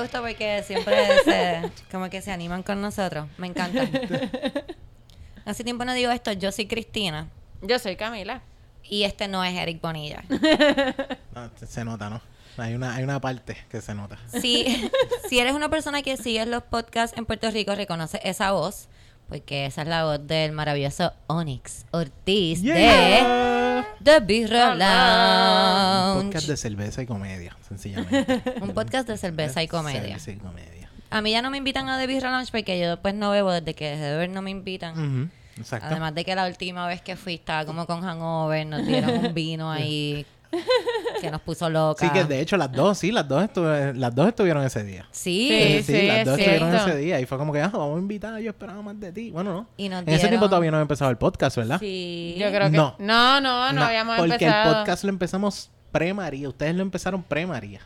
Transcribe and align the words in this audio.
Me 0.00 0.04
gusta 0.04 0.22
porque 0.22 0.62
siempre 0.62 1.06
se, 1.24 1.70
como 1.92 2.08
que 2.08 2.22
se 2.22 2.32
animan 2.32 2.62
con 2.62 2.80
nosotros. 2.80 3.28
Me 3.36 3.48
encanta. 3.48 3.86
Hace 5.44 5.62
tiempo 5.62 5.84
no 5.84 5.92
digo 5.92 6.10
esto. 6.10 6.32
Yo 6.32 6.52
soy 6.52 6.66
Cristina 6.66 7.28
Yo 7.60 7.78
soy 7.78 7.96
Camila. 7.96 8.40
y 8.82 9.02
este 9.02 9.28
no 9.28 9.44
es 9.44 9.54
Eric 9.54 9.82
Bonilla. 9.82 10.24
No, 11.34 11.50
se 11.64 11.84
nota, 11.84 12.08
¿no? 12.08 12.20
Hay 12.56 12.74
una, 12.74 12.94
hay 12.94 13.04
una 13.04 13.20
parte 13.20 13.56
que 13.70 13.80
se 13.82 13.94
nota. 13.94 14.18
Si, 14.40 14.90
si 15.28 15.38
eres 15.38 15.54
una 15.54 15.68
persona 15.68 16.02
que 16.02 16.16
sigue 16.16 16.44
los 16.46 16.62
podcasts 16.62 17.16
en 17.16 17.26
Puerto 17.26 17.50
Rico, 17.50 17.74
reconoce 17.74 18.20
esa 18.24 18.52
voz, 18.52 18.88
porque 19.30 19.64
esa 19.66 19.82
es 19.82 19.88
la 19.88 20.04
voz 20.04 20.26
del 20.26 20.50
maravilloso 20.50 21.12
Onyx 21.28 21.86
Ortiz 21.92 22.62
de. 22.62 23.84
The 24.02 24.20
Birra 24.20 24.72
Un 24.72 24.78
Lounge. 24.80 26.24
podcast 26.26 26.48
de 26.48 26.56
cerveza 26.56 27.02
y 27.02 27.06
comedia, 27.06 27.56
sencillamente. 27.66 28.42
Un 28.60 28.70
podcast 28.74 29.08
de 29.08 29.16
cerveza 29.16 29.62
y 29.62 29.68
comedia. 29.68 30.00
Cerveza 30.00 30.30
y 30.32 30.36
comedia. 30.36 30.90
A 31.10 31.22
mí 31.22 31.30
ya 31.30 31.42
no 31.42 31.50
me 31.50 31.58
invitan 31.58 31.88
a 31.88 31.98
The 31.98 32.08
Birra 32.08 32.30
Lounge 32.32 32.50
porque 32.50 32.78
yo 32.80 32.90
después 32.90 33.14
no 33.14 33.30
bebo 33.30 33.52
desde 33.52 33.74
que 33.74 33.90
dejé 33.90 34.02
de 34.02 34.10
beber 34.12 34.30
no 34.30 34.42
me 34.42 34.50
invitan. 34.50 35.30
Exacto. 35.56 35.86
Además 35.88 36.14
de 36.14 36.24
que 36.24 36.34
la 36.34 36.46
última 36.46 36.88
vez 36.88 37.00
que 37.00 37.14
fui 37.14 37.34
estaba 37.34 37.64
como 37.64 37.86
con 37.86 38.02
hangover, 38.02 38.66
nos 38.66 38.84
dieron 38.84 39.26
un 39.26 39.32
vino 39.32 39.70
ahí 39.72 40.26
que 41.20 41.30
nos 41.30 41.40
puso 41.42 41.68
loca. 41.70 42.04
Sí, 42.06 42.12
que 42.12 42.24
de 42.24 42.40
hecho 42.40 42.56
las 42.56 42.72
dos, 42.72 42.98
sí, 42.98 43.12
las 43.12 43.26
dos, 43.28 43.42
estuve- 43.44 43.94
las 43.94 44.14
dos 44.14 44.28
estuvieron 44.28 44.64
ese 44.64 44.82
día. 44.84 45.06
Sí. 45.12 45.48
Sí, 45.50 45.82
sí, 45.82 46.06
las 46.06 46.18
es 46.18 46.24
dos 46.26 46.38
estuvieron 46.38 46.70
cierto. 46.70 46.88
ese 46.90 46.98
día. 46.98 47.20
Y 47.20 47.26
fue 47.26 47.38
como 47.38 47.52
que, 47.52 47.60
ah, 47.62 47.70
vamos 47.72 47.96
a 47.96 48.00
invitar, 48.00 48.38
yo 48.40 48.50
esperaba 48.50 48.82
más 48.82 48.98
de 48.98 49.12
ti. 49.12 49.30
Bueno, 49.30 49.52
no. 49.52 49.66
Y 49.76 49.88
nos 49.88 50.02
en 50.02 50.08
ese 50.10 50.28
tiempo 50.28 50.48
todavía 50.48 50.70
no 50.70 50.76
había 50.78 50.82
empezado 50.82 51.10
el 51.10 51.18
podcast, 51.18 51.56
¿verdad? 51.56 51.78
Sí. 51.80 52.36
Yo 52.38 52.48
creo 52.50 52.70
que. 52.70 52.76
No. 52.76 52.96
No, 52.98 53.40
no, 53.40 53.72
no, 53.72 53.82
habíamos 53.84 54.16
porque 54.16 54.32
empezado. 54.34 54.70
el 54.70 54.76
podcast 54.78 55.04
lo 55.04 55.10
empezamos 55.10 55.70
pre-María. 55.92 56.48
Ustedes 56.48 56.74
lo 56.74 56.82
empezaron 56.82 57.22
pre-María. 57.22 57.80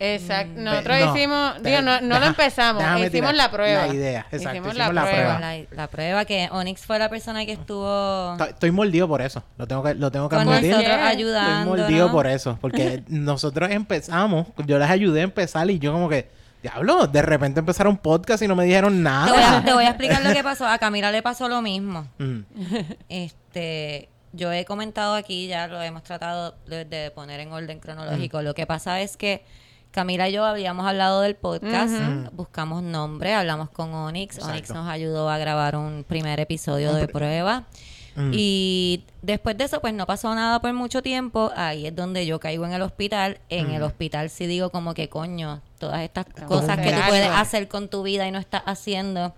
Exacto. 0.00 0.60
Mm. 0.60 0.64
Nosotros 0.64 1.00
no, 1.00 1.16
hicimos. 1.16 1.62
Digo, 1.62 1.82
no, 1.82 2.00
no 2.00 2.06
deja- 2.08 2.20
lo 2.20 2.26
empezamos. 2.26 2.82
Hicimos 2.82 3.10
tirar 3.10 3.34
la 3.34 3.50
prueba. 3.50 3.86
la 3.88 3.94
idea, 3.94 4.20
exacto, 4.30 4.36
Hicimos, 4.36 4.68
hicimos 4.68 4.76
la, 4.76 4.92
la 4.92 5.00
prueba. 5.02 5.36
prueba. 5.36 5.40
La, 5.40 5.64
la 5.76 5.86
prueba 5.88 6.24
que 6.24 6.48
Onyx 6.52 6.86
fue 6.86 6.98
la 7.00 7.08
persona 7.08 7.44
que 7.44 7.52
estuvo 7.52 8.32
Estoy- 8.34 8.48
Estoy 8.50 8.70
mordido 8.70 9.08
por 9.08 9.22
eso. 9.22 9.42
Lo 9.56 9.66
tengo 9.66 9.82
que, 9.82 9.94
lo 9.94 10.10
tengo 10.12 10.28
que 10.28 10.36
con 10.36 10.48
admitir. 10.48 10.70
nosotros 10.70 10.92
Estoy 10.94 11.08
ayudando. 11.10 11.74
Estoy 11.76 11.80
mordido 11.86 12.12
por 12.12 12.26
eso. 12.28 12.58
Porque 12.60 13.02
nosotros 13.08 13.70
empezamos, 13.70 14.46
yo 14.66 14.78
les 14.78 14.88
ayudé 14.88 15.20
a 15.20 15.24
empezar 15.24 15.68
y 15.70 15.78
yo 15.80 15.92
como 15.92 16.08
que, 16.08 16.30
diablo, 16.62 17.06
de 17.08 17.22
repente 17.22 17.58
empezaron 17.60 17.96
podcast 17.96 18.40
y 18.42 18.46
no 18.48 18.54
me 18.54 18.64
dijeron 18.66 18.92
Te 18.92 18.98
voy, 19.02 19.08
a, 19.42 19.50
nada. 19.50 19.64
te 19.64 19.72
voy 19.72 19.84
a 19.84 19.88
explicar 19.90 20.22
lo 20.22 20.32
que 20.32 20.44
pasó. 20.44 20.66
A 20.68 20.78
Camila 20.78 21.10
le 21.10 21.22
pasó 21.22 21.48
lo 21.48 21.60
mismo. 21.60 22.06
Mm, 22.18 22.40
Este, 23.08 24.08
yo 24.32 24.52
he 24.52 24.64
comentado 24.64 25.14
aquí, 25.14 25.46
ya 25.48 25.66
lo 25.66 25.80
hemos 25.82 26.02
tratado 26.02 26.54
de, 26.66 26.84
de 26.84 27.10
poner 27.10 27.40
en 27.40 27.52
orden 27.52 27.80
cronológico. 27.80 28.42
Lo 28.42 28.54
que 28.54 28.66
pasa 28.66 29.00
es 29.00 29.16
que 29.16 29.44
Camila 29.90 30.28
y 30.28 30.32
yo 30.32 30.44
habíamos 30.44 30.86
hablado 30.86 31.22
del 31.22 31.34
podcast, 31.34 31.92
buscamos 32.32 32.82
nombre, 32.82 33.34
hablamos 33.34 33.70
con 33.70 33.92
Onyx. 33.94 34.38
Onyx 34.40 34.70
nos 34.70 34.88
ayudó 34.88 35.28
a 35.30 35.38
grabar 35.38 35.76
un 35.76 36.04
primer 36.06 36.38
episodio 36.40 36.92
de 36.94 37.08
prueba. 37.08 37.64
Mm. 38.14 38.32
Y 38.34 39.04
después 39.22 39.56
de 39.56 39.64
eso, 39.64 39.80
pues 39.80 39.94
no 39.94 40.04
pasó 40.04 40.34
nada 40.34 40.60
por 40.60 40.72
mucho 40.72 41.02
tiempo. 41.02 41.52
Ahí 41.54 41.86
es 41.86 41.94
donde 41.94 42.26
yo 42.26 42.40
caigo 42.40 42.66
en 42.66 42.72
el 42.72 42.82
hospital. 42.82 43.38
En 43.48 43.68
Mm. 43.68 43.74
el 43.74 43.82
hospital 43.84 44.28
sí 44.28 44.46
digo 44.48 44.70
como 44.70 44.92
que 44.92 45.08
coño, 45.08 45.62
todas 45.78 46.00
estas 46.02 46.26
cosas 46.48 46.78
que 46.78 46.90
tú 46.90 46.98
puedes 47.06 47.28
hacer 47.28 47.68
con 47.68 47.88
tu 47.88 48.02
vida 48.02 48.26
y 48.26 48.32
no 48.32 48.38
estás 48.40 48.62
haciendo. 48.66 49.34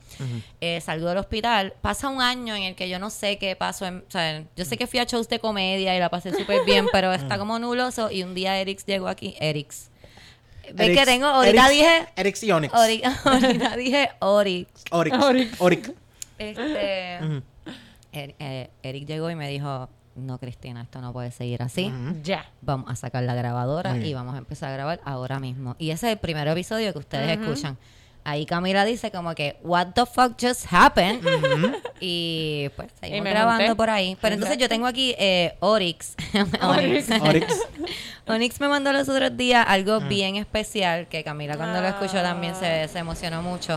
Eh, 0.63 0.81
salgo 0.81 1.09
del 1.11 1.19
hospital. 1.19 1.75
Pasa 1.83 2.09
un 2.09 2.23
año 2.23 2.55
en 2.57 2.63
el 2.63 2.75
que 2.75 2.89
yo 2.89 2.99
no 2.99 3.11
sé 3.11 3.37
qué 3.37 3.55
pasó. 3.55 3.85
En, 3.85 3.99
o 3.99 4.11
sea, 4.11 4.45
yo 4.57 4.65
sé 4.65 4.79
que 4.79 4.87
fui 4.87 4.99
a 4.99 5.05
shows 5.05 5.29
de 5.29 5.39
comedia 5.41 5.95
y 5.95 5.99
la 6.01 6.09
pasé 6.09 6.33
súper 6.33 6.65
bien, 6.65 6.87
pero 6.93 7.13
está 7.13 7.37
como 7.39 7.59
nuloso. 7.59 8.11
Y 8.11 8.23
un 8.23 8.35
día 8.35 8.59
Erix 8.59 8.87
llegó 8.87 9.09
aquí. 9.09 9.37
Erix. 9.41 9.90
¿Ves 10.75 10.89
Erix- 10.89 10.99
que 10.99 11.05
tengo? 11.07 11.27
Ahorita 11.27 11.69
dije. 11.69 12.07
Erix 12.17 12.43
y 12.43 12.53
Onyx. 12.53 12.75
Ori- 12.75 13.03
ahorita 13.25 13.77
dije 13.77 14.11
Orix. 14.21 14.69
Orix. 14.91 15.17
Orix. 15.23 15.61
Orix. 15.61 15.93
Este. 16.39 17.19
Er- 18.13 18.35
eh, 18.41 18.71
Eric 18.83 19.07
llegó 19.07 19.31
y 19.31 19.37
me 19.37 19.49
dijo: 19.49 19.89
No, 20.17 20.39
Cristina, 20.39 20.83
esto 20.83 21.01
no 21.01 21.13
puede 21.13 21.31
seguir 21.31 21.63
así. 21.63 21.93
Ya. 22.23 22.45
Vamos 22.61 22.91
a 22.91 22.97
sacar 22.97 23.23
la 23.23 23.35
grabadora 23.35 23.97
y 23.97 24.15
vamos 24.15 24.35
a 24.35 24.39
empezar 24.39 24.71
a 24.71 24.73
grabar 24.75 25.01
ahora 25.05 25.39
mismo. 25.39 25.77
Y 25.79 25.91
ese 25.91 26.09
es 26.09 26.13
el 26.15 26.19
primer 26.19 26.49
episodio 26.49 26.93
que 26.93 26.99
ustedes 26.99 27.39
escuchan. 27.39 27.77
Ahí 28.31 28.47
Camila 28.47 28.85
dice 28.85 29.11
como 29.11 29.35
que, 29.35 29.57
what 29.63 29.89
the 29.95 30.07
fuck 30.07 30.33
just 30.41 30.67
happened? 30.71 31.23
Y 32.03 32.71
pues 32.77 32.89
seguimos 32.99 33.29
grabando 33.29 33.63
monté. 33.65 33.77
por 33.77 33.91
ahí. 33.91 34.17
Pero 34.23 34.35
entonces 34.35 34.57
yo 34.57 34.69
tengo 34.69 34.87
aquí 34.87 35.15
eh, 35.19 35.55
Orix. 35.61 36.15
Onyx. 36.63 37.11
Orix. 37.21 37.47
Onyx 38.27 38.61
me 38.61 38.69
mandó 38.69 38.93
los 38.93 39.09
otros 39.09 39.37
días 39.37 39.65
Ah. 39.69 39.73
algo 39.73 40.01
bien 40.01 40.37
especial 40.37 41.09
que 41.09 41.23
Camila 41.25 41.57
cuando 41.57 41.81
lo 41.83 41.89
escuchó 41.89 42.23
también 42.23 42.55
se, 42.55 42.89
se 42.89 42.99
emocionó 43.01 43.43
mucho. 43.43 43.77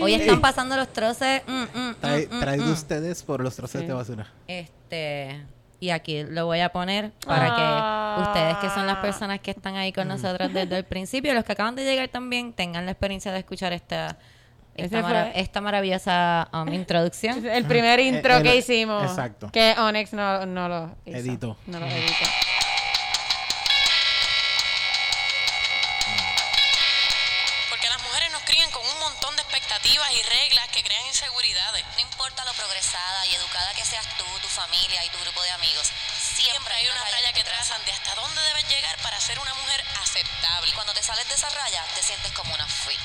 Hoy 0.00 0.14
están 0.14 0.40
pasando 0.40 0.76
los 0.76 0.88
troces. 0.92 1.42
mm, 1.46 1.78
mm, 1.78 1.94
Trae, 2.00 2.26
mm, 2.26 2.34
mm, 2.36 2.40
traído 2.40 2.64
mm. 2.66 2.72
ustedes 2.72 3.22
por 3.22 3.42
los 3.42 3.54
trozos 3.56 3.80
de 3.86 3.92
basura. 3.92 4.26
Este, 4.46 5.42
y 5.80 5.90
aquí 5.90 6.24
lo 6.24 6.46
voy 6.46 6.60
a 6.60 6.70
poner 6.70 7.12
para 7.26 7.48
Ah. 7.50 8.14
que 8.16 8.22
ustedes 8.22 8.56
que 8.58 8.68
son 8.70 8.86
las 8.86 8.96
personas 8.98 9.40
que 9.40 9.52
están 9.52 9.76
ahí 9.76 9.92
con 9.92 10.08
nosotros 10.08 10.52
desde 10.52 10.76
el 10.76 10.84
principio, 10.84 11.34
los 11.34 11.44
que 11.44 11.52
acaban 11.52 11.74
de 11.76 11.84
llegar 11.84 12.08
también, 12.08 12.52
tengan 12.52 12.84
la 12.84 12.92
experiencia 12.92 13.30
de 13.32 13.38
escuchar 13.38 13.72
esta, 13.72 14.16
esta, 14.74 15.30
esta 15.30 15.60
maravillosa 15.60 16.48
um, 16.52 16.72
introducción. 16.72 17.44
El 17.46 17.64
primer 17.64 17.98
intro 18.00 18.36
el- 18.36 18.42
que 18.42 18.56
hicimos. 18.56 19.02
exacto. 19.04 19.50
Que 19.52 19.74
Onyx 19.78 20.12
no, 20.12 20.46
no 20.46 20.68
lo 20.68 20.96
hizo. 21.04 21.18
Editó. 21.18 21.56
No 21.66 21.78
lo 21.80 21.86
editó. 21.86 22.24
Importa 32.38 32.52
lo 32.52 32.66
progresada 32.66 33.26
y 33.26 33.34
educada 33.34 33.74
que 33.74 33.84
seas 33.84 34.06
tú, 34.16 34.24
tu 34.40 34.48
familia 34.48 35.04
y 35.04 35.08
tu 35.10 35.18
grupo 35.18 35.42
de 35.42 35.50
amigos, 35.50 35.90
Siempre 36.36 36.72
hay 36.72 36.86
una 36.86 37.04
raya 37.04 37.32
que 37.32 37.42
trazan 37.42 37.84
de 37.84 37.92
hasta 37.92 38.14
dónde 38.14 38.40
debes 38.42 38.68
llegar 38.68 38.96
para 39.02 39.20
ser 39.20 39.38
una 39.40 39.52
mujer 39.54 39.84
aceptable. 40.00 40.72
Cuando 40.74 40.94
te 40.94 41.02
sales 41.02 41.28
de 41.28 41.34
esa 41.34 41.48
raya, 41.50 41.84
te 41.96 42.02
sientes 42.02 42.30
como 42.32 42.54
una 42.54 42.66
freak. 42.66 43.00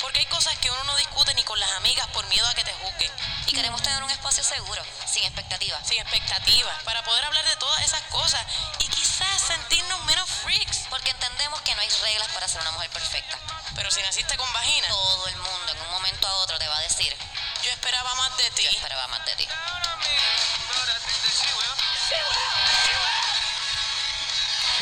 Porque 0.00 0.20
hay 0.20 0.26
cosas 0.26 0.56
que 0.58 0.70
uno 0.70 0.84
no 0.84 0.96
discute 0.96 1.34
ni 1.34 1.42
con 1.42 1.58
las 1.58 1.70
amigas 1.72 2.06
por 2.08 2.24
miedo 2.28 2.46
a 2.46 2.54
que 2.54 2.62
te 2.62 2.72
juzguen. 2.74 3.10
Y 3.46 3.52
queremos 3.52 3.82
tener 3.82 4.02
un 4.04 4.10
espacio 4.10 4.44
seguro, 4.44 4.82
sin 5.04 5.24
expectativas. 5.24 5.86
Sin 5.86 5.98
expectativas, 5.98 6.82
para 6.84 7.02
poder 7.02 7.24
hablar 7.24 7.44
de 7.44 7.56
todas 7.56 7.84
esas 7.84 8.02
cosas 8.02 8.46
y 8.78 8.88
quizás 8.88 9.42
sentirnos 9.42 10.04
menos 10.04 10.30
freaks. 10.30 10.86
Porque 10.90 11.10
entendemos 11.10 11.60
que 11.62 11.74
no 11.74 11.80
hay 11.80 11.88
reglas 11.88 12.28
para 12.28 12.46
ser 12.46 12.60
una 12.60 12.70
mujer 12.70 12.90
perfecta. 12.90 13.36
Pero 13.74 13.90
si 13.90 14.00
naciste 14.02 14.36
con 14.36 14.52
vagina, 14.52 14.88
Todo 14.88 15.26
el 15.26 15.36
mundo 15.36 15.72
en 15.72 15.80
un 15.80 15.90
momento 15.90 16.28
a 16.28 16.34
otro 16.36 16.58
te 16.58 16.68
va 16.68 16.78
a 16.78 16.82
decir, 16.82 17.16
yo 17.64 17.70
esperaba 17.70 18.14
más 18.14 18.36
de 18.36 18.44
ti. 18.54 18.62
yo 18.64 18.70
esperaba 18.70 19.06
más 19.08 19.24
de 19.26 19.32
ti. 19.36 19.46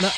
No. 0.01 0.09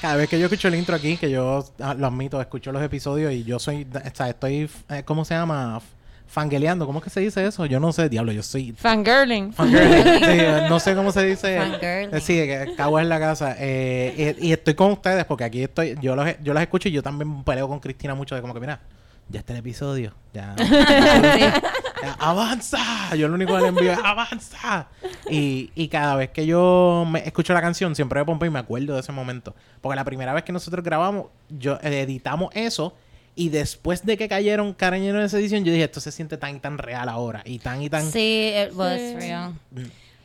Cada 0.00 0.16
vez 0.16 0.28
que 0.28 0.38
yo 0.38 0.46
escucho 0.46 0.68
el 0.68 0.74
intro 0.74 0.94
aquí, 0.94 1.16
que 1.16 1.30
yo 1.30 1.64
ah, 1.80 1.94
lo 1.94 2.06
admito, 2.06 2.38
escucho 2.40 2.70
los 2.72 2.82
episodios 2.82 3.32
y 3.32 3.42
yo 3.44 3.58
soy, 3.58 3.86
o 3.94 4.14
sea, 4.14 4.28
estoy, 4.28 4.70
eh, 4.90 5.02
¿cómo 5.04 5.24
se 5.24 5.34
llama? 5.34 5.78
F- 5.78 5.86
Fangueleando, 6.26 6.84
¿cómo 6.84 6.98
es 6.98 7.04
que 7.04 7.10
se 7.10 7.20
dice 7.20 7.46
eso? 7.46 7.64
Yo 7.64 7.80
no 7.80 7.92
sé, 7.92 8.08
diablo, 8.10 8.32
yo 8.32 8.42
soy 8.42 8.72
Fangirling. 8.72 9.52
fangirling. 9.54 10.04
Sí, 10.24 10.68
no 10.68 10.78
sé 10.80 10.94
cómo 10.94 11.12
se 11.12 11.22
dice. 11.22 11.58
Fangirling. 11.58 12.20
Sí, 12.20 12.34
que 12.34 12.74
cago 12.76 13.00
en 13.00 13.08
la 13.08 13.18
casa. 13.18 13.56
Eh, 13.58 14.36
y, 14.40 14.48
y 14.48 14.52
estoy 14.52 14.74
con 14.74 14.92
ustedes 14.92 15.24
porque 15.24 15.44
aquí 15.44 15.62
estoy, 15.62 15.96
yo 16.02 16.14
los, 16.16 16.28
yo 16.42 16.52
las 16.52 16.62
escucho 16.64 16.88
y 16.88 16.92
yo 16.92 17.02
también 17.02 17.42
peleo 17.44 17.66
con 17.68 17.80
Cristina 17.80 18.14
mucho 18.14 18.34
de 18.34 18.42
como 18.42 18.52
que, 18.52 18.60
mira, 18.60 18.80
ya 19.28 19.40
está 19.40 19.52
el 19.52 19.58
episodio, 19.60 20.12
ya. 20.32 20.54
Ya, 22.02 22.12
avanza. 22.18 23.14
Yo 23.16 23.28
lo 23.28 23.34
único 23.34 23.54
que 23.54 23.62
le 23.62 23.68
envío 23.68 23.92
es 23.92 23.98
avanza. 24.04 24.88
Y, 25.30 25.70
y 25.74 25.88
cada 25.88 26.16
vez 26.16 26.28
que 26.30 26.44
yo 26.44 27.06
me 27.08 27.20
escucho 27.20 27.54
la 27.54 27.62
canción, 27.62 27.94
siempre 27.94 28.20
me 28.20 28.26
pompo 28.26 28.44
y 28.44 28.50
me 28.50 28.58
acuerdo 28.58 28.92
de 28.94 29.00
ese 29.00 29.10
momento. 29.12 29.54
Porque 29.80 29.96
la 29.96 30.04
primera 30.04 30.34
vez 30.34 30.44
que 30.44 30.52
nosotros 30.52 30.84
grabamos, 30.84 31.28
yo 31.48 31.78
editamos 31.80 32.50
eso. 32.54 32.94
Y 33.36 33.48
después 33.48 34.04
de 34.04 34.18
que 34.18 34.28
cayeron 34.28 34.74
carañeros 34.74 35.18
en 35.20 35.24
esa 35.26 35.38
edición, 35.38 35.64
yo 35.64 35.72
dije, 35.72 35.84
esto 35.84 36.00
se 36.00 36.12
siente 36.12 36.36
tan 36.36 36.56
y 36.56 36.60
tan 36.60 36.76
real 36.76 37.08
ahora. 37.08 37.40
Y 37.46 37.58
tan 37.58 37.80
y 37.80 37.88
tan. 37.88 38.04
Sí, 38.12 38.52
it 38.54 38.74
was 38.74 38.98
Sí. 39.00 39.14
real. 39.16 39.54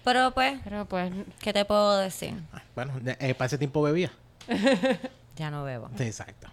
Pero 0.04 0.32
pues, 0.32 0.60
Pero 0.66 0.86
pues, 0.86 1.14
¿qué 1.40 1.54
te 1.54 1.64
puedo 1.64 1.98
decir? 2.00 2.34
Ah, 2.52 2.62
Bueno, 2.76 2.94
eh, 3.06 3.34
para 3.36 3.46
ese 3.46 3.58
tiempo 3.58 3.82
bebía. 3.82 4.12
Ya 5.38 5.50
no 5.50 5.64
bebo. 5.64 5.90
Sí, 5.98 6.04
exacto. 6.04 6.50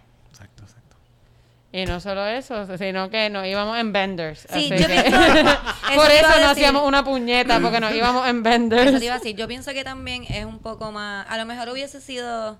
Y 1.71 1.85
no 1.85 1.99
solo 1.99 2.25
eso, 2.25 2.77
sino 2.77 3.09
que 3.09 3.29
nos 3.29 3.45
íbamos 3.45 3.77
en 3.77 3.91
vendors. 3.93 4.39
Sí, 4.41 4.47
así 4.49 4.69
yo 4.69 4.87
que- 4.87 5.01
pienso- 5.01 5.21
eso 5.91 5.95
Por 5.95 6.11
eso 6.11 6.39
no 6.39 6.47
hacíamos 6.49 6.87
una 6.87 7.03
puñeta, 7.03 7.59
porque 7.59 7.79
nos 7.79 7.93
íbamos 7.93 8.27
en 8.27 8.41
vendors. 8.43 8.87
Eso 8.87 8.99
te 8.99 9.05
iba 9.05 9.15
a 9.15 9.17
decir. 9.19 9.35
Yo 9.35 9.47
pienso 9.47 9.71
que 9.73 9.83
también 9.83 10.23
es 10.29 10.45
un 10.45 10.59
poco 10.59 10.91
más. 10.91 11.25
A 11.29 11.37
lo 11.37 11.45
mejor 11.45 11.69
hubiese 11.69 11.99
sido 12.01 12.51
un 12.53 12.57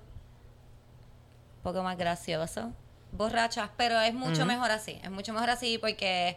poco 1.62 1.82
más 1.82 1.96
gracioso, 1.98 2.72
borrachas, 3.12 3.70
pero 3.76 4.00
es 4.00 4.14
mucho 4.14 4.44
mejor 4.46 4.70
así. 4.70 5.00
Es 5.02 5.10
mucho 5.10 5.32
mejor 5.32 5.50
así 5.50 5.78
porque 5.78 6.36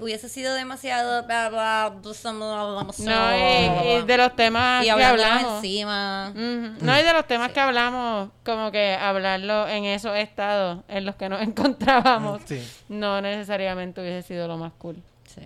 hubiese 0.00 0.28
sido 0.28 0.54
demasiado 0.54 1.24
bla, 1.24 1.48
bla, 1.48 1.92
bla, 2.00 2.10
bla, 2.12 2.32
bla, 2.32 2.82
bla, 2.84 2.86
No, 2.98 3.36
y, 3.36 3.98
y 4.00 4.02
de 4.06 4.16
los 4.16 4.34
temas 4.36 4.82
y 4.82 4.86
que 4.86 4.90
hablamos. 5.02 5.56
encima. 5.56 6.32
No, 6.34 6.98
y 6.98 7.02
de 7.02 7.12
los 7.12 7.26
temas 7.26 7.52
que 7.52 7.60
hablamos, 7.60 8.30
como 8.44 8.70
que 8.72 8.94
hablarlo 8.94 9.68
en 9.68 9.84
esos 9.84 10.16
estados 10.16 10.80
en 10.88 11.04
los 11.04 11.14
que 11.16 11.28
nos 11.28 11.40
encontrábamos, 11.42 12.42
Sí. 12.46 12.66
no 12.88 13.20
necesariamente 13.20 14.00
hubiese 14.00 14.26
sido 14.26 14.48
lo 14.48 14.56
más 14.56 14.72
cool. 14.78 14.96
Sí. 15.34 15.42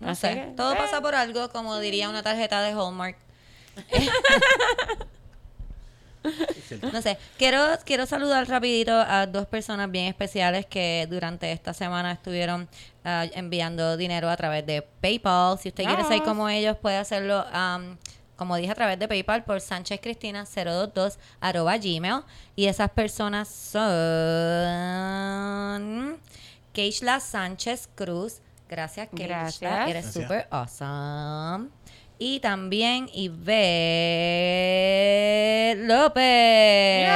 No 0.00 0.10
Así 0.10 0.20
sé, 0.20 0.34
que, 0.34 0.40
todo 0.56 0.74
eh. 0.74 0.76
pasa 0.76 1.00
por 1.00 1.14
algo, 1.14 1.48
como 1.48 1.78
diría 1.78 2.08
una 2.08 2.22
tarjeta 2.22 2.60
de 2.62 2.70
Hallmark. 2.72 3.16
No 6.92 7.00
sé, 7.02 7.18
quiero, 7.36 7.60
quiero 7.84 8.06
saludar 8.06 8.48
rapidito 8.48 8.92
a 8.92 9.26
dos 9.26 9.46
personas 9.46 9.90
bien 9.90 10.06
especiales 10.06 10.66
que 10.66 11.06
durante 11.10 11.50
esta 11.52 11.72
semana 11.72 12.12
estuvieron 12.12 12.68
ah, 13.04 13.24
enviando 13.34 13.96
dinero 13.96 14.28
a 14.28 14.36
través 14.36 14.66
de 14.66 14.82
PayPal. 14.82 15.58
Si 15.58 15.68
usted 15.68 15.84
quiere 15.84 16.04
ser 16.04 16.22
como 16.22 16.48
ellos, 16.48 16.76
puede 16.76 16.96
hacerlo, 16.96 17.44
am, 17.52 17.96
como 18.36 18.56
dije, 18.56 18.70
a 18.70 18.74
través 18.74 18.98
de 18.98 19.08
PayPal 19.08 19.44
por 19.44 19.60
Sánchez 19.60 20.00
Cristina 20.00 20.44
022 20.44 21.18
arroba 21.40 21.76
gmail. 21.78 22.22
Y 22.54 22.66
esas 22.66 22.90
personas 22.90 23.48
son 23.48 23.88
Keishla 26.72 27.20
Sánchez 27.20 27.88
Cruz. 27.94 28.40
Gracias, 28.68 29.08
Keishla. 29.14 29.38
Gracias. 29.38 29.88
Eres 29.88 30.12
súper 30.12 30.46
awesome. 30.50 31.70
Y 32.18 32.40
también 32.40 33.08
Ivette 33.12 33.48
López. 35.86 37.08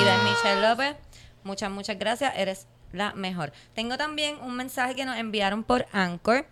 Ivette 0.00 0.22
Michelle 0.24 0.68
López. 0.68 0.96
Muchas, 1.44 1.70
muchas 1.70 1.98
gracias. 1.98 2.32
Eres 2.36 2.66
la 2.92 3.12
mejor. 3.12 3.52
Tengo 3.74 3.98
también 3.98 4.36
un 4.42 4.56
mensaje 4.56 4.94
que 4.94 5.04
nos 5.04 5.18
enviaron 5.18 5.64
por 5.64 5.86
Anchor. 5.92 6.46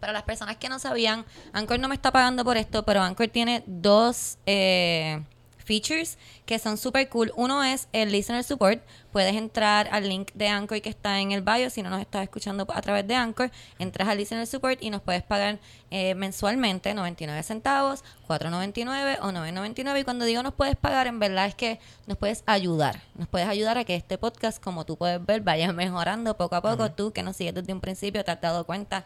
Para 0.00 0.12
las 0.12 0.22
personas 0.22 0.56
que 0.56 0.68
no 0.68 0.78
sabían, 0.78 1.24
Anchor 1.52 1.78
no 1.78 1.88
me 1.88 1.94
está 1.94 2.10
pagando 2.12 2.44
por 2.44 2.56
esto, 2.56 2.84
pero 2.84 3.00
Anchor 3.02 3.28
tiene 3.28 3.62
dos 3.66 4.38
eh, 4.44 5.22
features 5.64 6.18
que 6.46 6.58
son 6.58 6.78
súper 6.78 7.08
cool. 7.08 7.32
Uno 7.36 7.64
es 7.64 7.88
el 7.92 8.12
Listener 8.12 8.44
Support. 8.44 8.82
Puedes 9.12 9.34
entrar 9.34 9.88
al 9.90 10.08
link 10.08 10.30
de 10.34 10.48
Anchor 10.48 10.80
que 10.80 10.88
está 10.88 11.20
en 11.20 11.32
el 11.32 11.42
bio. 11.42 11.70
Si 11.70 11.82
no 11.82 11.90
nos 11.90 12.00
estás 12.00 12.22
escuchando 12.22 12.66
a 12.72 12.82
través 12.82 13.06
de 13.06 13.14
Anchor, 13.14 13.50
entras 13.78 14.08
al 14.08 14.18
Listener 14.18 14.46
Support 14.46 14.82
y 14.82 14.90
nos 14.90 15.02
puedes 15.02 15.22
pagar 15.22 15.58
eh, 15.90 16.14
mensualmente 16.14 16.94
99 16.94 17.42
centavos, 17.42 18.04
4.99 18.28 19.18
o 19.22 19.30
9.99. 19.30 20.00
Y 20.00 20.04
cuando 20.04 20.24
digo 20.24 20.42
nos 20.42 20.54
puedes 20.54 20.76
pagar, 20.76 21.06
en 21.06 21.18
verdad 21.18 21.46
es 21.46 21.54
que 21.54 21.80
nos 22.06 22.18
puedes 22.18 22.42
ayudar. 22.46 23.00
Nos 23.14 23.28
puedes 23.28 23.48
ayudar 23.48 23.78
a 23.78 23.84
que 23.84 23.94
este 23.94 24.18
podcast, 24.18 24.62
como 24.62 24.84
tú 24.84 24.96
puedes 24.96 25.24
ver, 25.24 25.40
vaya 25.40 25.72
mejorando 25.72 26.36
poco 26.36 26.56
a 26.56 26.62
poco. 26.62 26.90
Tú 26.92 27.12
que 27.12 27.22
nos 27.22 27.36
sigues 27.36 27.54
desde 27.54 27.72
un 27.72 27.80
principio, 27.80 28.24
te 28.24 28.30
has 28.30 28.40
dado 28.40 28.64
cuenta 28.64 29.04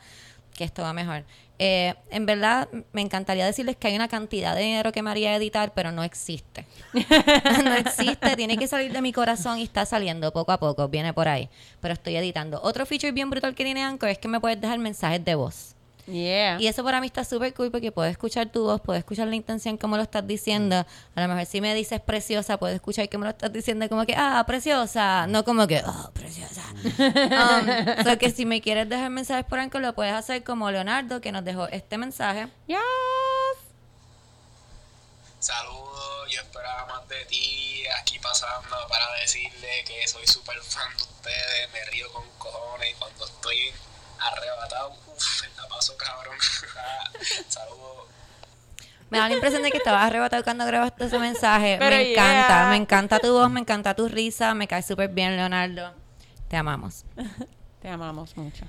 que 0.54 0.64
esto 0.64 0.82
va 0.82 0.93
mejor. 0.93 1.25
Eh, 1.58 1.94
en 2.10 2.25
verdad, 2.25 2.69
me 2.93 3.00
encantaría 3.00 3.44
decirles 3.44 3.76
que 3.76 3.88
hay 3.88 3.96
una 3.96 4.08
cantidad 4.08 4.55
de 4.55 4.62
dinero 4.62 4.93
que 4.93 5.02
me 5.02 5.10
haría 5.10 5.34
editar, 5.34 5.72
pero 5.75 5.90
no 5.90 6.05
existe. 6.05 6.66
no 7.64 7.75
existe, 7.75 8.37
tiene 8.37 8.56
que 8.56 8.69
salir 8.69 8.93
de 8.93 9.02
mi 9.02 9.12
corazón 9.12 9.58
y 9.58 9.64
está 9.64 9.84
saliendo 9.84 10.32
poco 10.32 10.52
a 10.52 10.58
poco, 10.58 10.88
viene 10.88 11.12
por 11.12 11.28
ahí. 11.28 11.49
Pero 11.81 11.94
estoy 11.94 12.16
editando. 12.16 12.60
Otro 12.62 12.87
feature 12.87 13.12
bien 13.12 13.28
brutal 13.28 13.55
que 13.55 13.64
tiene 13.64 13.82
Anchor 13.82 14.08
es 14.08 14.19
que 14.19 14.28
me 14.28 14.38
puedes 14.40 14.60
dejar 14.60 14.78
mensajes 14.78 15.25
de 15.25 15.34
voz. 15.34 15.75
Yeah. 16.10 16.58
Y 16.58 16.66
eso 16.66 16.82
para 16.82 17.00
mí 17.00 17.06
está 17.06 17.22
súper 17.22 17.52
cool 17.52 17.70
porque 17.70 17.93
puedo 17.93 18.08
escuchar 18.08 18.50
tu 18.50 18.64
voz, 18.64 18.81
puedo 18.81 18.99
escuchar 18.99 19.28
la 19.28 19.37
intención 19.37 19.76
como 19.76 19.96
lo 19.96 20.02
estás 20.02 20.26
diciendo. 20.26 20.87
A 21.14 21.20
lo 21.20 21.28
mejor 21.28 21.44
si 21.44 21.61
me 21.61 21.75
dices 21.75 22.00
preciosa, 22.00 22.56
puedo 22.58 22.75
escuchar 22.75 23.08
que 23.08 23.19
me 23.19 23.25
lo 23.25 23.31
estás 23.31 23.52
diciendo 23.52 23.87
como 23.88 24.06
que, 24.06 24.14
ah, 24.16 24.43
preciosa. 24.46 25.26
No 25.26 25.44
como 25.44 25.66
que, 25.66 25.82
oh, 25.87 26.11
preciosa. 26.14 26.57
um, 26.98 28.04
so 28.04 28.19
que 28.19 28.30
si 28.30 28.46
me 28.46 28.60
quieres 28.60 28.88
dejar 28.88 29.10
mensajes 29.10 29.44
por 29.44 29.58
Anchor, 29.58 29.80
lo 29.80 29.94
puedes 29.94 30.14
hacer 30.14 30.44
como 30.44 30.70
Leonardo, 30.70 31.20
que 31.20 31.32
nos 31.32 31.44
dejó 31.44 31.69
este 31.69 31.98
mensaje. 31.98 32.48
Yes. 32.66 32.78
Saludos, 35.40 36.28
yo 36.30 36.40
esperaba 36.40 36.86
más 36.86 37.08
de 37.08 37.25
ti 37.26 37.84
aquí 38.00 38.19
pasando 38.19 38.76
para 38.88 39.12
decirle 39.20 39.84
que 39.86 40.06
soy 40.08 40.26
súper 40.26 40.58
fan 40.62 40.96
de 40.96 41.02
ustedes, 41.04 41.72
me 41.72 41.84
río 41.92 42.12
con 42.12 42.25
cojones 42.38 42.90
y 42.90 42.94
cuando 42.94 43.25
estoy 43.25 43.72
arrebatado, 44.19 44.96
uff, 45.06 45.42
la 45.56 45.69
paso 45.69 45.96
cabrón. 45.96 46.36
Saludos. 47.48 48.08
Me 49.10 49.19
da 49.19 49.28
la 49.28 49.34
impresión 49.34 49.62
de 49.62 49.70
que 49.70 49.78
estabas 49.78 50.04
arrebatado 50.04 50.44
cuando 50.44 50.66
grabaste 50.66 51.04
ese 51.04 51.19
mensaje. 51.19 51.76
Pero 51.78 51.96
me 51.96 52.12
encanta, 52.12 52.48
yeah. 52.48 52.69
me 52.69 52.76
encanta 52.76 53.19
tu 53.19 53.32
voz, 53.32 53.50
me 53.50 53.60
encanta 53.60 53.94
tu 53.94 54.08
risa, 54.08 54.54
me 54.54 54.69
cae 54.69 54.82
súper 54.82 55.08
bien, 55.08 55.36
Leonardo. 55.36 56.07
Te 56.49 56.56
amamos. 56.56 57.05
Te 57.81 57.89
amamos 57.89 58.37
mucho. 58.37 58.65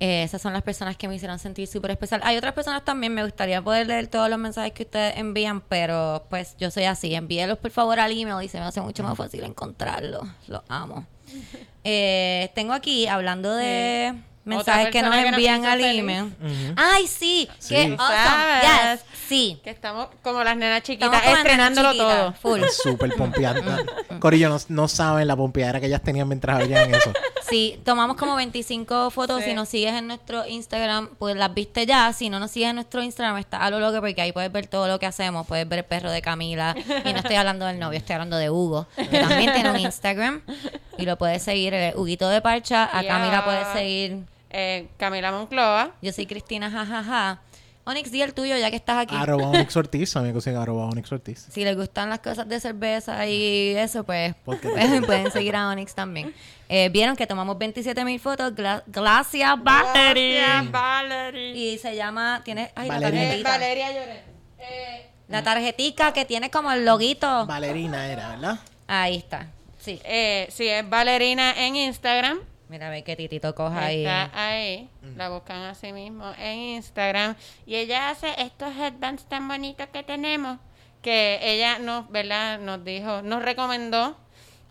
Eh, 0.00 0.22
esas 0.22 0.40
son 0.40 0.54
las 0.54 0.62
personas 0.62 0.96
que 0.96 1.06
me 1.08 1.14
hicieron 1.14 1.38
sentir 1.38 1.68
súper 1.68 1.90
especial. 1.90 2.22
Hay 2.24 2.36
otras 2.38 2.54
personas 2.54 2.84
también, 2.84 3.12
me 3.12 3.22
gustaría 3.22 3.60
poder 3.62 3.86
leer 3.86 4.08
todos 4.08 4.30
los 4.30 4.38
mensajes 4.38 4.72
que 4.72 4.84
ustedes 4.84 5.18
envían, 5.18 5.60
pero 5.60 6.24
pues 6.30 6.56
yo 6.58 6.70
soy 6.70 6.84
así. 6.84 7.14
Envíelos 7.14 7.58
por 7.58 7.70
favor 7.70 8.00
al 8.00 8.10
email 8.10 8.42
y 8.42 8.48
se 8.48 8.58
me 8.58 8.64
hace 8.64 8.80
mucho 8.80 9.02
más 9.02 9.16
fácil 9.16 9.44
encontrarlos. 9.44 10.26
Los 10.48 10.62
amo. 10.68 11.06
Eh, 11.82 12.50
tengo 12.54 12.74
aquí, 12.74 13.06
hablando 13.06 13.54
de 13.54 14.14
mensajes 14.44 14.88
que 14.90 15.02
nos 15.02 15.14
que 15.14 15.28
envían 15.28 15.60
hizo 15.60 15.70
al 15.70 15.80
feliz. 15.80 16.00
email. 16.00 16.34
Ay, 16.76 17.06
sí, 17.06 17.48
Sí. 17.58 17.74
qué 17.74 17.96
awesome. 17.98 18.92
Yes, 18.94 19.00
sí. 19.28 19.60
Que 19.62 19.70
estamos 19.70 20.08
como 20.22 20.42
las 20.42 20.56
nenas 20.56 20.82
chiquitas, 20.82 21.22
estrenándolo 21.24 21.92
chiquita, 21.92 22.16
todo. 22.16 22.32
Full. 22.34 22.62
Súper 22.70 23.14
pompeada. 23.14 23.84
Corillo, 24.20 24.48
no, 24.48 24.58
no 24.68 24.88
saben 24.88 25.28
la 25.28 25.36
pompeadera 25.36 25.80
que 25.80 25.86
ellas 25.86 26.02
tenían 26.02 26.26
mientras 26.28 26.58
veían 26.58 26.94
eso. 26.94 27.12
Sí, 27.50 27.80
tomamos 27.84 28.16
como 28.16 28.36
25 28.36 29.10
fotos. 29.10 29.40
Sí. 29.40 29.50
Si 29.50 29.54
nos 29.54 29.68
sigues 29.68 29.94
en 29.94 30.06
nuestro 30.06 30.46
Instagram, 30.46 31.10
pues 31.18 31.36
las 31.36 31.52
viste 31.52 31.84
ya. 31.86 32.12
Si 32.12 32.30
no 32.30 32.38
nos 32.38 32.50
sigues 32.50 32.70
en 32.70 32.76
nuestro 32.76 33.02
Instagram, 33.02 33.36
está 33.38 33.58
a 33.58 33.70
lo 33.70 33.80
loco 33.80 34.00
porque 34.00 34.20
ahí 34.22 34.32
puedes 34.32 34.50
ver 34.52 34.66
todo 34.66 34.88
lo 34.88 34.98
que 34.98 35.06
hacemos. 35.06 35.46
Puedes 35.46 35.68
ver 35.68 35.80
el 35.80 35.84
perro 35.84 36.10
de 36.10 36.22
Camila. 36.22 36.74
Y 37.04 37.12
no 37.12 37.18
estoy 37.18 37.36
hablando 37.36 37.66
del 37.66 37.78
novio, 37.78 37.98
estoy 37.98 38.14
hablando 38.14 38.36
de 38.36 38.50
Hugo, 38.50 38.86
que 38.96 39.18
también 39.18 39.52
tiene 39.52 39.70
un 39.70 39.78
Instagram. 39.80 40.42
Y 40.98 41.06
lo 41.06 41.16
puedes 41.18 41.42
seguir, 41.42 41.74
el 41.74 41.96
Huguito 41.96 42.28
de 42.28 42.40
Parcha. 42.40 42.84
A. 42.84 43.04
Camila 43.04 43.44
puedes 43.44 43.66
seguir. 43.68 44.24
Eh, 44.50 44.88
Camila 44.96 45.32
Moncloa. 45.32 45.92
Yo 46.02 46.12
soy 46.12 46.26
Cristina, 46.26 46.70
jajaja. 46.70 47.40
Onyx, 47.84 48.10
di 48.12 48.22
el 48.22 48.34
tuyo 48.34 48.56
ya 48.56 48.70
que 48.70 48.76
estás 48.76 48.98
aquí. 48.98 49.14
Arroba 49.16 49.48
Onyx 49.50 49.76
Ortiz, 49.76 50.14
amigos 50.16 50.46
en 50.46 50.56
arroba 50.56 50.84
Onyx 50.86 51.10
Ortiz. 51.12 51.46
Si 51.50 51.64
les 51.64 51.76
gustan 51.76 52.10
las 52.10 52.20
cosas 52.20 52.48
de 52.48 52.60
cerveza 52.60 53.26
y 53.26 53.74
eso, 53.76 54.04
pues, 54.04 54.34
pues, 54.44 54.60
pueden 55.06 55.30
seguir 55.32 55.56
a 55.56 55.68
Onyx 55.68 55.94
también. 55.94 56.34
Eh, 56.68 56.88
Vieron 56.90 57.16
que 57.16 57.26
tomamos 57.26 57.58
27 57.58 58.04
mil 58.04 58.20
fotos. 58.20 58.52
Gla- 58.54 58.82
Gracias, 58.86 59.62
Valerie. 59.62 60.38
Gracias, 60.40 60.70
Valerie. 60.70 61.56
Y 61.56 61.78
se 61.78 61.96
llama, 61.96 62.42
tiene, 62.44 62.70
ay, 62.76 62.88
la 62.88 62.94
Valeria. 62.94 63.20
Eh, 63.22 63.42
tarjetita. 63.42 63.50
Valeria. 63.50 63.90
Eh, 64.58 65.06
La 65.28 65.42
tarjetica 65.42 66.12
que 66.12 66.24
tiene 66.24 66.50
como 66.50 66.70
el 66.70 66.84
loguito. 66.84 67.46
Valerina 67.46 68.06
era, 68.12 68.28
¿verdad? 68.28 68.58
Ahí 68.86 69.16
está. 69.16 69.46
Sí. 69.78 69.98
eh, 70.04 70.46
sí, 70.50 70.68
es 70.68 70.88
Valerina 70.88 71.54
en 71.66 71.74
Instagram. 71.76 72.38
Mira, 72.70 72.88
ve 72.88 73.02
que 73.02 73.16
Titito 73.16 73.52
coja 73.52 73.86
ahí. 73.86 74.06
Está 74.06 74.30
ahí. 74.32 74.88
La 75.16 75.28
buscan 75.28 75.62
así 75.62 75.92
mismo 75.92 76.32
en 76.38 76.56
Instagram. 76.76 77.34
Y 77.66 77.74
ella 77.74 78.10
hace 78.10 78.28
estos 78.38 78.72
headbands 78.76 79.24
tan 79.24 79.48
bonitos 79.48 79.88
que 79.88 80.04
tenemos. 80.04 80.58
Que 81.02 81.40
ella 81.42 81.80
nos, 81.80 82.08
¿verdad? 82.12 82.60
Nos 82.60 82.84
dijo, 82.84 83.22
nos 83.22 83.42
recomendó 83.42 84.16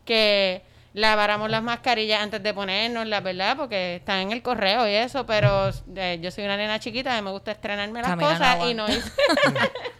que 0.05 0.61
laváramos 0.93 1.49
las 1.49 1.61
mascarillas 1.61 2.21
antes 2.21 2.41
de 2.41 2.53
ponérnoslas, 2.53 3.21
¿verdad? 3.21 3.57
Porque 3.57 3.97
están 3.97 4.19
en 4.19 4.31
el 4.31 4.41
correo 4.41 4.87
y 4.87 4.93
eso. 4.93 5.25
Pero 5.25 5.69
eh, 5.93 6.19
yo 6.21 6.31
soy 6.31 6.45
una 6.45 6.55
nena 6.55 6.79
chiquita 6.79 7.17
y 7.17 7.21
me 7.21 7.31
gusta 7.31 7.51
estrenarme 7.51 7.99
las 8.01 8.11
Camila 8.11 8.31
no 8.31 8.39
cosas 8.39 8.69
y 8.69 8.73
no 8.75 8.87
hice. 8.87 9.11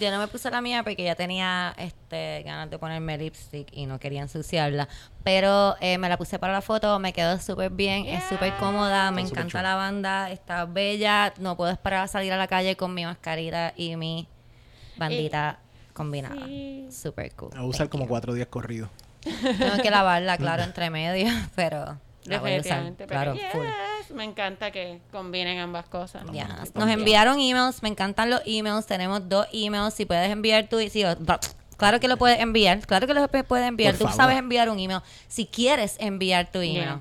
Yo 0.00 0.10
no 0.10 0.18
me 0.18 0.26
puse 0.28 0.50
la 0.50 0.60
mía 0.60 0.82
porque 0.82 1.04
ya 1.04 1.14
tenía 1.14 1.72
este 1.78 2.42
ganas 2.44 2.68
de 2.70 2.78
ponerme 2.78 3.16
lipstick 3.16 3.68
y 3.72 3.86
no 3.86 3.98
quería 4.00 4.22
ensuciarla. 4.22 4.88
Pero 5.22 5.76
eh, 5.80 5.98
me 5.98 6.08
la 6.08 6.18
puse 6.18 6.38
para 6.38 6.52
la 6.52 6.62
foto, 6.62 6.98
me 6.98 7.12
quedó 7.12 7.38
súper 7.38 7.70
bien, 7.70 8.06
es 8.06 8.24
súper 8.24 8.54
cómoda, 8.56 9.10
me 9.10 9.22
Está 9.22 9.40
encanta 9.40 9.62
la 9.62 9.76
banda, 9.76 10.30
está 10.30 10.64
bella. 10.64 11.32
No 11.38 11.56
puedo 11.56 11.70
esperar 11.70 12.04
a 12.04 12.08
salir 12.08 12.32
a 12.32 12.36
la 12.36 12.46
calle 12.48 12.76
con 12.76 12.92
mi 12.92 13.04
mascarita 13.04 13.72
y 13.76 13.96
mi 13.96 14.26
bandita 14.96 15.60
combinada. 15.92 16.44
Sí. 16.46 16.88
Súper 16.90 17.32
cool. 17.36 17.50
A 17.56 17.64
usar 17.64 17.86
Thank 17.86 17.92
como 17.92 18.04
you. 18.04 18.08
cuatro 18.08 18.34
días 18.34 18.48
corridos. 18.48 18.90
Tengo 19.22 19.82
que 19.82 19.90
lavarla, 19.90 20.36
claro, 20.38 20.64
entre 20.64 20.90
medio, 20.90 21.28
pero 21.54 21.98
la 22.24 22.40
voy 22.40 22.54
a 22.54 22.60
usar. 22.60 22.82
Definitivamente. 22.84 23.06
Claro, 23.06 23.34
pero 23.52 23.64
yes, 23.64 24.10
me 24.14 24.24
encanta 24.24 24.70
que 24.70 25.00
combinen 25.12 25.58
ambas 25.58 25.86
cosas. 25.86 26.24
Ya. 26.32 26.46
Vamos, 26.48 26.74
Nos 26.74 26.88
enviaron 26.90 27.38
emails, 27.40 27.82
me 27.82 27.88
encantan 27.88 28.30
los 28.30 28.40
emails, 28.46 28.86
tenemos 28.86 29.28
dos 29.28 29.46
emails, 29.52 29.94
si 29.94 30.04
puedes 30.06 30.30
enviar 30.30 30.68
tu... 30.68 30.78
o- 30.78 31.38
claro 31.76 32.00
que 32.00 32.08
lo 32.08 32.16
puedes 32.16 32.38
enviar, 32.40 32.80
claro 32.86 33.06
que 33.06 33.14
lo 33.14 33.28
puedes 33.28 33.66
enviar, 33.68 33.92
Por 33.94 33.98
tú 33.98 34.04
favor. 34.04 34.16
sabes 34.16 34.38
enviar 34.38 34.68
un 34.70 34.78
email, 34.78 35.00
si 35.28 35.46
quieres 35.46 35.96
enviar 36.00 36.50
tu 36.50 36.58
email. 36.58 36.74
Yeah. 36.84 37.00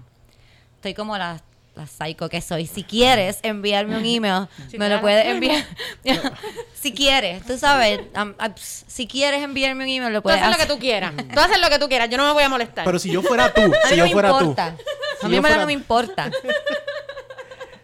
Estoy 0.76 0.94
como 0.94 1.18
la, 1.18 1.42
la 1.76 1.88
psycho 1.88 2.30
que 2.30 2.40
soy, 2.42 2.68
si 2.68 2.84
quieres 2.84 3.40
enviarme 3.42 3.98
un 3.98 4.06
email, 4.06 4.48
Sí, 4.70 4.78
me 4.78 4.90
lo 4.90 5.02
puedes 5.02 5.26
enviar. 5.26 5.64
si 6.80 6.94
quieres, 6.94 7.44
tú 7.46 7.58
sabes, 7.58 8.00
am- 8.14 8.36
si 8.56 9.08
quieres 9.08 9.42
enviarme 9.42 9.84
un 9.84 9.90
email, 9.90 10.14
lo 10.14 10.20
Tú 10.20 10.24
puedes 10.24 10.42
haces 10.42 10.58
lo 10.60 10.64
que 10.68 10.72
tú 10.74 10.80
quieras. 10.80 11.14
Tú 11.34 11.40
haces 11.40 11.60
lo 11.60 11.70
que 11.70 11.80
tú 11.80 11.88
quieras. 11.90 12.10
Yo 12.10 12.18
no 12.18 12.28
me 12.28 12.34
voy 12.34 12.44
a 12.44 12.50
molestar. 12.50 12.86
Pero 12.86 13.00
si 13.00 13.12
yo 13.12 13.22
fuera 13.24 13.52
tú, 13.54 13.62
A 13.62 13.88
si 13.88 13.96
mí 13.96 13.98
yo 13.98 14.04
no 14.04 14.06
me 14.06 14.12
fuera 14.14 14.30
tú. 14.30 14.36
importa. 14.42 14.76
Si 15.20 15.26
A 15.26 15.30
mí 15.30 15.40
fuera- 15.40 15.58
no 15.58 15.66
me 15.66 15.74
importa. 15.74 16.32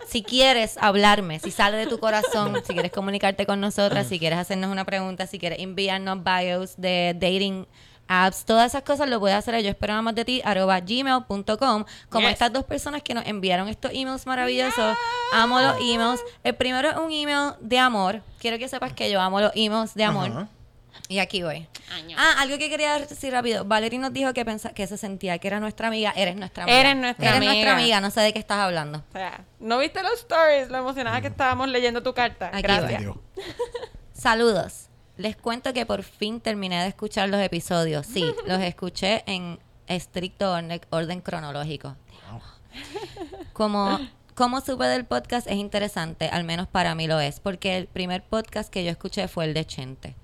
si 0.08 0.24
quieres 0.24 0.78
hablarme, 0.82 1.40
si 1.40 1.52
sale 1.52 1.78
de 1.78 1.86
tu 1.88 2.00
corazón, 2.00 2.62
si 2.66 2.74
quieres 2.74 2.92
comunicarte 2.92 3.46
con 3.46 3.60
nosotras, 3.62 4.08
si 4.08 4.18
quieres 4.20 4.40
hacernos 4.40 4.72
una 4.72 4.84
pregunta, 4.86 5.28
si 5.28 5.38
quieres 5.40 5.60
enviarnos 5.60 6.20
bios 6.24 6.74
de 6.78 7.14
dating 7.16 7.68
apps, 8.10 8.44
todas 8.44 8.66
esas 8.72 8.82
cosas 8.82 9.08
lo 9.08 9.20
puedes 9.20 9.38
hacer. 9.38 9.56
A 9.56 9.62
yo 9.62 9.70
espero 9.70 9.94
nada 9.94 10.02
más 10.02 10.16
de 10.16 10.26
ti 10.26 10.42
arroba 10.44 10.80
gmail.com 10.82 11.86
como 12.10 12.26
Yes. 12.28 12.34
estas 12.34 12.52
dos 12.52 12.66
personas 12.66 13.02
que 13.04 13.14
nos 13.14 13.26
enviaron 13.26 13.70
estos 13.70 13.92
emails 13.94 14.26
maravillosos. 14.26 14.98
Amo 15.34 15.62
los 15.62 15.78
emails. 15.80 16.22
El 16.44 16.56
primero 16.56 16.90
es 16.90 16.98
un 16.98 17.12
email 17.12 17.54
de 17.62 17.80
amor. 17.80 18.22
Quiero 18.40 18.58
que 18.58 18.68
sepas 18.68 18.92
que 18.94 19.10
yo 19.12 19.22
amo 19.22 19.40
los 19.40 19.52
emails 19.56 19.94
de 19.94 20.04
amor. 20.04 20.48
Y 21.08 21.20
aquí 21.20 21.42
voy. 21.44 21.68
Año. 21.96 22.16
ah 22.20 22.36
algo 22.40 22.58
que 22.58 22.70
quería 22.70 23.00
decir 23.00 23.32
rápido. 23.32 23.64
Valerie 23.66 23.98
nos 24.00 24.12
dijo 24.14 24.34
que 24.34 24.44
pensa, 24.46 24.72
que 24.74 24.86
se 24.86 24.98
sentía 24.98 25.38
que 25.40 25.48
era 25.48 25.60
nuestra 25.60 25.88
amiga. 25.88 26.12
Eres 26.16 26.36
nuestra 26.36 26.64
amiga. 26.64 26.80
Eres 26.80 26.96
nuestra 26.98 27.26
eres 27.26 27.38
amiga. 27.38 27.52
nuestra 27.54 27.74
amiga. 27.74 28.02
no 28.02 28.12
sé 28.12 28.22
de 28.22 28.34
qué 28.34 28.40
estás 28.40 28.58
hablando. 28.60 29.00
O 29.10 29.12
sea, 29.14 29.44
¿no 29.60 29.78
viste 29.80 30.04
los 30.04 30.14
stories? 30.20 30.70
Lo 30.70 30.78
emocionada 30.80 31.22
que 31.22 31.28
estábamos 31.28 31.68
leyendo 31.70 32.04
tu 32.04 32.14
carta. 32.14 32.50
Aquí 32.54 32.62
Gracias. 32.64 33.04
Saludos. 34.14 34.89
Les 35.20 35.36
cuento 35.36 35.74
que 35.74 35.86
por 35.86 36.04
fin 36.04 36.40
terminé 36.40 36.82
de 36.82 36.88
escuchar 36.88 37.28
los 37.28 37.42
episodios. 37.42 38.06
Sí, 38.08 38.24
los 38.48 38.62
escuché 38.62 39.24
en 39.26 39.60
estricto 39.86 40.50
orden, 40.54 40.80
orden 40.92 41.20
cronológico. 41.20 41.98
Como, 43.52 44.00
como 44.34 44.62
supe 44.62 44.86
del 44.86 45.04
podcast 45.04 45.46
es 45.48 45.58
interesante, 45.58 46.30
al 46.30 46.46
menos 46.46 46.70
para 46.70 46.96
mí 46.96 47.06
lo 47.06 47.20
es, 47.20 47.42
porque 47.42 47.76
el 47.76 47.88
primer 47.88 48.24
podcast 48.24 48.70
que 48.70 48.86
yo 48.86 48.92
escuché 48.92 49.28
fue 49.28 49.44
el 49.44 49.54
de 49.54 49.66
Chente. 49.66 50.16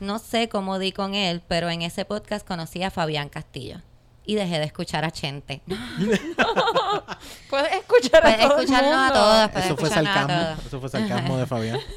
No 0.00 0.18
sé 0.18 0.50
cómo 0.50 0.78
di 0.78 0.92
con 0.92 1.14
él, 1.14 1.40
pero 1.48 1.70
en 1.70 1.80
ese 1.80 2.04
podcast 2.04 2.46
conocí 2.46 2.82
a 2.82 2.90
Fabián 2.90 3.30
Castillo. 3.30 3.80
Y 4.26 4.34
dejé 4.34 4.58
de 4.58 4.66
escuchar 4.66 5.06
a 5.06 5.10
Chente. 5.10 5.62
Puedes 7.48 7.72
escuchar 7.72 8.26
a 8.26 8.36
Puedes 8.36 8.40
todo 8.40 8.58
el 8.58 8.64
escucharnos 8.64 9.16
a 9.16 9.50
puedes 9.50 9.66
Eso 9.66 9.76
fue 9.78 9.88
a 9.88 9.92
sarcasmo. 9.92 10.62
Eso 10.66 10.78
fue 10.80 10.88
sarcasmo 10.90 11.38
de 11.38 11.46
Fabián. 11.46 11.80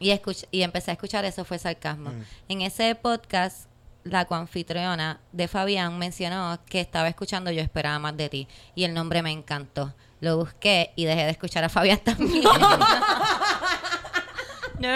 Y, 0.00 0.10
escuch- 0.10 0.46
y 0.50 0.62
empecé 0.62 0.90
a 0.90 0.94
escuchar 0.94 1.24
eso, 1.24 1.44
fue 1.44 1.58
sarcasmo. 1.58 2.10
Mm. 2.10 2.22
En 2.48 2.62
ese 2.62 2.94
podcast, 2.94 3.68
la 4.04 4.24
coanfitriona 4.26 5.20
de 5.32 5.48
Fabián 5.48 5.98
mencionó 5.98 6.58
que 6.66 6.80
estaba 6.80 7.08
escuchando 7.08 7.50
Yo 7.50 7.60
esperaba 7.62 7.98
más 7.98 8.16
de 8.16 8.28
ti. 8.28 8.48
Y 8.74 8.84
el 8.84 8.94
nombre 8.94 9.22
me 9.22 9.32
encantó. 9.32 9.94
Lo 10.20 10.36
busqué 10.36 10.92
y 10.96 11.04
dejé 11.04 11.24
de 11.24 11.30
escuchar 11.30 11.64
a 11.64 11.68
Fabián 11.68 11.98
también. 11.98 12.42
no, 14.80 14.88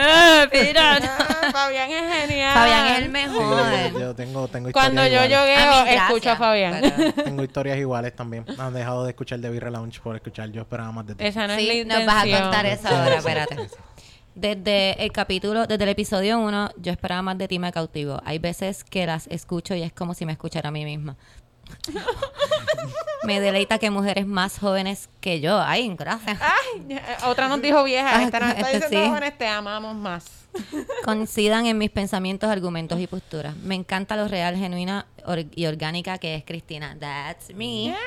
mira, 0.53 1.01
no. 1.01 1.09
Ah, 1.45 1.51
Fabián 1.53 1.91
es 1.91 2.15
genial. 2.29 2.55
Fabián 2.55 2.87
es 2.87 2.99
el 2.99 3.05
Sí, 3.05 3.11
mejor. 3.11 3.93
yo, 3.93 3.99
yo 3.99 4.15
tengo, 4.15 4.47
tengo 4.49 4.71
Cuando 4.73 5.03
yo 5.07 5.25
historias 5.25 5.31
iguales. 5.31 5.59
yogueo, 5.59 5.73
A 5.73 5.85
mí, 5.85 5.91
gracias, 5.91 6.09
escucho 6.09 6.31
a 6.31 6.37
Fabián. 6.37 6.81
pero- 6.97 7.13
Tengo 7.25 7.43
historias 7.43 7.79
iguales 7.79 8.17
también. 8.17 8.45
Han 8.59 8.75
dejado 8.75 9.05
de 9.05 9.11
escuchar 9.11 9.41
The 9.41 9.51
Beer 9.51 9.71
Lounge 9.73 10.01
por 10.01 10.15
escuchar 10.17 10.51
Yo 10.51 10.63
esperaba 10.63 10.93
más 10.93 11.07
de 11.09 11.15
ti. 11.17 11.25
Esa 11.25 11.47
no 11.49 11.55
es 11.55 11.59
Sí, 11.61 11.85
la 11.85 11.99
nos 11.99 12.07
vas 12.07 12.17
a 12.17 12.27
intención. 12.27 12.43
contar 12.43 12.67
eso 12.67 12.89
Sí, 12.89 12.95
ahora, 12.95 13.17
espérate. 13.17 13.57
Desde 14.35 15.03
el 15.05 15.13
capítulo, 15.13 15.67
desde 15.67 15.85
el 15.85 15.91
episodio 15.91 16.39
1, 16.41 16.71
yo 16.79 16.91
esperaba 16.93 17.21
más 17.23 17.39
de 17.39 17.49
ti, 17.49 17.59
me 17.59 17.71
cautivo. 17.73 18.21
Hay 18.25 18.39
veces 18.39 18.83
que 18.85 19.05
las 19.07 19.27
escucho 19.27 19.75
y 19.75 19.83
es 19.83 19.93
como 19.93 20.15
si 20.15 20.25
me 20.25 20.33
escuchara 20.33 20.69
a 20.71 20.73
mí 20.73 20.85
misma. 20.85 21.17
me 23.25 23.41
deleita 23.41 23.79
que 23.79 23.91
mujeres 23.91 24.27
más 24.27 24.59
jóvenes 24.59 25.09
que 25.21 25.41
yo. 25.41 25.61
Ay, 25.61 25.95
gracias. 25.97 26.39
Ay, 26.41 26.85
ya, 26.89 27.19
otra 27.27 27.49
nos 27.49 27.61
dijo 27.63 27.83
vieja. 27.85 28.11
Ah, 28.19 28.23
Esta 28.25 28.41
nos 28.41 28.49
está 28.51 28.71
este 28.71 28.77
diciendo 28.87 29.05
sí. 29.05 29.09
jóvenes, 29.11 29.39
te 29.39 29.47
amamos 29.47 29.95
más. 29.95 30.25
Coincidan 31.05 31.67
en 31.67 31.79
mis 31.79 31.91
pensamientos, 31.91 32.51
argumentos 32.51 32.99
y 33.01 33.07
posturas. 33.07 33.57
Me 33.57 33.75
encanta 33.75 34.17
lo 34.17 34.29
real, 34.29 34.57
genuina 34.57 35.07
or- 35.25 35.47
y 35.55 35.67
orgánica 35.67 36.19
que 36.19 36.35
es 36.35 36.45
Cristina. 36.45 36.97
That's 36.99 37.55
me. 37.55 37.85
Yeah. 37.85 37.99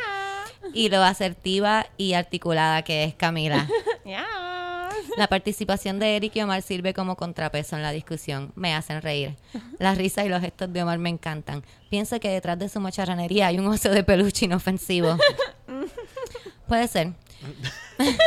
Y 0.74 0.90
lo 0.90 1.04
asertiva 1.04 1.88
y 1.98 2.14
articulada 2.14 2.82
que 2.84 3.04
es 3.04 3.14
Camila. 3.16 3.68
Yeah. 4.06 4.75
La 5.18 5.28
participación 5.28 6.00
de 6.00 6.16
Eric 6.16 6.36
y 6.36 6.42
Omar 6.42 6.62
sirve 6.62 6.94
como 6.94 7.16
contrapeso 7.16 7.76
en 7.76 7.82
la 7.82 7.92
discusión. 7.92 8.52
Me 8.56 8.74
hacen 8.74 9.02
reír. 9.02 9.36
Las 9.80 9.98
risas 9.98 10.26
y 10.26 10.30
los 10.30 10.42
gestos 10.42 10.72
de 10.72 10.84
Omar 10.84 11.00
me 11.00 11.10
encantan. 11.10 11.64
Pienso 11.90 12.20
que 12.20 12.30
detrás 12.30 12.60
de 12.60 12.70
su 12.70 12.80
macharranería 12.80 13.48
hay 13.48 13.60
un 13.60 13.68
oso 13.68 13.90
de 13.90 14.04
peluche 14.04 14.46
inofensivo. 14.46 15.18
Puede 16.68 16.88
ser. 16.88 17.14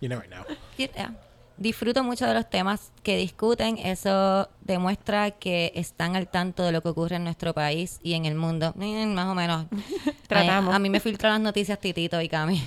You 0.00 0.08
never 0.10 0.26
know. 0.28 0.44
Yeah. 0.76 1.14
Disfruto 1.58 2.04
mucho 2.04 2.26
de 2.26 2.34
los 2.34 2.48
temas 2.50 2.92
que 3.02 3.16
discuten. 3.16 3.78
Eso 3.78 4.48
demuestra 4.60 5.30
que 5.30 5.72
están 5.74 6.16
al 6.16 6.28
tanto 6.28 6.64
de 6.64 6.72
lo 6.72 6.82
que 6.82 6.88
ocurre 6.90 7.16
en 7.16 7.24
nuestro 7.24 7.54
país 7.54 7.98
y 8.02 8.14
en 8.14 8.26
el 8.26 8.34
mundo. 8.34 8.74
Eh, 8.80 9.06
más 9.06 9.26
o 9.26 9.34
menos. 9.34 9.66
Tratamos. 10.28 10.72
A, 10.72 10.76
a 10.76 10.78
mí 10.78 10.90
me 10.90 11.00
filtran 11.00 11.32
las 11.32 11.40
noticias 11.40 11.78
Titito 11.78 12.20
y 12.20 12.28
Cami. 12.28 12.62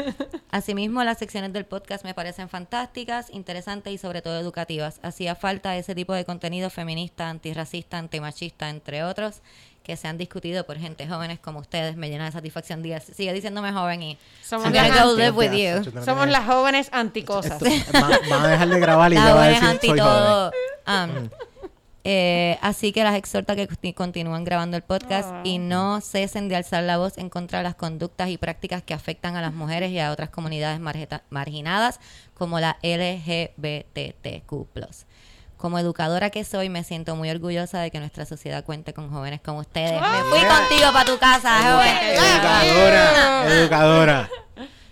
Asimismo, 0.50 1.02
las 1.02 1.18
secciones 1.18 1.52
del 1.52 1.64
podcast 1.64 2.04
me 2.04 2.14
parecen 2.14 2.48
fantásticas, 2.48 3.28
interesantes 3.30 3.92
y 3.92 3.98
sobre 3.98 4.22
todo 4.22 4.38
educativas. 4.38 5.00
Hacía 5.02 5.34
falta 5.34 5.76
ese 5.76 5.94
tipo 5.94 6.12
de 6.12 6.24
contenido 6.24 6.70
feminista, 6.70 7.28
antirracista, 7.28 7.98
antimachista, 7.98 8.70
entre 8.70 9.02
otros, 9.02 9.42
que 9.84 9.96
se 9.96 10.08
han 10.08 10.18
discutido 10.18 10.64
por 10.66 10.78
gente 10.78 11.06
jóvenes 11.06 11.38
como 11.38 11.60
ustedes. 11.60 11.94
Me 11.96 12.08
llena 12.08 12.24
de 12.24 12.32
satisfacción. 12.32 12.82
Diga- 12.82 13.00
Sigue 13.00 13.32
diciéndome 13.32 13.70
joven 13.72 14.02
y 14.02 14.18
Somos 14.42 14.66
I'm 14.66 14.72
gonna 14.74 15.04
go 15.04 15.14
live 15.14 15.30
with 15.32 15.52
Ya, 15.52 15.80
you. 15.82 16.02
Somos 16.04 16.26
las 16.28 16.44
jóvenes 16.46 16.88
anticosas. 16.90 17.60
Van 17.92 18.42
a 18.44 18.48
dejar 18.48 18.68
de 18.68 18.80
grabar 18.80 19.12
y 19.12 19.14
le 19.14 19.20
va 19.20 19.44
a 19.44 19.48
decir 19.48 19.78
soy 19.80 19.98
todo. 19.98 20.50
joven. 20.86 21.20
Um, 21.20 21.28
eh, 22.06 22.58
así 22.60 22.92
que 22.92 23.02
las 23.02 23.14
exhorta 23.14 23.56
que 23.56 23.66
conti- 23.66 23.94
continúen 23.94 24.44
grabando 24.44 24.76
el 24.76 24.82
podcast 24.82 25.30
y 25.44 25.56
no 25.58 26.00
cesen 26.02 26.48
de 26.50 26.56
alzar 26.56 26.82
la 26.82 26.98
voz 26.98 27.16
en 27.16 27.30
contra 27.30 27.60
de 27.60 27.64
las 27.64 27.74
conductas 27.76 28.28
y 28.28 28.36
prácticas 28.36 28.82
que 28.82 28.92
afectan 28.92 29.36
a 29.36 29.40
las 29.40 29.54
mujeres 29.54 29.90
y 29.90 29.98
a 29.98 30.10
otras 30.12 30.28
comunidades 30.28 30.80
margeta- 30.80 31.22
marginadas 31.30 32.00
como 32.34 32.60
la 32.60 32.76
LGBTQ+. 32.82 34.66
Como 35.56 35.78
educadora 35.78 36.30
que 36.30 36.44
soy, 36.44 36.68
me 36.68 36.84
siento 36.84 37.16
muy 37.16 37.30
orgullosa 37.30 37.80
de 37.80 37.90
que 37.90 37.98
nuestra 37.98 38.26
sociedad 38.26 38.64
cuente 38.64 38.92
con 38.92 39.10
jóvenes 39.10 39.40
como 39.40 39.60
ustedes. 39.60 40.00
Me 40.00 40.22
fui 40.30 40.38
Yeah. 40.40 40.48
contigo 40.58 40.92
para 40.92 41.04
tu 41.06 41.18
casa, 41.18 41.58
joven. 41.62 41.96
Educadora, 42.18 43.46
educadora. 43.48 44.30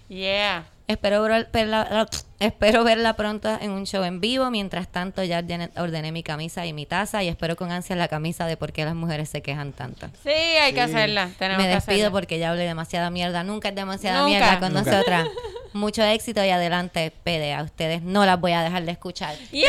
Yeah. 0.09 0.64
Espero 0.88 1.23
ver- 1.23 1.49
verla, 1.52 2.07
espero 2.38 2.85
verla 2.85 3.14
pronto 3.14 3.49
en 3.61 3.71
un 3.71 3.87
show 3.87 4.02
en 4.04 4.21
vivo. 4.21 4.50
Mientras 4.50 4.88
tanto, 4.88 5.23
ya 5.23 5.42
ordené, 5.76 6.12
mi 6.12 6.23
camisa 6.23 6.66
y 6.66 6.73
mi 6.73 6.87
taza 6.87 7.23
y 7.23 7.28
espero 7.28 7.57
con 7.57 7.71
ansia 7.71 7.97
la 7.97 8.09
camisa 8.09 8.47
de 8.47 8.57
por 8.57 8.73
qué 8.73 8.85
las 8.85 8.95
mujeres 8.95 9.28
se 9.31 9.40
quejan 9.42 9.73
tanto. 9.73 10.09
Sí, 10.23 10.31
hay 10.31 10.73
que 10.75 10.81
hacerla. 10.83 11.31
Tenemos 11.38 11.62
Me 11.62 11.69
que 11.71 11.75
despido 11.76 11.95
hacerla. 11.97 12.11
porque 12.11 12.38
ya 12.38 12.50
hablé 12.50 12.64
demasiada 12.64 13.11
mierda. 13.11 13.42
Nunca 13.45 13.69
es 13.71 13.75
demasiada 13.75 14.19
Nunca. 14.23 14.28
mierda 14.38 14.59
con 14.61 14.75
Nunca. 14.75 14.90
nosotras. 14.90 15.28
Mucho 15.72 16.02
éxito 16.02 16.44
y 16.44 16.50
adelante, 16.50 17.12
PD. 17.24 17.54
A 17.54 17.62
ustedes 17.62 18.02
no 18.02 18.24
las 18.26 18.38
voy 18.40 18.52
a 18.52 18.62
dejar 18.62 18.84
de 18.84 18.92
escuchar. 18.92 19.34
Yeah. 19.50 19.66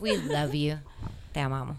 We 0.00 0.16
love 0.18 0.52
you. 0.52 0.76
Te 1.32 1.40
amamos. 1.40 1.76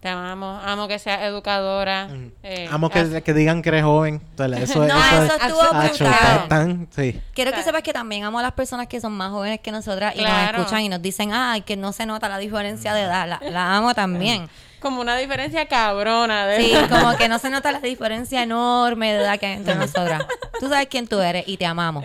Te 0.00 0.08
amamos. 0.08 0.60
Amo 0.66 0.88
que 0.88 0.98
seas 0.98 1.22
educadora. 1.22 2.08
Eh, 2.42 2.66
Amo 2.72 2.90
que, 2.90 3.22
que 3.22 3.34
digan 3.34 3.62
que 3.62 3.68
eres 3.68 3.84
joven. 3.84 4.20
Entonces, 4.30 4.70
Eso, 4.70 4.80
No, 4.80 4.86
eso, 4.86 5.22
eso 5.24 5.34
es- 5.36 5.42
estuvo 5.42 5.60
brutal. 5.80 5.92
tan- 5.98 6.48
tan- 6.48 6.88
sí. 6.90 7.20
Quiero 7.34 7.52
que 7.52 7.62
sepas 7.62 7.82
que 7.82 7.92
también 7.92 8.24
amo 8.24 8.40
a 8.40 8.42
las 8.42 8.52
personas 8.52 8.88
que 8.88 9.00
son 9.00 9.12
más 9.12 9.30
jóvenes 9.30 9.60
que 9.60 9.70
nosotras 9.70 10.14
y 10.16 10.18
Claro. 10.18 10.58
nos 10.58 10.60
escuchan 10.66 10.82
y 10.82 10.88
nos 10.88 11.00
dicen, 11.02 11.32
ay, 11.32 11.62
que 11.62 11.76
no 11.76 11.92
se 11.92 12.04
nota 12.06 12.28
la 12.28 12.38
diferencia 12.38 12.94
de 12.94 13.02
edad. 13.02 13.28
La, 13.28 13.40
la 13.48 13.76
amo 13.76 13.94
también. 13.94 14.48
Como 14.82 15.00
una 15.00 15.16
diferencia 15.16 15.66
cabrona. 15.68 16.46
De 16.46 16.60
Sí, 16.62 16.72
como 16.90 17.16
que 17.16 17.28
no 17.28 17.38
se 17.38 17.48
nota 17.50 17.70
la 17.72 17.80
diferencia 17.80 18.42
enorme 18.42 19.12
de 19.12 19.20
edad 19.20 19.38
que 19.38 19.46
hay 19.46 19.52
entre 19.58 19.76
nosotras. 19.76 20.26
Tú 20.60 20.68
sabes 20.68 20.88
quién 20.88 21.06
tú 21.06 21.20
eres 21.20 21.44
y 21.46 21.56
te 21.56 21.64
amamos. 21.66 22.04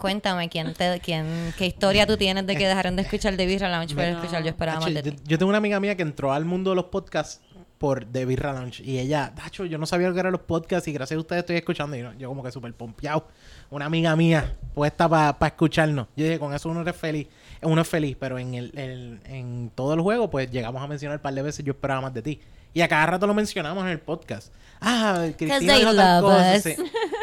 Cuéntame 0.00 0.48
quién 0.48 0.74
te, 0.74 1.00
quién, 1.00 1.52
qué 1.58 1.66
historia 1.66 2.06
tú 2.06 2.16
tienes 2.16 2.46
de 2.46 2.56
que 2.56 2.66
dejaron 2.66 2.96
de 2.96 3.02
escuchar 3.02 3.36
The 3.36 3.46
Birra 3.46 3.68
Lounge 3.68 3.94
para 3.94 4.10
escuchar 4.10 4.42
Yo 4.42 4.50
esperaba 4.50 4.80
más 4.80 4.94
de 4.94 5.02
yo, 5.02 5.12
ti. 5.12 5.16
yo 5.24 5.38
tengo 5.38 5.48
una 5.48 5.58
amiga 5.58 5.80
mía 5.80 5.96
que 5.96 6.02
entró 6.02 6.32
al 6.32 6.44
mundo 6.44 6.70
de 6.70 6.76
los 6.76 6.86
podcasts 6.86 7.40
por 7.78 8.04
The 8.04 8.24
Birra 8.24 8.52
Lounge. 8.52 8.82
Y 8.84 8.98
ella, 8.98 9.32
Dacho, 9.34 9.64
yo 9.64 9.78
no 9.78 9.86
sabía 9.86 10.08
lo 10.08 10.14
que 10.14 10.20
eran 10.20 10.32
los 10.32 10.40
podcasts 10.42 10.88
y 10.88 10.92
gracias 10.92 11.16
a 11.16 11.20
ustedes 11.20 11.40
estoy 11.40 11.56
escuchando. 11.56 11.96
Y 11.96 12.00
yo, 12.00 12.12
yo 12.14 12.28
como 12.28 12.42
que 12.42 12.50
súper 12.50 12.72
pompeado. 12.74 13.26
Una 13.70 13.86
amiga 13.86 14.14
mía 14.16 14.54
puesta 14.74 15.08
para 15.08 15.36
escucharnos. 15.46 16.06
Yo 16.16 16.24
dije, 16.24 16.38
con 16.38 16.54
eso 16.54 16.68
uno 16.68 16.88
es 16.88 16.96
feliz. 16.96 17.26
Uno 17.62 17.80
es 17.82 17.88
feliz, 17.88 18.16
pero 18.18 18.38
en, 18.38 18.54
el, 18.54 18.72
el- 18.78 19.20
en 19.24 19.70
todo 19.74 19.94
el 19.94 20.00
juego, 20.00 20.30
pues 20.30 20.50
llegamos 20.50 20.82
a 20.82 20.86
mencionar 20.86 21.18
un 21.18 21.22
par 21.22 21.34
de 21.34 21.42
veces 21.42 21.64
yo 21.64 21.72
esperaba 21.72 22.00
más 22.00 22.14
de 22.14 22.22
ti. 22.22 22.40
Y 22.74 22.82
a 22.82 22.88
cada 22.88 23.06
rato 23.06 23.26
lo 23.26 23.32
mencionamos 23.32 23.82
en 23.84 23.90
el 23.90 24.00
podcast. 24.00 24.52
Ah, 24.82 25.26
Cristina 25.38 25.76
dijo 25.76 25.94
tal 25.96 26.22
cosa. 26.22 26.60
sí. 26.60 26.74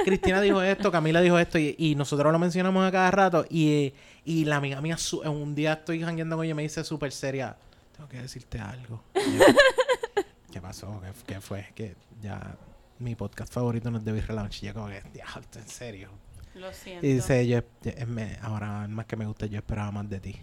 Cristina 0.04 0.42
dijo 0.42 0.62
esto, 0.64 0.92
Camila 0.92 1.22
dijo 1.22 1.38
esto. 1.38 1.60
Y, 1.60 1.76
y 1.78 1.94
nosotros 1.94 2.32
lo 2.32 2.40
mencionamos 2.40 2.84
a 2.88 2.92
cada 2.92 3.12
rato. 3.12 3.46
Y, 3.52 3.94
y 4.26 4.46
la 4.46 4.56
amiga 4.56 4.82
mía, 4.82 4.98
su- 4.98 5.20
un 5.20 5.54
día 5.54 5.74
estoy 5.74 6.02
jangueando 6.02 6.36
con 6.38 6.46
ella 6.46 6.54
y 6.54 6.56
me 6.56 6.64
dice 6.64 6.84
súper 6.84 7.12
seria, 7.12 7.56
tengo 7.96 8.10
que 8.10 8.20
decirte 8.22 8.58
algo. 8.60 9.04
Yo, 9.14 9.22
¿Qué 10.52 10.60
pasó? 10.60 11.00
¿Qué, 11.02 11.34
qué 11.36 11.42
fue? 11.42 11.68
Que 11.76 11.96
ya 12.22 12.56
mi 12.98 13.14
podcast 13.16 13.54
favorito 13.54 13.92
no 13.92 14.00
es 14.00 14.04
Beer 14.04 14.30
Lounge. 14.34 14.64
Y 14.64 14.68
yo 14.70 14.74
como 14.74 14.88
que, 14.88 15.04
diablo, 15.14 15.44
en 15.56 15.68
serio. 15.68 16.10
Lo 16.56 16.72
siento. 16.74 17.06
Y 17.06 17.14
dice, 17.14 17.48
yo, 17.48 17.60
yo- 17.82 17.92
es 17.96 18.08
me- 18.08 18.38
ahora 18.42 18.88
más 18.88 19.06
que 19.06 19.16
me 19.16 19.26
gusta, 19.26 19.46
yo 19.48 19.58
esperaba 19.58 19.92
más 19.92 20.10
de 20.10 20.20
ti. 20.20 20.36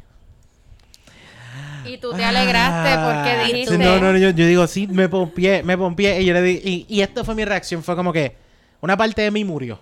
Y 1.85 1.99
tú 1.99 2.13
te 2.13 2.23
alegraste 2.25 2.91
porque 3.05 3.31
Ah, 3.31 3.45
dijiste. 3.47 3.79
No, 3.79 3.99
no, 3.99 4.13
no, 4.13 4.19
yo, 4.19 4.31
yo 4.31 4.47
digo, 4.47 4.67
sí, 4.67 4.87
me 4.87 5.09
pompié, 5.09 5.63
me 5.63 5.77
pompié. 5.79 6.21
Y 6.21 6.27
yo 6.27 6.35
le 6.35 6.43
di, 6.43 6.61
y, 6.63 6.87
y 6.89 7.01
esta 7.01 7.25
fue 7.25 7.35
mi 7.35 7.45
reacción, 7.45 7.83
fue 7.83 7.97
como 7.97 8.13
que 8.13 8.37
una 8.81 8.97
parte 8.97 9.23
de 9.23 9.31
mí 9.31 9.45
murió. 9.45 9.81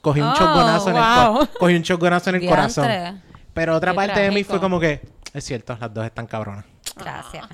cogí 0.00 0.20
un 0.20 0.28
Oh, 0.28 0.34
choconazo 0.34 0.90
en 0.90 0.96
el 0.96 1.48
cogí 1.58 1.74
un 1.76 1.82
choconazo 1.82 2.30
en 2.30 2.36
el 2.36 2.46
corazón. 2.48 2.88
Pero 3.52 3.76
otra 3.76 3.92
Qué 3.92 3.96
parte 3.96 4.20
de 4.20 4.30
mí 4.30 4.42
fue 4.44 4.58
como 4.60 4.80
que, 4.80 5.00
es 5.32 5.44
cierto, 5.44 5.76
las 5.80 5.92
dos 5.92 6.04
están 6.04 6.26
cabronas. 6.26 6.64
Gracias. 6.96 7.44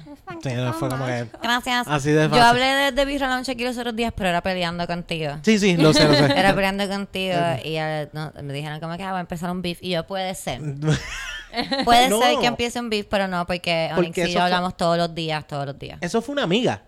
Sí, 0.42 0.50
no, 0.54 0.72
fue 0.74 0.88
como 0.90 1.06
que, 1.06 1.26
Gracias. 1.42 1.88
Así 1.88 2.10
de 2.10 2.24
Yo 2.24 2.28
fácil. 2.30 2.42
hablé 2.44 2.64
de, 2.66 2.92
de 2.92 3.04
Birra 3.06 3.28
Lounge 3.28 3.52
aquí 3.52 3.64
los 3.64 3.76
otros 3.78 3.96
días, 3.96 4.12
pero 4.14 4.28
era 4.28 4.40
peleando 4.42 4.86
contigo. 4.86 5.34
sí, 5.42 5.58
sí, 5.58 5.76
lo 5.76 5.92
sé, 5.94 6.06
lo 6.06 6.14
sé. 6.14 6.24
Era 6.38 6.54
peleando 6.54 6.86
contigo 6.88 7.36
y 7.64 7.76
eh, 7.76 8.08
no, 8.12 8.32
me 8.42 8.52
dijeron 8.52 8.80
como 8.80 8.96
que 8.96 9.02
ah, 9.02 9.12
va 9.12 9.18
a 9.18 9.22
empezar 9.22 9.50
un 9.50 9.62
beef. 9.62 9.78
Y 9.80 9.90
yo, 9.90 10.06
puede 10.06 10.34
ser. 10.34 10.60
Puede 11.84 12.08
No. 12.08 12.20
ser 12.20 12.38
que 12.38 12.46
empiece 12.46 12.78
un 12.78 12.90
beef, 12.90 13.06
pero 13.10 13.26
no, 13.26 13.44
porque 13.46 13.90
Onyx 13.92 14.06
Porque 14.08 14.20
y 14.20 14.24
eso 14.24 14.32
yo 14.34 14.38
fue- 14.38 14.42
hablamos 14.44 14.76
todos 14.76 14.96
los 14.98 15.14
días, 15.14 15.46
todos 15.46 15.66
los 15.66 15.78
días. 15.78 15.98
Eso 16.00 16.22
fue 16.22 16.32
una 16.34 16.44
amiga. 16.44 16.82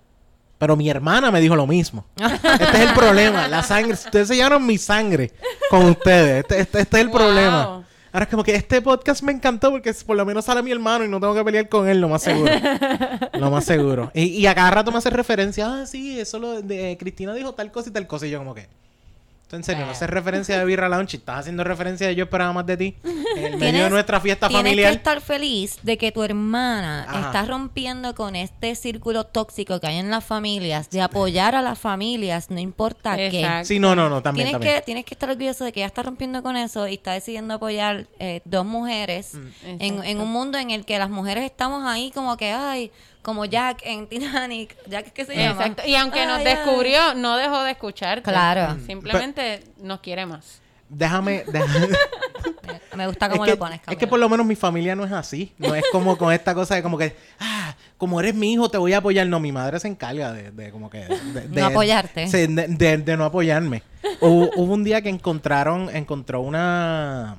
Pero 0.58 0.76
mi 0.76 0.88
hermana 0.88 1.32
me 1.32 1.40
dijo 1.40 1.56
lo 1.56 1.66
mismo. 1.66 2.04
Este 2.16 2.64
es 2.64 2.88
el 2.88 2.94
problema. 2.94 3.49
La 3.49 3.62
sangre. 3.64 3.94
Ustedes 3.94 4.28
se 4.28 4.37
llevaron 4.37 4.64
mi 4.64 4.78
sangre 4.78 5.32
con 5.70 5.84
ustedes. 5.87 6.42
Este, 6.42 6.61
este- 6.61 6.80
este 6.82 6.96
es 6.99 7.02
el 7.02 7.08
Wow. 7.08 7.16
problema. 7.18 7.84
Ahora 8.12 8.25
es 8.25 8.31
como 8.31 8.45
que 8.45 8.54
este 8.54 8.83
podcast 8.83 9.23
me 9.23 9.33
encantó 9.33 9.71
porque 9.71 9.92
por 10.07 10.16
lo 10.16 10.26
menos 10.26 10.45
sale 10.45 10.62
mi 10.62 10.71
hermano 10.71 11.04
y 11.04 11.09
no 11.09 11.19
tengo 11.19 11.35
que 11.35 11.45
pelear 11.45 11.69
con 11.69 11.88
él, 11.88 12.00
lo 12.00 12.09
más 12.09 12.23
seguro. 12.23 12.52
lo 13.38 13.50
más 13.50 13.64
seguro. 13.64 14.11
Y, 14.14 14.25
y 14.25 14.47
a 14.47 14.54
cada 14.54 14.71
rato 14.71 14.92
me 14.92 14.99
hace 14.99 15.09
referencia. 15.09 15.81
Ah, 15.83 15.87
sí, 15.87 16.21
eso 16.21 16.38
lo 16.38 16.61
de 16.61 16.97
Cristina 16.99 17.33
dijo 17.33 17.54
tal 17.54 17.73
cosa 17.73 17.88
y 17.88 17.92
tal 17.92 18.07
cosa. 18.07 18.26
Y 18.26 18.31
yo 18.31 18.38
como 18.38 18.54
que... 18.54 18.69
"Tú 19.52 19.56
En 19.56 19.64
serio, 19.64 19.85
no 19.85 19.92
haces 19.92 20.09
referencia 20.09 20.59
de 20.59 20.64
Birra 20.64 20.88
Lounge 20.88 21.18
estás 21.18 21.40
haciendo 21.40 21.62
referencia 21.62 22.06
de 22.06 22.14
Yo 22.14 22.25
Esperaba 22.25 22.54
Más 22.54 22.64
de 22.64 22.76
Ti 22.78 22.97
en 23.37 23.44
el 23.44 23.59
medio 23.59 23.59
de 23.59 23.59
Tienes- 23.59 23.90
nuestra 23.90 24.18
fiesta 24.18 24.49
Tienes 24.49 24.64
familiar. 24.64 24.90
que 24.92 24.97
estar 24.97 25.21
feliz 25.21 25.78
de 25.82 25.99
que 25.99 26.11
tu 26.11 26.23
hermana 26.23 27.04
Ajá. 27.06 27.21
está 27.26 27.44
rompiendo 27.44 28.14
con 28.14 28.35
este 28.35 28.75
círculo 28.75 29.25
tóxico 29.25 29.78
que 29.78 29.88
hay 29.88 29.99
en 29.99 30.09
las 30.11 30.25
familias, 30.25 30.88
de 30.88 31.02
apoyar 31.02 31.54
a 31.54 31.61
las 31.61 31.78
familias, 31.78 32.50
no 32.50 32.61
importa 32.61 33.14
qué. 33.16 33.26
Exacto. 33.40 33.66
Sí, 33.68 33.78
no, 33.78 33.94
no, 33.94 34.09
no, 34.09 34.23
también, 34.23 34.47
Tienes 34.47 34.52
también. 34.61 34.75
que, 34.76 34.82
tienes 34.82 35.04
que 35.04 35.14
estar 35.14 35.28
orgulloso 35.28 35.64
de 35.64 35.73
que 35.73 35.80
ella 35.80 35.87
está 35.87 36.02
rompiendo 36.02 36.42
con 36.42 36.56
eso 36.56 36.88
y 36.88 36.94
está 36.94 37.12
decidiendo 37.12 37.54
apoyar 37.54 38.06
eh, 38.18 38.40
dos 38.47 38.64
mujeres 38.64 39.35
Mm. 39.35 39.49
en, 39.80 40.04
en 40.04 40.21
un 40.21 40.32
mundo 40.32 40.56
en 40.59 40.71
el 40.71 40.87
que 40.87 40.99
las 40.99 41.11
mujeres 41.11 41.44
estamos 41.44 41.85
ahí 41.87 42.11
como 42.12 42.37
que, 42.38 42.52
ay, 42.52 42.90
como 43.22 43.44
Jack 43.44 43.82
en 43.84 44.06
Titanic. 44.08 44.76
Jack, 44.88 45.12
¿qué 45.12 45.24
se 45.24 45.34
llama? 45.36 45.62
Exacto. 45.62 45.82
Y 45.86 45.94
aunque 45.94 46.26
nos 46.26 46.38
ay. 46.38 46.44
descubrió, 46.44 47.14
no 47.14 47.36
dejó 47.36 47.62
de 47.62 47.70
escucharte. 47.72 48.22
Claro. 48.30 48.76
Simplemente 48.86 49.62
nos 49.78 50.00
quiere 50.00 50.26
más. 50.26 50.60
Déjame, 50.88 51.44
déjame, 51.50 51.88
Me 52.96 53.06
gusta 53.06 53.30
cómo 53.30 53.44
es 53.44 53.48
que, 53.48 53.54
lo 53.54 53.58
pones, 53.58 53.80
Es 53.88 53.96
que 53.96 54.06
por 54.06 54.18
lo 54.20 54.28
menos 54.28 54.44
mi 54.44 54.56
familia 54.56 54.94
no 54.94 55.04
es 55.06 55.12
así. 55.12 55.54
No 55.56 55.74
es 55.74 55.84
como 55.90 56.18
con 56.18 56.30
esta 56.32 56.54
cosa 56.54 56.74
de 56.74 56.82
como 56.82 56.98
que, 56.98 57.16
ah, 57.40 57.74
como 57.96 58.20
eres 58.20 58.34
mi 58.34 58.52
hijo, 58.52 58.68
te 58.68 58.76
voy 58.76 58.92
a 58.92 58.98
apoyar. 58.98 59.26
No, 59.26 59.40
mi 59.40 59.52
madre 59.52 59.80
se 59.80 59.88
encarga 59.88 60.32
de, 60.32 60.50
de 60.50 60.70
como 60.70 60.90
que... 60.90 60.98
De, 60.98 61.48
de- 61.48 61.60
No 61.60 61.66
apoyarte. 61.68 62.26
sí, 62.28 62.46
de, 62.46 62.66
de- 62.68 62.98
de 62.98 63.16
no 63.16 63.24
apoyarme. 63.24 63.82
Hubo, 64.20 64.50
hubo 64.56 64.74
un 64.74 64.84
día 64.84 65.00
que 65.00 65.08
encontraron, 65.08 65.88
encontró 65.94 66.40
una... 66.42 67.36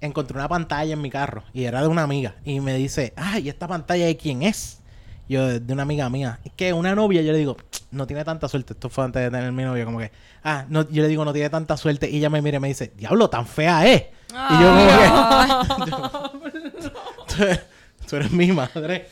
Encontré 0.00 0.36
una 0.36 0.48
pantalla 0.48 0.92
en 0.92 1.00
mi 1.00 1.08
carro 1.10 1.42
y 1.54 1.64
era 1.64 1.80
de 1.82 1.88
una 1.88 2.02
amiga. 2.02 2.34
Y 2.44 2.60
me 2.60 2.74
dice, 2.74 3.12
ay, 3.16 3.48
¿esta 3.48 3.66
pantalla 3.68 4.06
de 4.06 4.16
quién 4.16 4.42
es? 4.42 4.75
Yo, 5.28 5.58
de 5.58 5.72
una 5.72 5.82
amiga 5.82 6.08
mía. 6.08 6.38
Es 6.44 6.52
que 6.52 6.72
una 6.72 6.94
novia, 6.94 7.22
yo 7.22 7.32
le 7.32 7.38
digo, 7.38 7.56
no 7.90 8.06
tiene 8.06 8.24
tanta 8.24 8.48
suerte. 8.48 8.74
Esto 8.74 8.88
fue 8.88 9.04
antes 9.04 9.22
de 9.22 9.30
tener 9.30 9.50
mi 9.52 9.64
novio, 9.64 9.84
como 9.84 9.98
que, 9.98 10.12
ah, 10.44 10.64
no, 10.68 10.88
yo 10.88 11.02
le 11.02 11.08
digo, 11.08 11.24
no 11.24 11.32
tiene 11.32 11.50
tanta 11.50 11.76
suerte. 11.76 12.08
Y 12.08 12.18
ella 12.18 12.30
me 12.30 12.40
mira 12.42 12.58
y 12.58 12.60
me 12.60 12.68
dice, 12.68 12.92
diablo, 12.96 13.28
tan 13.28 13.46
fea 13.46 13.86
es. 13.86 14.02
Y 14.30 14.62
yo 14.62 14.70
como 16.28 16.42
que, 16.44 16.60
tú, 17.26 17.36
tú 18.08 18.16
eres 18.16 18.30
mi 18.30 18.52
madre. 18.52 19.08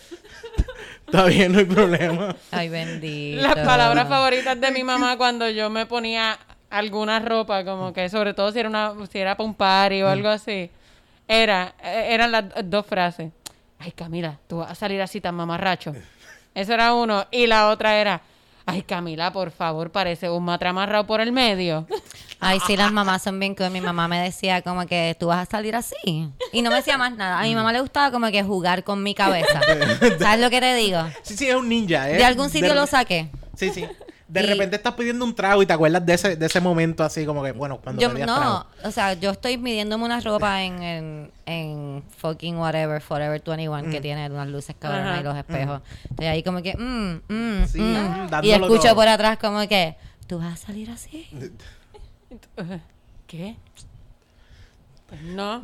Está 1.07 1.27
bien, 1.27 1.53
no 1.53 1.59
hay 1.59 1.65
problema. 1.65 2.35
Ay, 2.51 2.69
bendito. 2.69 3.43
Las 3.43 3.55
palabras 3.55 4.09
favoritas 4.09 4.61
de 4.61 4.71
mi 4.71 4.83
mamá 4.83 5.17
cuando 5.17 5.49
yo 5.49 5.71
me 5.71 5.87
ponía 5.87 6.39
alguna 6.71 7.21
ropa, 7.21 7.65
como 7.65 7.93
que 7.93 8.09
sobre 8.09 8.35
todo 8.35 8.51
si 8.51 8.59
era 8.59 8.69
una, 8.69 8.95
si 9.11 9.19
era 9.19 9.37
para 9.37 9.47
un 9.47 9.55
party 9.55 10.03
o 10.03 10.09
algo 10.09 10.29
así, 10.29 10.71
era, 11.29 11.75
eh, 11.83 12.09
eran 12.11 12.33
las 12.33 12.45
dos 12.65 12.85
frases. 12.87 13.31
Ay, 13.79 13.93
Camila, 13.93 14.39
tú 14.49 14.59
vas 14.59 14.71
a 14.71 14.75
salir 14.75 15.01
así 15.03 15.21
tan 15.21 15.35
mamarracho. 15.35 15.95
Eso 16.55 16.73
era 16.75 16.95
uno. 16.95 17.27
Y 17.31 17.47
la 17.47 17.69
otra 17.69 17.97
era, 17.97 18.21
ay, 18.67 18.83
Camila, 18.83 19.33
por 19.33 19.51
favor, 19.51 19.91
parece 19.91 20.31
un 20.31 20.45
matramarrado 20.45 21.07
por 21.07 21.21
el 21.21 21.33
medio. 21.33 21.87
Ay, 22.41 22.61
sí, 22.67 22.77
las 22.77 22.93
mamás 22.93 23.23
son 23.23 23.41
bien 23.41 23.55
cool. 23.55 23.71
Mi 23.71 23.81
mamá 23.81 24.07
me 24.07 24.21
decía 24.21 24.61
como 24.61 24.85
que 24.87 25.17
tú 25.19 25.29
vas 25.29 25.49
a 25.49 25.51
salir 25.51 25.75
así. 25.75 26.29
Y 26.53 26.61
no 26.61 26.69
me 26.69 26.77
decía 26.77 26.99
más 26.99 27.17
nada. 27.17 27.39
A 27.41 27.45
mi 27.45 27.55
mamá 27.55 27.73
le 27.73 27.81
gustaba 27.81 28.11
como 28.11 28.31
que 28.31 28.43
jugar 28.43 28.85
con 28.85 29.03
mi 29.03 29.15
cabeza. 29.15 29.61
¿Sabes 30.19 30.41
lo 30.41 30.51
que 30.51 30.61
te 30.61 30.75
digo? 30.75 30.99
Sí, 31.23 31.39
sí, 31.39 31.49
es 31.49 31.55
un 31.55 31.71
ninja, 31.71 32.11
¿eh? 32.11 32.17
De 32.19 32.25
algún 32.25 32.51
sitio 32.51 32.69
De- 32.69 32.75
lo 32.75 32.87
saqué. 32.87 33.31
Sí, 33.57 33.71
sí. 33.71 33.87
De 34.35 34.43
Y- 34.43 34.47
repente 34.47 34.75
estás 34.77 34.95
pidiendo 34.95 35.25
un 35.25 35.33
trago 35.35 35.63
y 35.63 35.67
te 35.67 35.73
acuerdas 35.73 36.05
de 36.05 36.13
ese, 36.15 36.35
de 36.37 36.47
ese 36.47 36.61
momento 36.61 37.05
así 37.05 37.25
como 37.25 37.43
que, 37.45 37.53
bueno, 37.53 37.79
cuando 37.79 38.03
Yo, 38.03 38.11
pedías 38.13 38.27
no, 38.27 38.37
trago. 38.37 38.67
o 38.83 38.91
sea, 38.91 39.15
yo 39.15 39.31
estoy 39.31 39.59
midiéndome 39.59 40.05
una 40.05 40.19
ropa 40.21 40.63
en, 40.65 40.83
en, 40.83 41.33
en 41.47 42.03
fucking 42.19 42.57
whatever, 42.59 43.01
Forever 43.01 43.41
21, 43.47 43.91
que 43.91 44.01
tiene 44.01 44.29
unas 44.29 44.49
luces 44.49 44.75
cabronas 44.79 45.21
y 45.21 45.23
los 45.23 45.37
espejos. 45.37 45.83
Estoy 46.11 46.27
ahí 46.27 46.43
como 46.43 46.63
que, 46.63 46.77
mm, 46.77 47.33
mm, 47.33 47.67
Sí, 47.69 47.81
mm. 47.81 48.25
mm, 48.27 48.45
Y 48.45 48.51
escucho 48.51 48.83
todo. 48.83 48.95
por 48.97 49.07
atrás 49.09 49.39
como 49.39 49.61
que, 49.69 49.95
tú 50.27 50.39
vas 50.39 50.55
a 50.55 50.67
salir 50.67 50.91
así. 50.91 51.29
¿Qué? 53.29 53.57
Pues 55.09 55.23
no, 55.23 55.63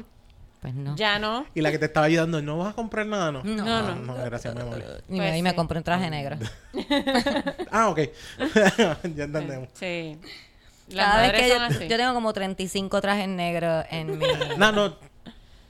Pues 0.61 0.75
no. 0.75 0.95
ya 0.95 1.19
no. 1.19 1.47
Y 1.55 1.63
la 1.63 1.71
que 1.71 1.79
te 1.79 1.87
estaba 1.87 2.05
ayudando, 2.07 2.43
¿no 2.43 2.59
vas 2.59 2.73
a 2.73 2.77
comprar 2.77 3.07
nada? 3.07 3.33
No, 3.33 3.43
No. 3.43 3.65
No, 3.65 3.83
no. 3.83 3.95
no, 3.95 4.15
gracias, 4.25 4.55
mi 4.55 4.61
amor. 4.61 4.79
Y 5.09 5.17
Pues 5.17 5.33
me, 5.33 5.43
me 5.43 5.51
sí. 5.51 5.57
compré 5.57 5.79
un 5.79 5.85
traje 5.85 6.11
negro. 6.11 6.37
Ah, 7.71 7.89
ok. 7.89 8.01
ya 9.15 9.25
entendemos. 9.25 9.69
Sí. 9.75 10.19
Las 10.89 11.07
Cada 11.07 11.23
vez 11.23 11.33
que 11.41 11.49
yo, 11.49 11.61
así. 11.63 11.89
yo 11.89 11.97
tengo 11.97 12.13
como 12.15 12.33
35 12.33 13.01
trajes 13.01 13.29
negros 13.29 13.85
en 13.91 14.19
mi... 14.19 14.27
No, 14.59 14.73
no. 14.73 14.97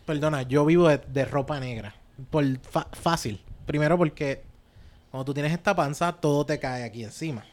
Perdona, 0.07 0.43
yo 0.43 0.65
vivo 0.65 0.89
de, 0.89 0.99
de 0.99 1.25
ropa 1.25 1.61
negra. 1.61 1.95
Por 2.31 2.59
fa- 2.61 2.89
fácil. 2.93 3.41
Primero 3.67 3.97
porque 3.99 4.43
cuando 5.11 5.27
tú 5.27 5.35
tienes 5.35 5.53
esta 5.53 5.75
panza, 5.77 6.13
todo 6.13 6.45
te 6.47 6.59
cae 6.59 6.85
aquí 6.85 7.05
encima. 7.05 7.45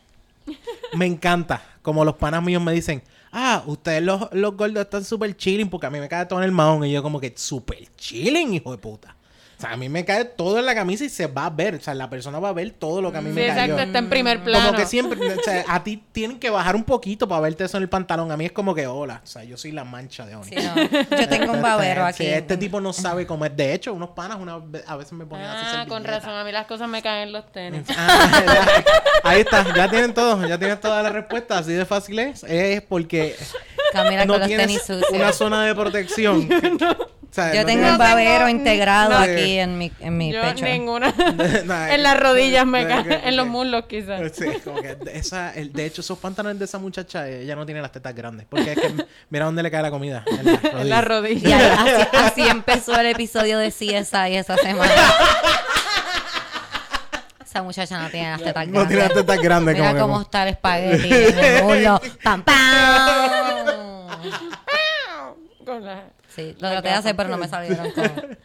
Me 0.96 1.06
encanta. 1.06 1.62
Como 1.82 2.06
los 2.06 2.16
panas 2.16 2.44
míos 2.44 2.62
me 2.62 2.74
dicen, 2.74 3.04
ah, 3.32 3.64
ustedes 3.66 4.02
los, 4.02 4.30
los 4.32 4.56
gordos 4.56 4.84
están 4.84 5.04
súper 5.04 5.36
chilling 5.36 5.70
porque 5.70 5.88
a 5.88 5.90
mí 5.90 6.00
me 6.00 6.10
cae 6.10 6.26
todo 6.26 6.40
en 6.40 6.46
el 6.46 6.52
mahón. 6.52 6.86
Y 6.86 6.92
yo 6.92 7.04
como 7.04 7.20
que, 7.20 7.34
súper 7.36 7.88
chilling, 7.96 8.54
hijo 8.54 8.72
de 8.72 8.78
puta. 8.78 9.17
O 9.58 9.60
sea, 9.60 9.72
a 9.72 9.78
mí 9.78 9.90
me 9.90 10.06
cae 10.06 10.24
todo 10.24 10.60
en 10.60 10.68
la 10.68 10.76
camisa 10.76 11.04
y 11.04 11.10
se 11.10 11.26
va 11.26 11.48
a 11.48 11.50
ver. 11.50 11.74
O 11.76 11.80
sea, 11.82 11.96
la 11.96 12.10
persona 12.12 12.38
va 12.38 12.50
a 12.50 12.54
ver 12.54 12.70
todo 12.72 13.02
lo 13.02 13.12
que 13.12 13.18
a 13.18 13.22
mí 13.22 13.30
Sí, 13.30 13.36
me 13.36 13.48
cayó. 13.48 13.62
exacto, 13.64 13.82
está 13.82 13.98
en 14.00 14.10
primer 14.10 14.44
plano. 14.44 14.66
Como 14.68 14.78
que 14.78 14.86
siempre, 14.86 15.20
o 15.34 15.42
sea, 15.44 15.66
a 15.68 15.84
ti 15.84 16.04
tienen 16.12 16.38
que 16.40 16.52
bajar 16.52 16.76
un 16.76 16.84
poquito 16.84 17.28
para 17.28 17.42
verte 17.42 17.64
eso 17.64 17.78
en 17.78 17.84
el 17.84 17.90
pantalón. 17.90 18.32
A 18.32 18.38
mí 18.38 18.46
es 18.46 18.52
como 18.52 18.76
que, 18.76 18.86
hola, 18.86 19.22
o 19.24 19.26
sea, 19.28 19.44
yo 19.44 19.58
soy 19.58 19.72
la 19.72 19.84
mancha 19.84 20.28
de 20.28 20.36
Oni. 20.36 20.50
Sí, 20.50 20.56
no. 20.56 21.18
Yo 21.20 21.28
tengo 21.28 21.54
un 21.54 21.62
babero 21.64 22.02
Sí, 22.14 22.24
aquí. 22.24 22.26
este 22.28 22.56
tipo 22.58 22.80
no 22.80 22.94
sabe 22.94 23.26
comer. 23.26 23.52
De 23.54 23.74
hecho, 23.74 23.94
unos 23.96 24.10
panas 24.12 24.38
una 24.40 24.62
a 24.86 24.96
veces 24.96 25.14
me 25.14 25.26
ponían 25.26 25.50
así 25.50 25.76
Ah, 25.80 25.86
con 25.88 26.04
razón, 26.04 26.34
a 26.36 26.44
mí 26.44 26.52
las 26.52 26.68
cosas 26.68 26.88
me 26.88 27.02
caen 27.02 27.30
en 27.30 27.34
los 27.34 27.52
tenis. 27.52 27.82
Ah, 27.98 28.44
ya. 28.46 28.84
ahí 29.24 29.42
está, 29.42 29.74
ya 29.76 29.90
tienen 29.90 30.14
todo, 30.14 30.48
ya 30.48 30.60
tienen 30.60 30.80
toda 30.80 31.02
la 31.02 31.10
respuesta, 31.10 31.58
así 31.58 31.74
de 31.74 31.84
fácil 31.86 32.20
es, 32.20 32.44
es 32.44 32.82
porque 32.84 33.36
Camila 33.92 34.24
no 34.26 34.34
con 34.34 34.40
los 34.42 34.48
tienes 34.50 34.68
tenis 34.68 34.82
sucios. 34.84 35.10
una 35.12 35.34
zona 35.34 35.66
de 35.66 35.74
protección. 35.74 36.48
O 37.17 37.17
sea, 37.42 37.54
Yo 37.54 37.62
no 37.62 37.66
tengo 37.68 37.88
un 37.88 37.98
babero 37.98 38.46
tengo- 38.46 38.50
integrado 38.50 39.10
no. 39.12 39.18
aquí 39.18 39.60
en 39.60 39.78
mi, 39.78 39.92
en 40.00 40.18
mi 40.18 40.32
Yo 40.34 40.42
pecho. 40.42 40.66
ninguna. 40.66 41.14
En 41.94 42.04
las 42.04 42.20
rodillas 42.20 42.66
me 42.66 42.84
no, 42.84 42.90
caen, 42.90 43.12
en 43.24 43.36
los 43.38 43.48
muslos 43.48 43.86
quizás. 43.88 44.32
Sí, 44.36 44.46
como 44.64 44.82
que 44.82 44.98
esa, 45.14 45.54
el- 45.54 45.72
de 45.74 45.86
hecho, 45.86 46.02
esos 46.02 46.18
pantalones 46.20 46.60
de 46.60 46.66
esa 46.66 46.80
muchacha, 46.80 47.28
ella 47.28 47.56
no 47.56 47.66
tiene 47.66 47.82
las 47.82 47.92
tetas 47.92 48.14
grandes. 48.16 48.46
Porque 48.50 48.74
es 48.74 48.80
que 48.80 48.94
mira 49.30 49.46
dónde 49.46 49.64
le 49.64 49.72
cae 49.72 49.82
la 49.82 49.92
comida. 49.92 50.24
En 50.28 50.46
las 50.46 50.62
rodillas. 50.62 50.82
En 50.82 50.90
las 50.90 51.02
Y 51.04 51.06
rodillas. 51.06 51.80
así, 51.80 52.18
así 52.42 52.48
empezó 52.50 53.00
el 53.00 53.08
episodio 53.08 53.58
de 53.60 53.70
CSI 53.70 54.36
esa 54.36 54.56
semana. 54.58 54.92
Esa 57.44 57.64
muchacha 57.64 57.98
no 58.02 58.10
tiene 58.10 58.30
las 58.32 58.42
tetas 58.44 58.68
No 58.68 58.86
tiene 58.88 59.04
las 59.04 59.10
grandes. 59.10 59.26
tetas 59.26 59.42
grandes. 59.42 59.76
Mira 59.76 59.88
como 59.92 59.96
que- 59.96 60.02
cómo 60.02 60.22
está 60.22 60.44
el 60.44 60.50
espagueti 60.50 61.14
en 61.14 61.40
el 61.40 61.64
muslo. 61.64 62.02
¡Pam, 62.24 62.44
pam! 62.44 63.47
Sí, 66.38 66.56
lo 66.60 66.70
traté 66.70 66.88
de 66.88 66.94
hacer, 66.94 67.16
pero 67.18 67.28
no 67.30 67.38
me 67.38 67.48
salieron 67.50 67.92
con, 67.92 68.38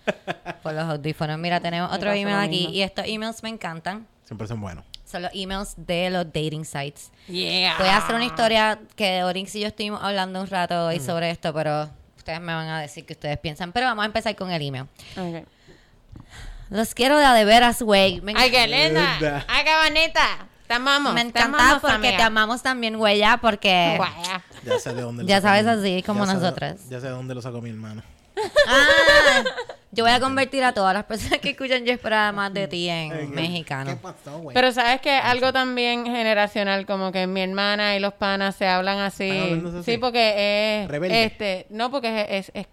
por 0.63 0.73
los 0.73 0.83
audífonos. 0.85 1.39
Mira, 1.39 1.61
tenemos 1.61 1.93
otro 1.93 2.11
email 2.13 2.39
aquí. 2.39 2.67
Y 2.73 2.83
estos 2.83 3.05
emails 3.07 3.41
me 3.45 3.51
encantan. 3.51 4.07
Siempre 4.25 4.49
son 4.49 4.61
buenos. 4.61 4.85
Son 5.05 5.23
los 5.23 5.31
emails 5.35 5.75
de 5.77 6.09
los 6.11 6.25
dating 6.27 6.65
sites. 6.65 7.13
Yeah. 7.29 7.77
Voy 7.79 7.87
a 7.89 7.99
hacer 7.99 8.15
una 8.15 8.25
historia 8.25 8.79
que 8.97 9.23
Orix 9.25 9.55
y 9.57 9.61
yo 9.61 9.67
estuvimos 9.69 10.03
hablando 10.03 10.41
un 10.41 10.47
rato 10.49 10.87
hoy 10.87 10.99
Mm. 10.99 11.05
sobre 11.07 11.31
esto, 11.31 11.53
pero 11.53 11.91
ustedes 12.17 12.41
me 12.41 12.55
van 12.55 12.67
a 12.69 12.81
decir 12.81 13.05
que 13.05 13.13
ustedes 13.13 13.37
piensan. 13.39 13.73
Pero 13.73 13.87
vamos 13.87 14.03
a 14.05 14.07
empezar 14.07 14.35
con 14.37 14.51
el 14.51 14.63
email. 14.63 14.87
Los 16.71 16.95
quiero 16.95 17.19
de 17.19 17.27
a 17.27 17.35
de 17.35 17.45
veras, 17.45 17.83
güey. 17.83 18.23
Ay, 18.35 18.51
qué 18.51 18.67
linda. 18.67 19.13
Linda. 19.21 19.45
Ay, 19.49 19.65
qué 19.65 19.91
bonita. 19.91 20.47
Te 20.73 20.77
amamos. 20.77 21.15
me 21.15 21.21
te 21.23 21.29
encanta 21.29 21.59
amamos, 21.59 21.81
porque 21.81 21.95
amiga. 21.97 22.17
te 22.17 22.23
amamos 22.23 22.63
también, 22.63 22.97
güey, 22.99 23.19
ya, 23.19 23.37
porque... 23.37 23.95
Guaya. 23.97 24.43
Ya 24.65 24.79
sé 24.79 24.95
de 24.95 25.03
dónde 25.03 25.23
lo 25.25 25.29
Ya 25.29 25.41
sabes 25.41 25.65
mi- 25.65 25.71
así 25.71 26.03
como 26.03 26.25
nosotras. 26.27 26.89
ya 26.89 27.01
sé 27.01 27.07
de 27.09 27.13
dónde 27.13 27.35
lo 27.35 27.43
sacó 27.43 27.61
mi 27.61 27.71
hermano. 27.71 28.03
Ah, 28.67 29.45
Yo 29.91 30.05
voy 30.05 30.13
a 30.13 30.21
convertir 30.21 30.65
a 30.65 30.73
todas 30.73 30.95
las 30.95 31.05
personas 31.05 31.39
que 31.41 31.51
escuchan 31.51 31.85
Yo 31.85 31.93
esperaba 31.93 32.33
más 32.33 32.55
de 32.55 32.67
ti 32.67 32.89
en 32.89 33.11
¿Qué 33.11 33.27
mexicano. 33.27 33.99
pasó, 34.01 34.39
güey? 34.39 34.55
Pero 34.55 34.73
sabes 34.73 35.01
que 35.03 35.11
algo 35.11 35.53
también 35.53 36.07
generacional, 36.07 36.87
como 36.87 37.13
que 37.13 37.27
mi 37.27 37.43
hermana 37.43 37.95
y 37.95 38.01
los 38.01 38.15
panas 38.15 38.57
se 38.57 38.67
hablan 38.67 38.99
así. 39.01 39.63
Sí, 39.85 39.99
porque 39.99 40.83
es 40.85 40.89
Rebelde. 40.89 41.25
este, 41.25 41.67
no 41.69 41.91
porque 41.91 42.23
es, 42.23 42.49
es, 42.49 42.53
es- 42.55 42.67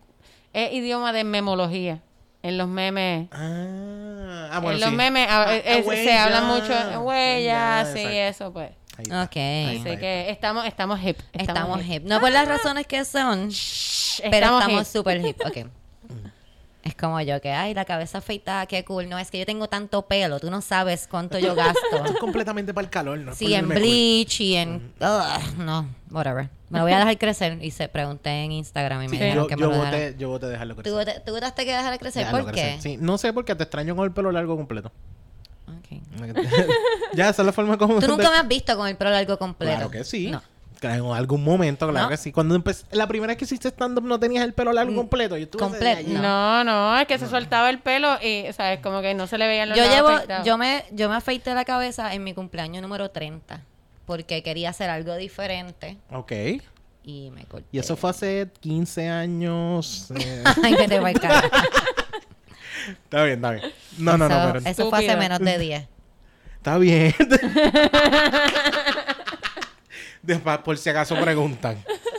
es 0.54 0.74
idioma 0.74 1.12
de 1.12 1.26
memología. 1.26 2.02
En 2.42 2.58
los 2.58 2.68
memes. 2.68 3.28
Ah, 3.32 4.50
ah, 4.54 4.60
bueno, 4.62 4.76
en 4.76 4.82
los 4.82 4.90
sí. 4.92 4.96
memes 4.96 5.28
ah, 5.30 5.46
Ah, 5.50 5.56
es- 5.58 5.86
ah, 5.88 5.92
se 5.94 6.18
hablan 6.18 6.50
huella. 6.50 6.86
mucho 6.90 7.02
huellas, 7.02 7.88
sí, 7.94 8.00
exacto. 8.00 8.18
eso 8.18 8.54
pues. 8.54 8.70
Ahí 8.98 9.04
está. 9.04 9.24
Ok. 9.24 9.36
Ahí 9.38 9.78
Así 9.86 9.98
que 9.98 10.30
estamos, 10.30 10.66
estamos 10.66 11.00
hip. 11.04 11.18
Estamos 11.34 11.86
hip. 11.86 12.04
No 12.06 12.20
por 12.20 12.32
las 12.32 12.48
razones 12.48 12.86
que 12.88 13.04
son, 13.06 13.50
Shh, 13.50 14.22
pero 14.32 14.60
estamos 14.60 14.82
hip. 14.88 14.94
súper 14.94 15.26
hip. 15.26 15.38
Ok. 15.46 15.68
Es 16.82 16.96
como 16.96 17.20
yo 17.22 17.40
que, 17.42 17.52
ay, 17.52 17.74
la 17.74 17.84
cabeza 17.86 18.18
afeitada, 18.20 18.66
qué 18.66 18.84
cool. 18.86 19.10
No, 19.10 19.20
es 19.20 19.30
que 19.30 19.38
yo 19.38 19.46
tengo 19.46 19.68
tanto 19.68 20.08
pelo, 20.08 20.40
tú 20.40 20.50
no 20.50 20.62
sabes 20.62 21.08
cuánto 21.12 21.38
yo 21.38 21.54
gasto. 21.54 21.80
Esto 21.94 22.14
es 22.14 22.20
completamente 22.20 22.74
para 22.74 22.86
el 22.86 22.90
calor, 22.90 23.20
¿no? 23.20 23.36
Sí, 23.36 23.54
en 23.54 23.66
cool. 23.66 23.76
bleach 23.76 24.40
y 24.42 24.56
en... 24.56 24.94
Ugh, 25.00 25.58
no, 25.58 25.88
whatever. 26.12 26.50
Me 26.70 26.80
lo 26.80 26.86
voy 26.86 26.94
a 26.94 27.00
dejar 27.00 27.18
crecer 27.18 27.58
y 27.64 27.72
se 27.72 27.88
pregunté 27.88 28.30
en 28.30 28.52
Instagram 28.52 29.02
y 29.04 29.06
me 29.06 29.10
Sí, 29.10 29.24
dijeron 29.24 29.44
yo, 29.44 29.48
que 29.48 29.56
me 29.56 29.62
yo 29.62 29.70
lo 29.70 29.78
voté, 29.78 30.16
yo 30.18 30.30
voté 30.30 30.46
dejarlo 30.48 30.76
¿Tú, 30.76 30.82
crecer. 30.82 30.94
vote- 30.98 31.20
¿Tú 31.26 31.32
votaste 31.32 31.66
que 31.66 31.72
dejar 31.76 31.98
crecer? 32.00 32.26
Dejarlo 32.26 32.44
¿Por 32.46 32.54
crecer. 32.54 32.76
qué? 32.76 32.82
Sí, 32.82 32.98
no 33.00 33.18
sé 33.18 33.34
porque 33.34 33.56
te 33.56 33.64
extraño 33.64 33.96
con 33.96 34.06
el 34.06 34.12
pelo 34.12 34.32
largo 34.32 34.56
completo. 34.56 34.92
Ok. 35.68 36.02
ya, 37.14 37.30
esa 37.30 37.42
es 37.42 37.46
la 37.46 37.52
forma 37.54 37.78
como... 37.78 38.00
Tú 38.00 38.08
nunca 38.08 38.30
me 38.30 38.38
has 38.38 38.48
visto 38.48 38.76
con 38.78 38.88
el 38.88 38.96
pelo 38.96 39.12
largo 39.12 39.38
completo. 39.38 39.74
Claro 39.76 39.92
que 39.92 40.04
sí. 40.04 40.32
No. 40.32 40.42
En 40.82 41.06
algún 41.12 41.44
momento, 41.44 41.90
claro 41.90 42.06
¿No? 42.06 42.10
que 42.10 42.16
sí. 42.16 42.32
Cuando 42.32 42.56
empecé, 42.56 42.86
la 42.92 43.06
primera 43.06 43.32
vez 43.32 43.38
que 43.38 43.44
hiciste 43.44 43.68
stand-up 43.68 44.04
no 44.06 44.18
tenías 44.18 44.46
el 44.46 44.54
pelo 44.54 44.72
largo 44.72 44.96
completo. 44.96 45.36
Yo 45.36 45.50
completo. 45.50 46.10
No, 46.10 46.64
no, 46.64 46.98
es 46.98 47.06
que 47.06 47.18
se 47.20 47.28
soltaba 47.28 47.70
el 47.70 47.80
pelo 47.80 48.18
y, 48.24 48.46
¿sabes? 48.54 48.80
Como 48.80 49.02
que 49.02 49.14
no 49.14 49.28
se 49.28 49.38
le 49.38 49.48
veían 49.48 49.68
los 49.68 49.78
Yo 49.78 49.84
lados 49.84 49.96
llevo, 49.98 50.08
afeitados. 50.10 50.46
yo 50.48 50.58
me, 50.58 50.86
yo 50.92 51.10
me 51.10 51.16
afeité 51.18 51.54
la 51.54 51.66
cabeza 51.66 52.14
en 52.14 52.24
mi 52.24 52.34
cumpleaños 52.34 52.82
número 52.82 53.10
30 53.12 53.62
porque 54.10 54.42
quería 54.42 54.72
hacer 54.72 54.90
algo 54.90 55.16
diferente 55.18 55.98
Ok. 56.12 56.32
y 57.04 57.30
me 57.30 57.46
corté. 57.46 57.68
Y 57.72 57.78
eso 57.78 57.96
fue 57.96 58.10
hace 58.10 58.48
15 58.60 59.08
años. 59.08 60.10
eh, 60.20 60.44
Ay, 60.64 60.74
que 60.76 60.88
te 60.88 61.00
va 61.00 61.10
a 61.10 61.12
está 61.12 61.30
bien, 63.24 63.36
está 63.36 63.52
bien. 63.52 63.72
No, 64.00 64.18
no, 64.18 64.28
no, 64.28 64.36
Eso- 64.36 64.54
pero... 64.54 64.66
Eso 64.72 64.90
fue 64.90 65.06
hace 65.06 65.16
menos 65.16 65.38
de 65.38 65.60
10. 65.60 65.88
Está 66.58 66.80
bien. 66.80 67.14
Después, 70.24 70.58
por 70.58 70.76
si 70.80 70.90
acaso 70.90 71.16
preguntan. 71.22 71.78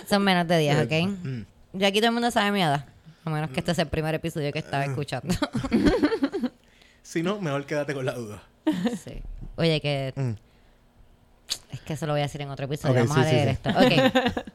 Son 0.08 0.22
menos 0.22 0.46
de 0.46 0.58
10, 0.58 0.86
¿ok? 0.86 0.92
Mm. 1.24 1.40
Ya 1.72 1.88
aquí 1.88 1.98
todo 1.98 2.10
el 2.10 2.14
mundo 2.14 2.30
sabe 2.30 2.52
mi 2.52 2.62
edad. 2.62 2.86
A 3.24 3.30
menos 3.30 3.50
que 3.50 3.58
este 3.58 3.74
sea 3.74 3.82
el 3.82 3.90
primer 3.90 4.14
episodio 4.14 4.52
que 4.52 4.60
estaba 4.60 4.84
escuchando. 4.84 5.34
Si 7.02 7.22
no, 7.24 7.40
mejor 7.40 7.66
quédate 7.66 7.92
con 7.92 8.06
la 8.06 8.12
duda. 8.12 8.40
sí. 9.02 9.20
Oye, 9.56 9.80
que 9.80 10.12
Mm. 10.14 10.34
Es 11.72 11.80
que 11.80 11.92
eso 11.94 12.06
lo 12.06 12.12
voy 12.12 12.20
a 12.20 12.24
decir 12.24 12.40
en 12.42 12.50
otro 12.50 12.66
episodio. 12.66 12.94
Vamos 13.06 13.14
sí, 13.14 13.20
a 13.20 13.24
leer 13.24 13.48
sí. 13.48 13.50
esto. 13.62 13.70
Ok. 13.70 14.44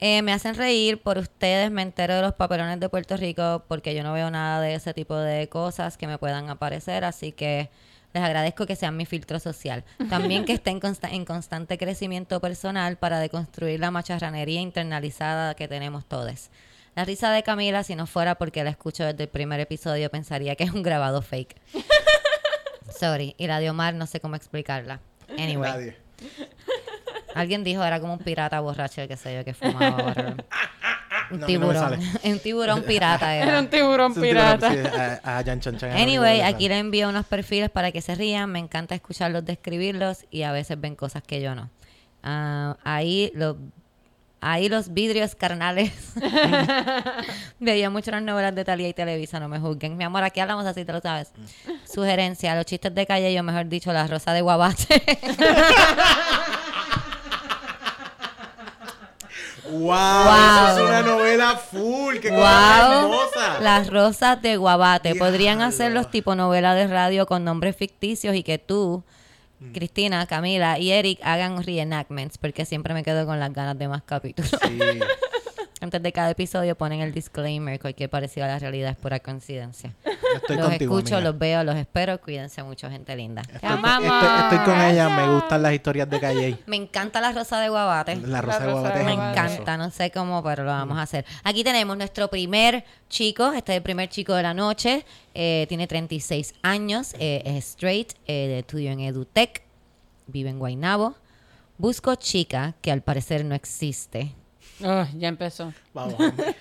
Eh, 0.00 0.22
me 0.22 0.32
hacen 0.32 0.54
reír 0.54 1.02
por 1.02 1.18
ustedes. 1.18 1.72
Me 1.72 1.82
entero 1.82 2.14
de 2.14 2.22
los 2.22 2.34
papelones 2.34 2.78
de 2.78 2.88
Puerto 2.88 3.16
Rico 3.16 3.64
porque 3.66 3.96
yo 3.96 4.04
no 4.04 4.12
veo 4.12 4.30
nada 4.30 4.60
de 4.60 4.74
ese 4.74 4.94
tipo 4.94 5.16
de 5.16 5.48
cosas 5.48 5.96
que 5.96 6.06
me 6.06 6.18
puedan 6.18 6.48
aparecer. 6.50 7.04
Así 7.04 7.32
que 7.32 7.68
les 8.14 8.22
agradezco 8.22 8.64
que 8.64 8.76
sean 8.76 8.96
mi 8.96 9.06
filtro 9.06 9.40
social. 9.40 9.82
También 10.08 10.44
que 10.44 10.52
estén 10.52 10.78
consta- 10.78 11.10
en 11.10 11.24
constante 11.24 11.78
crecimiento 11.78 12.38
personal 12.40 12.96
para 12.96 13.18
deconstruir 13.18 13.80
la 13.80 13.90
macharranería 13.90 14.60
internalizada 14.60 15.54
que 15.54 15.66
tenemos 15.66 16.04
todos. 16.06 16.50
La 16.94 17.04
risa 17.04 17.32
de 17.32 17.42
Camila, 17.42 17.82
si 17.82 17.96
no 17.96 18.06
fuera 18.06 18.36
porque 18.36 18.62
la 18.62 18.70
escucho 18.70 19.02
desde 19.04 19.24
el 19.24 19.28
primer 19.30 19.58
episodio, 19.58 20.10
pensaría 20.10 20.54
que 20.54 20.62
es 20.62 20.70
un 20.70 20.84
grabado 20.84 21.22
fake. 21.22 21.56
Sorry. 23.00 23.34
Y 23.36 23.48
la 23.48 23.58
de 23.58 23.70
Omar, 23.70 23.94
no 23.94 24.06
sé 24.06 24.20
cómo 24.20 24.36
explicarla. 24.36 25.00
Anyway. 25.36 25.70
Nadie. 25.70 25.96
Alguien 27.34 27.62
dijo 27.64 27.84
era 27.84 28.00
como 28.00 28.14
un 28.14 28.18
pirata 28.18 28.58
borracho, 28.60 29.06
qué 29.06 29.16
sé 29.16 29.34
yo, 29.36 29.44
que 29.44 29.54
fumaba. 29.54 29.96
whatever. 30.04 30.44
Un 31.30 31.40
No, 31.40 31.46
tiburón. 31.46 32.00
un 32.24 32.38
tiburón 32.38 32.82
pirata 32.84 33.36
Era 33.36 33.50
era. 33.50 33.58
un 33.60 33.68
tiburón 33.68 34.14
pirata. 34.14 34.70
sí, 34.72 34.78
a, 35.22 35.38
a 35.38 35.44
Jan 35.44 35.60
Chan 35.60 35.76
Chan, 35.76 35.90
a 35.90 35.96
Anyway, 36.02 36.40
aquí 36.40 36.70
le 36.70 36.78
envío 36.78 37.06
unos 37.10 37.26
perfiles 37.26 37.68
para 37.68 37.92
que 37.92 38.00
se 38.00 38.14
rían. 38.14 38.50
Me 38.50 38.58
encanta 38.58 38.94
escucharlos 38.94 39.44
describirlos 39.44 40.24
y 40.30 40.44
a 40.44 40.52
veces 40.52 40.80
ven 40.80 40.96
cosas 40.96 41.22
que 41.22 41.42
yo 41.42 41.54
no. 41.54 41.68
Ah, 42.22 42.78
ahí 42.82 43.30
los 43.34 43.56
ahí 44.40 44.68
los 44.68 44.92
vidrios 44.92 45.34
carnales. 45.34 45.92
Veía 47.60 47.90
mucho 47.90 48.10
las 48.10 48.22
novelas 48.22 48.54
de 48.54 48.64
Talía 48.64 48.88
y 48.88 48.94
Televisa, 48.94 49.40
no 49.40 49.48
me 49.48 49.58
juzguen. 49.58 49.96
Mi 49.96 50.04
amor, 50.04 50.22
aquí 50.22 50.40
hablamos 50.40 50.66
así, 50.66 50.84
te 50.84 50.92
lo 50.92 51.00
sabes. 51.00 51.32
Sugerencia, 51.90 52.54
los 52.54 52.64
chistes 52.66 52.94
de 52.94 53.06
calle, 53.06 53.32
yo 53.32 53.42
mejor 53.42 53.68
dicho, 53.68 53.92
la 53.92 54.06
rosa 54.06 54.32
de 54.32 54.40
guabate. 54.42 55.02
¡Wow! 59.70 59.80
Wow. 59.80 60.68
Eso 60.68 60.78
es 60.78 60.88
una 60.88 61.02
novela 61.02 61.56
full. 61.56 62.16
¡Qué 62.18 62.30
cosa 62.30 62.86
Wow, 62.86 63.02
hermosa! 63.02 63.60
las 63.60 63.90
rosas 63.90 64.40
de 64.40 64.56
Guabate. 64.56 65.14
Podrían 65.14 65.60
hacerlos 65.60 66.10
tipo 66.10 66.34
novela 66.34 66.74
de 66.74 66.86
radio 66.86 67.26
con 67.26 67.44
nombres 67.44 67.76
ficticios 67.76 68.34
y 68.34 68.42
que 68.42 68.58
tú, 68.58 69.04
Mm. 69.60 69.72
Cristina, 69.72 70.26
Camila 70.26 70.78
y 70.78 70.90
Eric 70.90 71.18
hagan 71.22 71.62
reenactments, 71.62 72.38
porque 72.38 72.64
siempre 72.64 72.94
me 72.94 73.02
quedo 73.02 73.26
con 73.26 73.40
las 73.40 73.52
ganas 73.52 73.78
de 73.78 73.88
más 73.88 74.02
capítulos. 74.02 74.50
Sí. 74.62 74.78
Antes 75.80 76.02
de 76.02 76.12
cada 76.12 76.30
episodio 76.30 76.76
ponen 76.76 77.00
el 77.00 77.12
disclaimer, 77.12 77.78
cualquier 77.78 78.10
parecido 78.10 78.44
a 78.46 78.48
la 78.48 78.58
realidad 78.58 78.90
es 78.90 78.96
pura 78.96 79.20
coincidencia. 79.20 79.94
Yo 80.04 80.10
estoy 80.36 80.56
los 80.56 80.68
contigo, 80.68 80.98
escucho, 80.98 81.14
amiga. 81.16 81.30
los 81.30 81.38
veo, 81.38 81.62
los 81.62 81.76
espero. 81.76 82.20
Cuídense 82.20 82.64
mucho, 82.64 82.90
gente 82.90 83.14
linda. 83.14 83.42
Te 83.42 83.54
Estoy, 83.54 83.70
amamos. 83.70 84.12
estoy- 84.12 84.42
estoy 84.42 84.58
con 84.74 84.80
ella. 84.84 85.08
Me 85.08 85.32
gustan 85.34 85.62
las 85.62 85.72
historias 85.72 86.10
de 86.10 86.18
Calle. 86.20 86.58
Me 86.66 86.74
encanta 86.76 87.20
la 87.20 87.30
rosa 87.30 87.60
de 87.60 87.68
Guabate. 87.68 88.16
La 88.16 88.40
Rosa 88.42 88.66
Guabate 88.66 88.98
de 88.98 89.04
Me 89.04 89.14
Guabate. 89.14 89.38
hermoso. 89.38 89.54
encanta, 89.54 89.76
no 89.76 89.90
sé 89.90 90.10
cómo, 90.10 90.42
pero 90.42 90.64
lo 90.64 90.70
vamos 90.70 90.98
a 90.98 91.02
hacer. 91.02 91.24
Aquí 91.44 91.62
tenemos 91.62 91.96
nuestro 91.96 92.28
primer 92.28 92.84
chico, 93.08 93.52
este 93.52 93.72
es 93.72 93.76
el 93.76 93.82
primer 93.84 94.08
chico 94.08 94.34
de 94.34 94.42
la 94.42 94.54
noche, 94.54 95.04
eh, 95.34 95.66
tiene 95.68 95.86
36 95.86 96.54
años, 96.62 97.14
eh, 97.20 97.42
es 97.44 97.64
straight, 97.64 98.14
eh, 98.26 98.58
estudió 98.58 98.90
en 98.90 98.98
EduTech, 99.00 99.62
vive 100.26 100.50
en 100.50 100.58
Guaynabo. 100.58 101.14
Busco 101.78 102.16
chica 102.16 102.74
que 102.82 102.90
al 102.90 103.02
parecer 103.02 103.44
no 103.44 103.54
existe. 103.54 104.34
Oh, 104.84 105.06
ya 105.16 105.28
empezó. 105.28 105.72
Vamos, 105.94 106.14
hombre. 106.18 106.56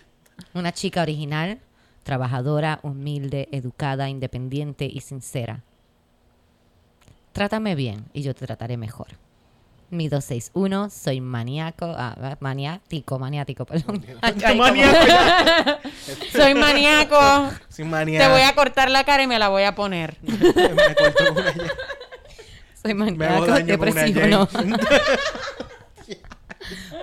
Una 0.53 0.71
chica 0.71 1.01
original, 1.01 1.59
trabajadora, 2.03 2.79
humilde, 2.83 3.49
educada, 3.51 4.09
independiente 4.09 4.85
y 4.85 5.01
sincera. 5.01 5.63
Trátame 7.33 7.75
bien 7.75 8.05
y 8.13 8.21
yo 8.23 8.33
te 8.33 8.45
trataré 8.45 8.77
mejor. 8.77 9.07
Mi 9.89 10.09
261, 10.09 10.89
soy 10.89 11.21
maníaco, 11.21 11.85
ah, 11.97 12.35
maniático, 12.41 13.19
maniático, 13.19 13.65
perdón. 13.65 14.05
Ay, 14.21 14.33
Qué 14.33 14.45
ay, 14.45 14.57
maníaco. 14.59 14.99
Soy 17.69 17.85
maníaco. 17.85 18.25
Te 18.25 18.29
voy 18.29 18.41
a 18.41 18.53
cortar 18.53 18.91
la 18.91 19.05
cara 19.05 19.23
y 19.23 19.27
me 19.27 19.39
la 19.39 19.47
voy 19.47 19.63
a 19.63 19.75
poner. 19.75 20.17
me 20.23 20.95
corto 20.95 21.31
una. 21.31 21.53
Soy 22.81 22.93
Me 22.93 23.05
hago 23.27 23.45
maníaco, 23.45 23.45
daño 23.45 23.77
con 23.77 23.89
una 23.89 24.01
depresivo, 24.01 24.27
no. 24.27 24.77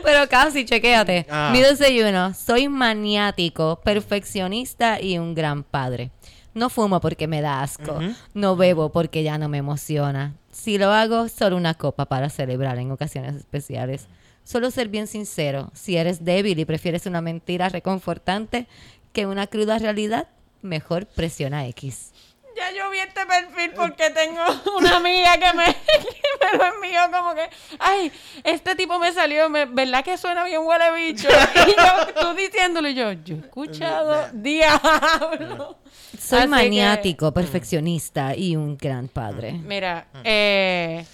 Pero 0.03 0.29
casi, 0.29 0.65
chequéate. 0.65 1.27
Ah. 1.31 1.51
Mi 1.53 1.61
261, 1.61 2.35
soy 2.35 2.69
maniático, 2.69 3.81
perfeccionista 3.83 5.01
y 5.01 5.19
un 5.19 5.35
gran 5.35 5.63
padre. 5.63 6.11
No 6.55 6.71
fumo 6.71 7.01
porque 7.01 7.27
me 7.27 7.41
da 7.41 7.63
asco. 7.63 7.99
No 8.33 8.57
bebo 8.57 8.91
porque 8.91 9.23
ya 9.25 9.39
no 9.39 9.49
me 9.49 9.59
emociona. 9.59 10.35
Si 10.53 10.79
lo 10.79 10.93
hago, 10.93 11.29
solo 11.29 11.57
una 11.57 11.75
copa 11.75 12.07
para 12.07 12.31
celebrar 12.31 12.79
en 12.79 12.93
ocasiones 12.93 13.35
especiales. 13.35 14.07
Solo 14.45 14.71
ser 14.71 14.89
bien 14.89 15.09
sincero. 15.09 15.71
Si 15.75 15.97
eres 15.97 16.25
débil 16.25 16.59
y 16.59 16.65
prefieres 16.65 17.07
una 17.07 17.21
mentira 17.21 17.69
reconfortante 17.71 18.69
que 19.13 19.27
una 19.27 19.49
cruda 19.49 19.79
realidad, 19.79 20.29
mejor 20.63 21.07
presiona 21.07 21.67
X. 21.67 22.13
Ya 22.57 22.71
yo 22.71 22.89
vi 22.91 22.99
este 23.01 23.27
perfil 23.27 23.73
porque 23.75 24.11
tengo 24.11 24.43
una 24.79 24.97
amiga 24.99 25.37
que 25.39 25.57
me, 25.57 25.65
que 25.75 26.53
me 26.53 26.59
lo 26.59 26.65
envió 26.75 27.01
como 27.13 27.35
que, 27.35 27.49
ay, 27.81 28.13
este 28.45 28.77
tipo 28.77 28.99
me 28.99 29.13
salió, 29.13 29.49
me- 29.51 29.65
¿verdad 29.67 30.05
que 30.05 30.17
suena 30.17 30.45
bien 30.45 30.61
huele 30.65 30.93
bicho? 30.95 31.29
Y 31.29 31.71
yo, 31.71 32.15
tú 32.21 32.35
diciéndolo, 32.35 32.89
y 32.89 32.95
yo, 32.95 33.13
yo 33.13 33.35
he 33.37 33.39
escuchado, 33.41 34.29
diablo. 34.33 35.79
Soy 36.19 36.39
Así 36.39 36.43
que- 36.43 36.49
maniático, 36.49 37.33
perfeccionista 37.35 38.37
y 38.37 38.55
un 38.57 38.77
gran 38.77 39.09
padre. 39.09 39.53
Mira, 39.53 40.07
eh, 40.23 41.05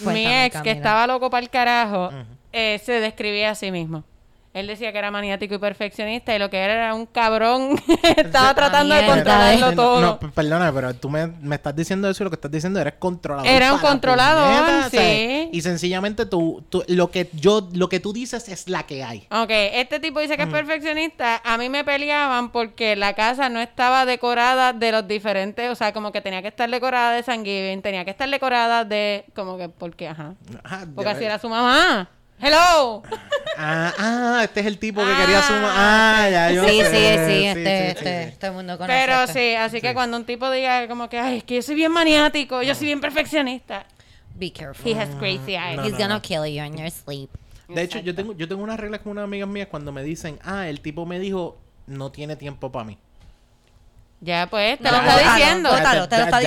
mi 0.00 0.26
ex, 0.26 0.60
que 0.60 0.70
estaba 0.72 1.06
loco 1.06 1.30
para 1.30 1.42
el 1.42 1.50
carajo, 1.50 2.10
eh, 2.52 2.80
se 2.84 3.00
describía 3.00 3.50
a 3.50 3.54
sí 3.54 3.70
mismo. 3.70 4.04
Él 4.54 4.66
decía 4.66 4.92
que 4.92 4.98
era 4.98 5.10
maniático 5.10 5.54
y 5.54 5.58
perfeccionista 5.58 6.34
y 6.36 6.38
lo 6.38 6.50
que 6.50 6.58
era 6.58 6.74
era 6.74 6.94
un 6.94 7.06
cabrón. 7.06 7.80
Estaba 8.16 8.54
tratando 8.54 8.94
de 8.94 9.06
controlarlo 9.06 9.72
todo. 9.72 10.00
No, 10.00 10.18
perdona, 10.18 10.72
pero 10.72 10.94
tú 10.94 11.08
me, 11.08 11.26
me 11.26 11.56
estás 11.56 11.74
diciendo 11.74 12.08
eso 12.10 12.22
y 12.22 12.24
lo 12.24 12.30
que 12.30 12.34
estás 12.36 12.50
diciendo 12.50 12.78
eres 12.78 12.94
controlador. 12.98 13.46
Era 13.48 13.72
un 13.72 13.80
controlador, 13.80 14.90
sí. 14.90 15.48
Y 15.52 15.60
sencillamente 15.62 16.26
tú, 16.26 16.62
tú- 16.68 16.84
lo 16.88 17.10
que 17.10 17.30
yo, 17.32 17.68
lo 17.72 17.88
que 17.88 18.00
tú 18.00 18.12
dices 18.12 18.48
es 18.48 18.68
la 18.68 18.82
que 18.84 19.02
hay. 19.02 19.26
Ok, 19.30 19.50
este 19.50 20.00
tipo 20.00 20.20
dice 20.20 20.36
que 20.36 20.42
es 20.42 20.48
perfeccionista. 20.48 21.40
A 21.44 21.56
mí 21.56 21.68
me 21.68 21.84
peleaban 21.84 22.50
porque 22.52 22.94
la 22.96 23.14
casa 23.14 23.48
no 23.48 23.60
estaba 23.60 24.04
decorada 24.04 24.72
de 24.72 24.92
los 24.92 25.08
diferentes, 25.08 25.70
o 25.70 25.74
sea, 25.74 25.92
como 25.92 26.12
que 26.12 26.20
tenía 26.20 26.42
que 26.42 26.48
estar 26.48 26.68
decorada 26.70 27.12
de 27.12 27.22
San 27.22 27.44
Giving, 27.44 27.80
tenía 27.82 28.04
que 28.04 28.10
estar 28.10 28.28
decorada 28.28 28.84
de, 28.84 29.24
como 29.34 29.56
que, 29.56 29.68
porque, 29.68 30.08
ajá. 30.08 30.34
Ajá, 30.62 30.86
Porque 30.94 31.10
así 31.10 31.24
era 31.24 31.38
su 31.38 31.48
mamá. 31.48 32.10
Hello. 32.44 33.04
Ah, 33.56 33.92
ah, 33.98 34.40
este 34.42 34.60
es 34.60 34.66
el 34.66 34.78
tipo 34.78 35.00
que 35.00 35.14
quería 35.14 35.38
Ah, 35.38 35.42
sumar. 35.42 35.72
Ah, 35.76 36.28
ya 36.28 36.50
yo 36.50 36.64
Sí, 36.64 36.70
sí, 36.70 36.82
sé. 36.82 36.90
sí, 36.90 37.34
Sí, 37.34 37.46
este, 37.46 37.62
sí, 37.62 38.08
este, 38.08 38.36
todo 38.40 38.50
el 38.50 38.56
mundo 38.56 38.78
conoce 38.78 38.98
Pero 38.98 39.22
esto. 39.22 39.32
sí, 39.34 39.54
así 39.54 39.80
que 39.80 39.94
cuando 39.94 40.16
un 40.16 40.24
tipo 40.24 40.50
diga 40.50 40.88
como 40.88 41.08
que, 41.08 41.20
ay, 41.20 41.38
es 41.38 41.44
que 41.44 41.54
yo 41.54 41.62
soy 41.62 41.76
bien 41.76 41.92
maniático, 41.92 42.60
yo 42.62 42.74
soy 42.74 42.86
bien 42.86 43.00
perfeccionista. 43.00 43.86
Be 44.34 44.52
careful. 44.52 44.90
He 44.90 44.98
has 44.98 45.10
crazy 45.20 45.52
eyes. 45.54 45.76
No, 45.76 45.84
He's 45.84 45.92
no, 45.92 45.98
gonna 45.98 46.14
no. 46.14 46.22
kill 46.22 46.44
you 46.46 46.64
in 46.64 46.76
your 46.76 46.90
sleep. 46.90 47.30
De 47.68 47.82
hecho, 47.82 48.00
yo 48.00 48.12
tengo, 48.14 48.32
yo 48.32 48.48
tengo 48.48 48.62
una 48.64 48.76
regla 48.76 48.98
con 48.98 49.12
unas 49.12 49.24
amigas 49.24 49.48
mías 49.48 49.68
cuando 49.70 49.92
me 49.92 50.02
dicen, 50.02 50.40
ah, 50.42 50.66
el 50.68 50.80
tipo 50.80 51.06
me 51.06 51.20
dijo, 51.20 51.58
no 51.86 52.10
tiene 52.10 52.34
tiempo 52.34 52.72
para 52.72 52.84
mí. 52.84 52.98
Ya, 54.20 54.46
pues, 54.48 54.78
te 54.78 54.84
lo 54.90 54.96
está 54.98 55.14
ah, 55.14 55.36
diciendo. 55.36 55.70
te 55.70 56.16
lo 56.18 56.26
está 56.26 56.38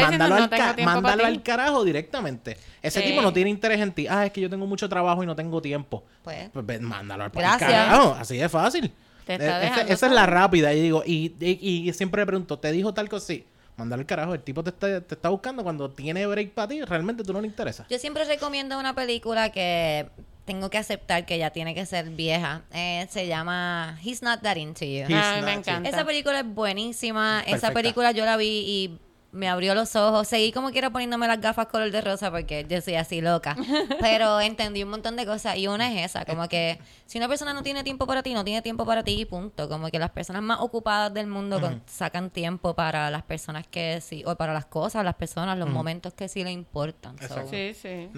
diciendo. 0.00 0.84
Mándalo 0.84 1.24
al 1.26 1.42
carajo 1.42 1.84
directamente. 1.84 2.56
Ese 2.84 3.00
Sí. 3.00 3.06
tipo 3.08 3.22
no 3.22 3.32
tiene 3.32 3.50
interés 3.50 3.80
en 3.80 3.92
ti. 3.92 4.06
Ah, 4.08 4.26
es 4.26 4.32
que 4.32 4.40
yo 4.40 4.48
tengo 4.50 4.66
mucho 4.66 4.88
trabajo 4.88 5.22
y 5.22 5.26
no 5.26 5.34
tengo 5.34 5.60
tiempo. 5.62 6.04
Pues, 6.22 6.50
Pues 6.52 6.80
mándalo 6.80 7.24
al 7.24 7.32
carajo. 7.32 8.12
Así 8.18 8.36
de 8.36 8.48
fácil. 8.48 8.92
Te 9.26 9.34
está 9.34 9.64
Eh, 9.64 9.86
esa- 9.88 10.06
es 10.06 10.12
la 10.12 10.26
rápida. 10.26 10.72
Y 10.74 10.82
digo, 10.82 11.02
y, 11.06 11.32
y, 11.40 11.88
y 11.88 11.92
siempre 11.94 12.20
le 12.22 12.26
pregunto, 12.26 12.58
¿te 12.58 12.70
dijo 12.72 12.92
tal 12.94 13.08
cosa? 13.08 13.26
Sí. 13.26 13.46
Mándalo 13.76 14.00
al 14.00 14.06
carajo. 14.06 14.34
El 14.34 14.42
tipo 14.42 14.62
te 14.62 14.70
está, 14.70 15.00
te 15.00 15.14
está 15.14 15.30
buscando 15.30 15.62
cuando 15.64 15.90
tiene 15.90 16.26
break 16.26 16.52
para 16.52 16.68
ti. 16.68 16.82
Realmente 16.82 17.24
tú 17.24 17.32
no 17.32 17.40
le 17.40 17.46
interesa. 17.48 17.86
yo 17.88 17.98
siempre 17.98 18.24
recomiendo 18.24 18.78
una 18.78 18.94
película 18.94 19.50
que 19.50 20.06
tengo 20.44 20.68
que 20.68 20.76
aceptar 20.76 21.24
que 21.24 21.38
ya 21.38 21.50
tiene 21.50 21.74
que 21.74 21.86
ser 21.86 22.10
vieja. 22.10 22.62
Eh, 22.72 23.06
se 23.08 23.26
llama 23.26 23.98
He's 24.04 24.22
Not 24.22 24.42
That 24.42 24.56
Into 24.56 24.84
You. 24.84 25.04
He's 25.08 25.16
a 25.16 25.36
mí 25.36 25.42
me 25.42 25.54
encanta. 25.54 25.88
Esa 25.88 26.04
película 26.04 26.40
es 26.40 26.46
buenísima. 26.46 27.42
Esa 27.46 27.70
película 27.72 28.12
yo 28.12 28.26
la 28.26 28.36
vi 28.36 28.46
y 28.66 28.98
me 29.34 29.48
abrió 29.48 29.74
los 29.74 29.94
ojos. 29.96 30.28
Seguí 30.28 30.52
como 30.52 30.70
quiera 30.70 30.90
poniéndome 30.90 31.26
las 31.26 31.40
gafas 31.40 31.66
color 31.66 31.90
de 31.90 32.00
rosa 32.00 32.30
porque 32.30 32.64
yo 32.68 32.80
soy 32.80 32.94
así 32.94 33.20
loca. 33.20 33.56
Pero 34.00 34.40
entendí 34.40 34.82
un 34.82 34.90
montón 34.90 35.16
de 35.16 35.26
cosas 35.26 35.56
y 35.56 35.66
una 35.66 35.92
es 35.92 36.10
esa, 36.10 36.24
como 36.24 36.48
que 36.48 36.78
si 37.06 37.18
una 37.18 37.28
persona 37.28 37.52
no 37.52 37.62
tiene 37.62 37.82
tiempo 37.84 38.06
para 38.06 38.22
ti, 38.22 38.32
no 38.32 38.44
tiene 38.44 38.62
tiempo 38.62 38.86
para 38.86 39.02
ti 39.02 39.20
y 39.20 39.24
punto. 39.24 39.68
Como 39.68 39.90
que 39.90 39.98
las 39.98 40.10
personas 40.10 40.42
más 40.42 40.60
ocupadas 40.60 41.12
del 41.12 41.26
mundo 41.26 41.60
sacan 41.86 42.30
tiempo 42.30 42.74
para 42.74 43.10
las 43.10 43.22
personas 43.22 43.66
que 43.66 44.00
sí, 44.00 44.22
o 44.26 44.34
para 44.36 44.52
las 44.52 44.66
cosas, 44.66 45.04
las 45.04 45.14
personas, 45.16 45.58
los 45.58 45.68
momentos 45.68 46.14
que 46.14 46.28
sí 46.28 46.42
le 46.44 46.52
importan. 46.52 47.16
So. 47.28 47.46
Sí, 47.50 47.74
sí. 47.74 48.08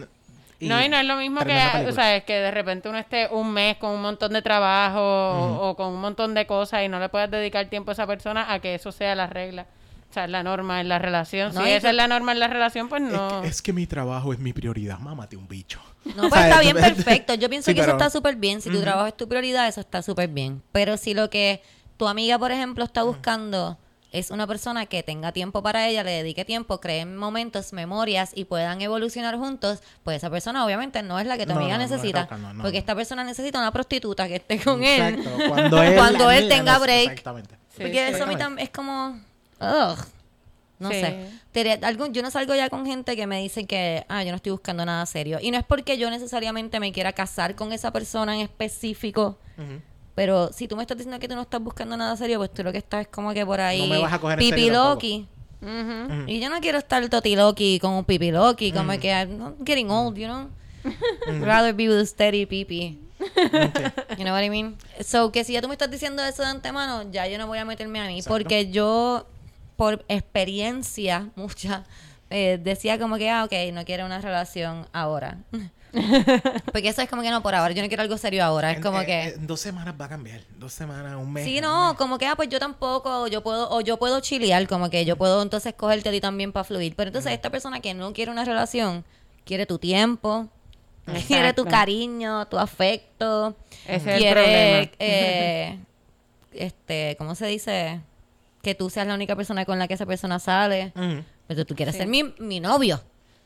Y- 0.58 0.68
no, 0.68 0.82
y 0.82 0.88
no 0.88 0.96
es 0.96 1.04
lo 1.04 1.16
mismo 1.16 1.40
que, 1.44 1.52
o 1.86 1.92
sea, 1.92 2.16
es 2.16 2.24
que 2.24 2.32
de 2.34 2.50
repente 2.50 2.88
uno 2.88 2.96
esté 2.98 3.28
un 3.30 3.52
mes 3.52 3.76
con 3.76 3.90
un 3.90 4.00
montón 4.00 4.32
de 4.32 4.40
trabajo 4.40 5.00
o, 5.00 5.68
o 5.68 5.76
con 5.76 5.88
un 5.88 6.00
montón 6.00 6.32
de 6.32 6.46
cosas 6.46 6.82
y 6.82 6.88
no 6.88 6.98
le 6.98 7.10
puedes 7.10 7.30
dedicar 7.30 7.66
tiempo 7.66 7.90
a 7.90 7.92
esa 7.92 8.06
persona 8.06 8.50
a 8.52 8.58
que 8.60 8.74
eso 8.74 8.90
sea 8.92 9.14
la 9.14 9.26
regla. 9.26 9.66
O 10.10 10.12
sea, 10.16 10.24
es 10.24 10.30
la 10.30 10.42
norma 10.42 10.80
en 10.80 10.88
la 10.88 10.98
relación. 10.98 11.52
No, 11.54 11.62
si 11.64 11.70
esa 11.70 11.80
que- 11.82 11.88
es 11.90 11.94
la 11.94 12.08
norma 12.08 12.32
en 12.32 12.40
la 12.40 12.48
relación, 12.48 12.88
pues 12.88 13.02
Es 13.02 13.10
no. 13.12 13.42
que, 13.42 13.48
es 13.48 13.60
que 13.62 13.72
mi 13.72 13.86
trabajo 13.86 14.32
es 14.32 14.38
mi 14.38 14.52
prioridad. 14.52 14.98
Mámate 14.98 15.36
un 15.36 15.46
bicho. 15.48 15.80
No, 16.16 16.30
¿Sabes? 16.30 16.44
está 16.46 16.60
bien, 16.60 16.76
perfecto. 16.76 17.34
Yo 17.34 17.48
pienso 17.50 17.70
Sí, 17.70 17.74
que 17.74 17.80
eso 17.82 17.90
está 17.90 18.08
súper 18.10 18.36
bien. 18.36 18.62
Si 18.62 18.70
tu 18.70 18.80
trabajo 18.80 19.06
es 19.08 19.16
tu 19.16 19.28
prioridad, 19.28 19.66
eso 19.68 19.80
está 19.80 20.02
súper 20.02 20.28
bien. 20.28 20.62
Pero 20.72 20.96
si 20.96 21.12
lo 21.14 21.28
que 21.28 21.62
tu 21.96 22.06
amiga, 22.08 22.38
por 22.38 22.52
ejemplo, 22.52 22.84
está 22.84 23.02
buscando 23.02 23.78
es 24.12 24.30
una 24.30 24.46
persona 24.46 24.86
que 24.86 25.02
tenga 25.02 25.32
tiempo 25.32 25.62
para 25.62 25.88
ella, 25.88 26.02
le 26.02 26.12
dedique 26.12 26.44
tiempo, 26.46 26.80
creen 26.80 27.16
momentos, 27.16 27.74
memorias 27.74 28.30
y 28.34 28.44
puedan 28.44 28.80
evolucionar 28.80 29.36
juntos, 29.36 29.80
pues 30.04 30.18
esa 30.18 30.30
persona 30.30 30.64
obviamente 30.64 31.02
no 31.02 31.18
es 31.18 31.26
la 31.26 31.36
que 31.36 31.44
tu 31.44 31.52
No, 31.52 31.58
amiga 31.58 31.76
no, 31.76 31.84
es 31.84 31.90
necesita. 31.90 32.22
loca, 32.22 32.38
no, 32.38 32.54
no, 32.54 32.62
porque 32.62 32.78
no. 32.78 32.80
esta 32.80 32.94
persona 32.94 33.24
necesita 33.24 33.58
una 33.58 33.72
prostituta 33.72 34.26
que 34.28 34.36
esté 34.36 34.58
con 34.62 34.82
él. 34.82 35.16
Exacto. 35.16 35.48
Cuando 35.48 35.82
él, 35.82 35.94
Cuando 35.96 36.30
él 36.30 36.44
él 36.44 36.48
tenga 36.48 36.78
break. 36.78 37.08
Exactamente. 37.10 37.56
Sí, 37.76 37.82
Porque 37.82 38.08
sí. 38.08 38.14
eso 38.14 38.24
a 38.24 38.26
mí 38.26 38.36
tam- 38.36 38.58
es 38.58 38.70
como... 38.70 39.20
ugh. 39.60 39.98
No 40.78 40.90
Sí. 40.90 41.00
sé. 41.00 41.78
Algún- 41.82 42.12
yo 42.12 42.20
no 42.20 42.30
salgo 42.30 42.54
ya 42.54 42.68
con 42.68 42.84
gente 42.84 43.16
que 43.16 43.26
me 43.26 43.40
dicen 43.40 43.66
que, 43.66 44.04
ah, 44.08 44.22
yo 44.22 44.30
no 44.30 44.36
estoy 44.36 44.52
buscando 44.52 44.84
nada 44.84 45.06
serio. 45.06 45.38
Y 45.40 45.50
no 45.50 45.56
es 45.58 45.64
porque 45.64 45.96
yo 45.96 46.10
necesariamente 46.10 46.80
me 46.80 46.92
quiera 46.92 47.12
casar 47.14 47.54
con 47.54 47.72
esa 47.72 47.92
persona 47.92 48.34
en 48.34 48.42
específico. 48.42 49.38
Pero 50.14 50.50
si 50.52 50.68
tú 50.68 50.76
me 50.76 50.82
estás 50.82 50.98
diciendo 50.98 51.18
que 51.18 51.28
tú 51.28 51.34
no 51.34 51.42
estás 51.42 51.62
buscando 51.62 51.96
nada 51.96 52.14
serio, 52.16 52.38
pues 52.38 52.52
tú 52.52 52.62
lo 52.62 52.72
que 52.72 52.78
estás 52.78 53.02
es 53.02 53.08
como 53.08 53.32
que 53.32 53.44
por 53.46 53.60
ahí. 53.60 53.80
No 53.80 53.86
me 53.86 54.02
vas 54.02 54.12
a 54.12 54.18
coger. 54.18 54.38
Y 56.26 56.40
yo 56.40 56.50
no 56.50 56.60
quiero 56.60 56.78
estar 56.78 57.08
totiloqui 57.08 57.78
con 57.80 57.92
un 57.94 58.04
pipiloqui, 58.04 58.72
como 58.72 58.92
que 58.98 59.08
I'm 59.10 59.56
getting 59.64 59.90
old, 59.90 60.16
you 60.18 60.26
know. 60.26 60.48
Rather 61.40 61.74
be 61.74 61.88
with 61.88 61.98
a 61.98 62.06
steady 62.06 62.44
pipi. 62.46 62.98
You 64.18 64.24
know 64.24 64.32
what 64.34 64.42
I 64.44 64.50
mean? 64.50 64.76
So, 65.00 65.32
que 65.32 65.42
si 65.42 65.54
ya 65.54 65.62
tú 65.62 65.68
me 65.68 65.74
estás 65.74 65.90
diciendo 65.90 66.22
eso 66.22 66.42
de 66.42 66.48
antemano, 66.48 67.10
ya 67.10 67.26
yo 67.26 67.38
no 67.38 67.46
voy 67.46 67.58
a 67.58 67.64
meterme 67.64 67.98
a 68.00 68.06
mí. 68.06 68.20
Porque 68.26 68.70
yo, 68.70 69.26
por 69.76 70.04
experiencia 70.08 71.28
mucha, 71.36 71.84
eh, 72.30 72.58
decía 72.62 72.98
como 72.98 73.16
que, 73.16 73.30
ah, 73.30 73.44
ok, 73.44 73.52
no 73.72 73.84
quiero 73.84 74.06
una 74.06 74.20
relación 74.20 74.86
ahora. 74.92 75.38
porque 76.72 76.88
eso 76.88 77.00
es 77.00 77.08
como 77.08 77.22
que 77.22 77.30
no 77.30 77.42
por 77.42 77.54
ahora. 77.54 77.72
Yo 77.72 77.80
no 77.82 77.88
quiero 77.88 78.02
algo 78.02 78.18
serio 78.18 78.44
ahora. 78.44 78.70
Es 78.72 78.76
En- 78.78 78.82
como 78.82 79.00
eh, 79.00 79.06
que... 79.06 79.22
eh, 79.28 79.34
en 79.36 79.46
dos 79.46 79.60
semanas 79.60 79.94
va 79.98 80.06
a 80.06 80.08
cambiar. 80.08 80.40
Dos 80.58 80.72
semanas, 80.72 81.14
un 81.16 81.32
mes. 81.32 81.44
Sí, 81.44 81.60
no, 81.60 81.88
mes. 81.90 81.96
como 81.96 82.18
que, 82.18 82.26
ah, 82.26 82.34
pues 82.36 82.48
yo 82.48 82.58
tampoco, 82.58 83.22
o 83.22 83.26
yo 83.28 83.42
puedo, 83.42 83.70
o 83.70 83.80
yo 83.80 83.96
puedo 83.98 84.20
chilear, 84.20 84.66
como 84.66 84.90
que 84.90 85.04
yo 85.04 85.16
puedo 85.16 85.40
entonces 85.42 85.72
cogerte 85.74 86.08
a 86.08 86.12
ti 86.12 86.20
también 86.20 86.52
para 86.52 86.64
fluir. 86.64 86.94
Pero 86.96 87.08
entonces 87.08 87.32
esta 87.32 87.50
persona 87.50 87.80
que 87.80 87.94
no 87.94 88.12
quiere 88.12 88.30
una 88.30 88.44
relación, 88.44 89.04
quiere 89.44 89.64
tu 89.64 89.78
tiempo, 89.78 90.48
quiere 91.28 91.52
tu 91.54 91.64
cariño, 91.64 92.46
tu 92.48 92.58
afecto, 92.58 93.56
Ese 93.86 93.96
es 93.96 94.06
el 94.06 94.18
quiere, 94.18 94.34
problema. 94.42 94.90
eh, 94.98 95.78
este, 96.52 97.14
¿cómo 97.16 97.34
se 97.34 97.46
dice? 97.46 98.00
Que 98.66 98.74
tú 98.74 98.90
seas 98.90 99.06
la 99.06 99.14
única 99.14 99.36
persona 99.36 99.64
con 99.64 99.78
la 99.78 99.86
que 99.86 99.94
esa 99.94 100.06
persona 100.06 100.40
sale. 100.40 100.92
Pero 101.46 101.64
tú 101.64 101.76
quieres 101.76 101.94
Sí. 101.94 102.00
ser 102.00 102.08
mi, 102.08 102.24
mi 102.40 102.58
novio. 102.58 103.00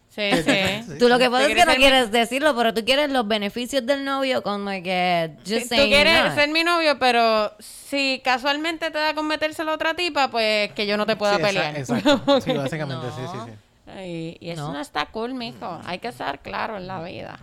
Sí, 0.09 0.31
sí. 0.33 0.97
Tú 0.99 1.11
lo 1.11 1.19
que 1.19 1.29
pasa 1.29 1.43
es 1.47 1.55
que 1.55 1.65
no 1.67 1.75
quieres 1.75 2.05
ser 2.05 2.13
mi- 2.13 2.19
decirlo, 2.21 2.57
pero 2.57 2.73
tú 2.73 2.83
quieres 2.87 3.11
los 3.11 3.29
beneficios 3.29 3.85
del 3.85 4.03
novio 4.03 4.43
como 4.43 4.71
que 4.71 5.33
Sí, 5.45 5.57
just 5.61 5.69
tú 5.69 5.77
quieres 5.77 6.33
ser 6.35 6.49
mi 6.49 6.65
novio, 6.65 6.99
pero 6.99 7.53
si 7.59 8.23
casualmente 8.25 8.91
te 8.91 8.97
da 8.99 9.15
con 9.15 9.27
metérselo 9.29 9.73
a 9.73 9.75
otra 9.75 9.93
tipa, 9.93 10.31
pues 10.31 10.73
que 10.73 10.87
yo 10.87 10.97
no 10.97 11.05
te 11.05 11.17
pueda 11.17 11.37
Sí, 11.37 11.43
pelear. 11.43 11.77
Exacto. 11.77 12.41
Sí, 12.41 12.53
básicamente, 12.55 13.07
sí, 13.15 13.23
sí, 13.31 13.39
sí. 13.45 13.53
Ay, 13.95 14.39
y 14.41 14.49
eso 14.51 14.63
No. 14.69 14.73
no. 14.73 14.81
está 14.81 15.05
cool, 15.07 15.35
mijo. 15.35 15.81
Hay 15.85 15.99
que 15.99 16.09
estar 16.09 16.39
claro 16.41 16.79
en 16.79 16.87
la 16.87 17.03
vida. 17.03 17.39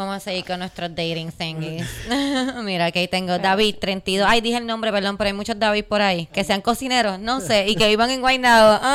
Vamos 0.00 0.16
a 0.16 0.20
seguir 0.20 0.46
con 0.46 0.60
nuestros 0.60 0.88
dating 0.88 1.30
thingies. 1.30 1.86
Mira, 2.64 2.86
aquí 2.86 3.06
tengo 3.06 3.38
David, 3.38 3.74
32. 3.78 4.26
Ay, 4.26 4.40
dije 4.40 4.56
el 4.56 4.64
nombre, 4.64 4.90
perdón, 4.90 5.18
pero 5.18 5.28
hay 5.28 5.34
muchos 5.34 5.58
David 5.58 5.84
por 5.84 6.00
ahí. 6.00 6.24
Que 6.32 6.42
sean 6.42 6.62
cocineros, 6.62 7.18
no 7.18 7.42
sé, 7.42 7.68
y 7.68 7.76
que 7.76 7.86
vivan 7.86 8.08
en 8.10 8.22
Guaynabo. 8.22 8.80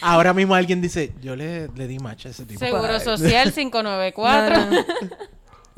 Ah. 0.00 0.14
Ahora 0.14 0.32
mismo 0.32 0.54
alguien 0.54 0.80
dice, 0.80 1.12
yo 1.20 1.34
le, 1.34 1.66
le 1.74 1.88
di 1.88 1.98
match 1.98 2.26
a 2.26 2.28
ese 2.28 2.46
tipo. 2.46 2.60
Seguro 2.60 3.00
Social 3.00 3.52
594. 3.52 4.56
No, 4.56 4.70
no. 4.70 4.84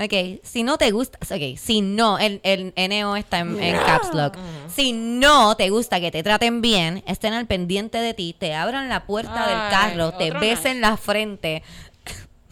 Ok, 0.00 0.40
si 0.42 0.62
no 0.62 0.78
te 0.78 0.90
gusta, 0.92 1.18
ok, 1.22 1.58
si 1.58 1.82
no, 1.82 2.18
el, 2.18 2.40
el 2.42 2.72
NO 2.74 3.16
está 3.16 3.40
en, 3.40 3.62
en 3.62 3.76
Caps 3.76 4.14
Lock. 4.14 4.34
Si 4.74 4.92
no 4.92 5.56
te 5.56 5.68
gusta 5.68 6.00
que 6.00 6.10
te 6.10 6.22
traten 6.22 6.62
bien, 6.62 7.02
estén 7.06 7.34
al 7.34 7.46
pendiente 7.46 7.98
de 7.98 8.14
ti, 8.14 8.34
te 8.38 8.54
abran 8.54 8.88
la 8.88 9.04
puerta 9.04 9.46
del 9.46 9.70
carro, 9.70 10.12
te 10.12 10.28
otro 10.28 10.40
besen 10.40 10.80
la 10.80 10.96
frente, 10.96 11.62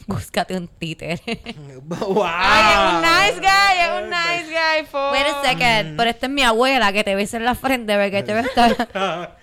búscate 0.19 0.57
un 0.57 0.67
títere. 0.67 1.21
¡Wow! 1.85 2.25
Ay, 2.27 2.73
es 2.73 2.95
un 2.95 3.03
nice 3.03 3.41
guy, 3.41 3.79
es 3.79 4.03
un 4.03 4.11
nice 4.11 4.47
guy. 4.47 5.13
Wait 5.13 5.27
a 5.27 5.43
second, 5.43 5.97
pero 5.97 6.11
esta 6.11 6.27
es 6.27 6.33
mi 6.33 6.43
abuela 6.43 6.93
que 6.93 7.05
te 7.05 7.15
besa 7.15 7.37
en 7.37 7.45
la 7.45 7.55
frente 7.55 7.97
porque 7.97 8.23
te 8.23 8.33
va 8.33 8.41
a 8.41 8.43
estar... 8.43 9.39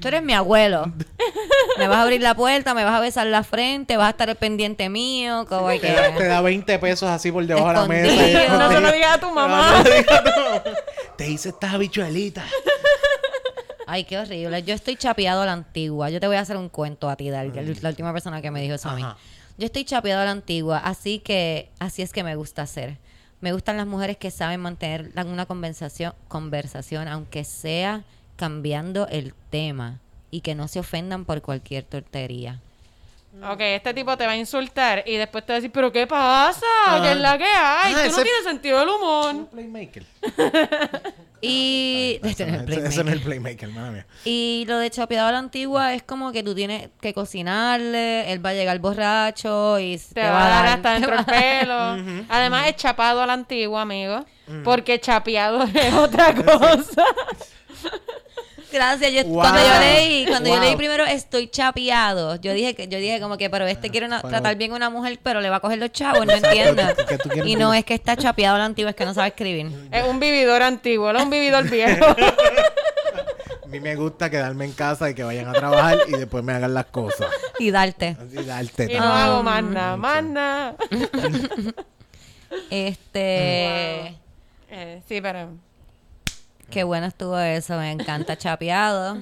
Tú 0.00 0.08
eres 0.08 0.22
mi 0.22 0.34
abuelo. 0.34 0.92
Me 1.78 1.88
vas 1.88 1.98
a 1.98 2.02
abrir 2.02 2.20
la 2.20 2.34
puerta, 2.34 2.74
me 2.74 2.84
vas 2.84 2.94
a 2.94 3.00
besar 3.00 3.26
la 3.28 3.44
frente, 3.44 3.96
vas 3.96 4.08
a 4.08 4.10
estar 4.10 4.28
al 4.28 4.36
pendiente 4.36 4.90
mío, 4.90 5.46
como 5.48 5.68
que... 5.68 5.78
Te 5.78 5.92
da, 5.92 6.14
te 6.14 6.26
da 6.26 6.40
20 6.42 6.78
pesos 6.80 7.08
así 7.08 7.32
por 7.32 7.46
debajo 7.46 7.68
de 7.68 7.74
la 7.74 7.86
mesa. 7.86 8.58
No 8.58 8.70
se 8.70 8.80
lo 8.80 8.92
digas 8.92 9.16
a 9.16 9.20
tu 9.20 9.30
mamá. 9.30 9.82
No, 9.82 9.84
no, 9.84 10.54
no. 10.54 10.62
Te 11.16 11.30
hice 11.30 11.50
estas 11.50 11.72
habichuelitas. 11.72 12.44
Ay, 13.86 14.04
qué 14.04 14.18
horrible. 14.18 14.62
Yo 14.64 14.74
estoy 14.74 14.96
chapeado 14.96 15.42
a 15.42 15.46
la 15.46 15.52
antigua. 15.52 16.10
Yo 16.10 16.20
te 16.20 16.26
voy 16.26 16.36
a 16.36 16.40
hacer 16.40 16.56
un 16.56 16.68
cuento 16.68 17.08
a 17.08 17.16
ti, 17.16 17.30
Dal, 17.30 17.50
que 17.52 17.62
la 17.80 17.88
última 17.88 18.12
persona 18.12 18.42
que 18.42 18.50
me 18.50 18.60
dijo 18.60 18.74
eso 18.74 18.90
a 18.90 18.94
mí. 18.96 19.04
Yo 19.60 19.66
estoy 19.66 19.84
chapeado 19.84 20.22
a 20.22 20.24
la 20.24 20.30
antigua, 20.30 20.78
así 20.78 21.18
que 21.18 21.68
así 21.80 22.00
es 22.00 22.14
que 22.14 22.24
me 22.24 22.34
gusta 22.34 22.62
hacer. 22.62 22.96
Me 23.42 23.52
gustan 23.52 23.76
las 23.76 23.86
mujeres 23.86 24.16
que 24.16 24.30
saben 24.30 24.58
mantener 24.58 25.12
una 25.26 25.44
conversación, 25.44 26.14
conversación, 26.28 27.08
aunque 27.08 27.44
sea 27.44 28.04
cambiando 28.36 29.06
el 29.08 29.34
tema 29.50 30.00
y 30.30 30.40
que 30.40 30.54
no 30.54 30.66
se 30.66 30.80
ofendan 30.80 31.26
por 31.26 31.42
cualquier 31.42 31.84
tontería. 31.84 32.62
Ok, 33.48 33.60
este 33.60 33.94
tipo 33.94 34.16
te 34.16 34.26
va 34.26 34.32
a 34.32 34.36
insultar 34.36 35.04
y 35.06 35.16
después 35.16 35.46
te 35.46 35.52
va 35.52 35.56
a 35.56 35.60
decir, 35.60 35.70
pero 35.72 35.92
¿qué 35.92 36.06
pasa? 36.06 36.66
¿Qué 37.00 37.12
es 37.12 37.16
la 37.18 37.38
que 37.38 37.44
hay? 37.44 37.94
Ah, 37.94 38.02
Tú 38.06 38.16
no 38.16 38.22
tienes 38.22 38.44
sentido 38.44 38.80
del 38.80 38.88
humor. 38.88 39.48
Playmaker. 39.50 40.04
Y, 41.42 42.20
Eso, 42.22 42.44
eso 42.44 43.02
no 43.02 43.08
es 43.10 43.16
el 43.16 43.22
playmaker, 43.22 43.70
madre 43.70 43.90
mía. 43.92 44.06
y 44.26 44.66
lo 44.68 44.76
de 44.76 44.90
chapeado 44.90 45.28
a 45.28 45.32
la 45.32 45.38
antigua 45.38 45.94
es 45.94 46.02
como 46.02 46.32
que 46.32 46.42
tú 46.42 46.54
tienes 46.54 46.90
que 47.00 47.14
cocinarle, 47.14 48.30
él 48.30 48.44
va 48.44 48.50
a 48.50 48.52
llegar 48.52 48.78
borracho 48.78 49.78
y 49.78 49.98
Te, 50.12 50.20
va 50.20 50.44
a 50.44 50.48
dar 50.50 50.66
hasta 50.66 50.92
dentro 51.00 51.18
el 51.18 51.24
pelo. 51.24 52.24
Además, 52.28 52.68
es 52.68 52.76
chapado 52.76 53.22
a 53.22 53.26
la 53.26 53.32
antigua, 53.32 53.80
amigo. 53.80 54.22
Porque 54.64 55.00
chapeado 55.00 55.62
es 55.62 55.94
otra 55.94 56.34
cosa. 56.34 57.04
Gracias, 58.72 59.12
yo, 59.12 59.24
Wow. 59.24 59.40
cuando 59.40 59.60
yo 59.60 59.80
leí, 59.80 60.26
cuando 60.26 60.48
yo 60.50 60.60
leí 60.60 60.76
primero 60.76 61.04
estoy 61.04 61.48
chapeado, 61.48 62.36
yo 62.36 62.52
dije 62.52 62.74
que 62.74 62.88
yo 62.88 62.98
dije 62.98 63.20
como 63.20 63.36
que 63.36 63.50
pero 63.50 63.66
este 63.66 63.90
quiere 63.90 64.06
una- 64.06 64.18
Pero- 64.20 64.28
tratar 64.30 64.56
bien 64.56 64.72
a 64.72 64.76
una 64.76 64.90
mujer, 64.90 65.18
pero 65.22 65.40
le 65.40 65.50
va 65.50 65.56
a 65.56 65.60
coger 65.60 65.78
los 65.78 65.90
chavos, 65.92 66.24
no 66.26 66.32
entiendo. 66.32 66.82
que 67.32 67.48
Y 67.48 67.56
no 67.56 67.74
es 67.74 67.84
que 67.84 67.94
está 67.94 68.16
chapeado 68.16 68.56
a 68.56 68.58
la 68.60 68.64
antigua, 68.66 68.90
es 68.90 68.96
que 68.96 69.04
no 69.04 69.14
sabe 69.14 69.28
escribir. 69.28 69.70
es 69.90 70.04
un 70.06 70.20
vividor 70.20 70.62
antiguo, 70.62 71.10
es 71.10 71.22
un 71.22 71.30
vividor 71.30 71.68
viejo. 71.68 72.06
A 73.62 73.66
mí 73.70 73.78
me 73.78 73.94
gusta 73.94 74.28
quedarme 74.28 74.64
en 74.64 74.72
casa 74.72 75.08
y 75.10 75.14
que 75.14 75.22
vayan 75.22 75.46
a 75.48 75.52
trabajar 75.52 75.98
y 76.08 76.12
después 76.12 76.42
me 76.42 76.52
hagan 76.52 76.74
las 76.74 76.86
cosas. 76.86 77.28
Y 77.60 77.70
darte. 77.70 78.16
Así 78.20 78.44
darte 78.44 78.92
y 78.92 78.98
no 78.98 79.04
hago 79.04 79.44
más 79.44 79.62
nada, 79.62 79.96
más 79.96 80.24
nada. 80.24 80.74
Este, 82.68 84.16
Eh, 84.72 85.02
sí, 85.08 85.20
pero... 85.20 85.50
qué 86.70 86.84
bueno 86.84 87.06
estuvo 87.06 87.38
eso, 87.38 87.76
me 87.78 87.90
encanta 87.92 88.36
chapeado. 88.36 89.18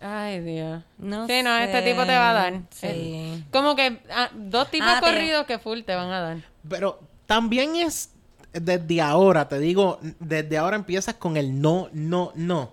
Ay, 0.00 0.40
Dios. 0.40 0.82
No 0.98 1.26
sí, 1.26 1.42
no, 1.42 1.56
este 1.56 1.80
tipo 1.82 2.02
te 2.04 2.14
va 2.14 2.30
a 2.30 2.32
dar. 2.34 2.52
Sí. 2.70 2.86
Eh, 2.88 3.44
Como 3.50 3.74
que 3.74 4.02
ah, 4.10 4.28
dos 4.34 4.70
tipos 4.70 4.88
Ah, 4.90 5.00
te- 5.00 5.06
corridos 5.06 5.46
que 5.46 5.58
full 5.58 5.80
te 5.82 5.94
van 5.94 6.10
a 6.10 6.20
dar. 6.20 6.36
Pero 6.68 7.00
también 7.26 7.74
es 7.76 8.10
desde 8.52 9.00
ahora, 9.00 9.48
te 9.48 9.58
digo, 9.58 9.98
desde 10.20 10.58
ahora 10.58 10.76
empiezas 10.76 11.14
con 11.14 11.36
el 11.38 11.60
no, 11.60 11.88
no, 11.92 12.32
no. 12.34 12.70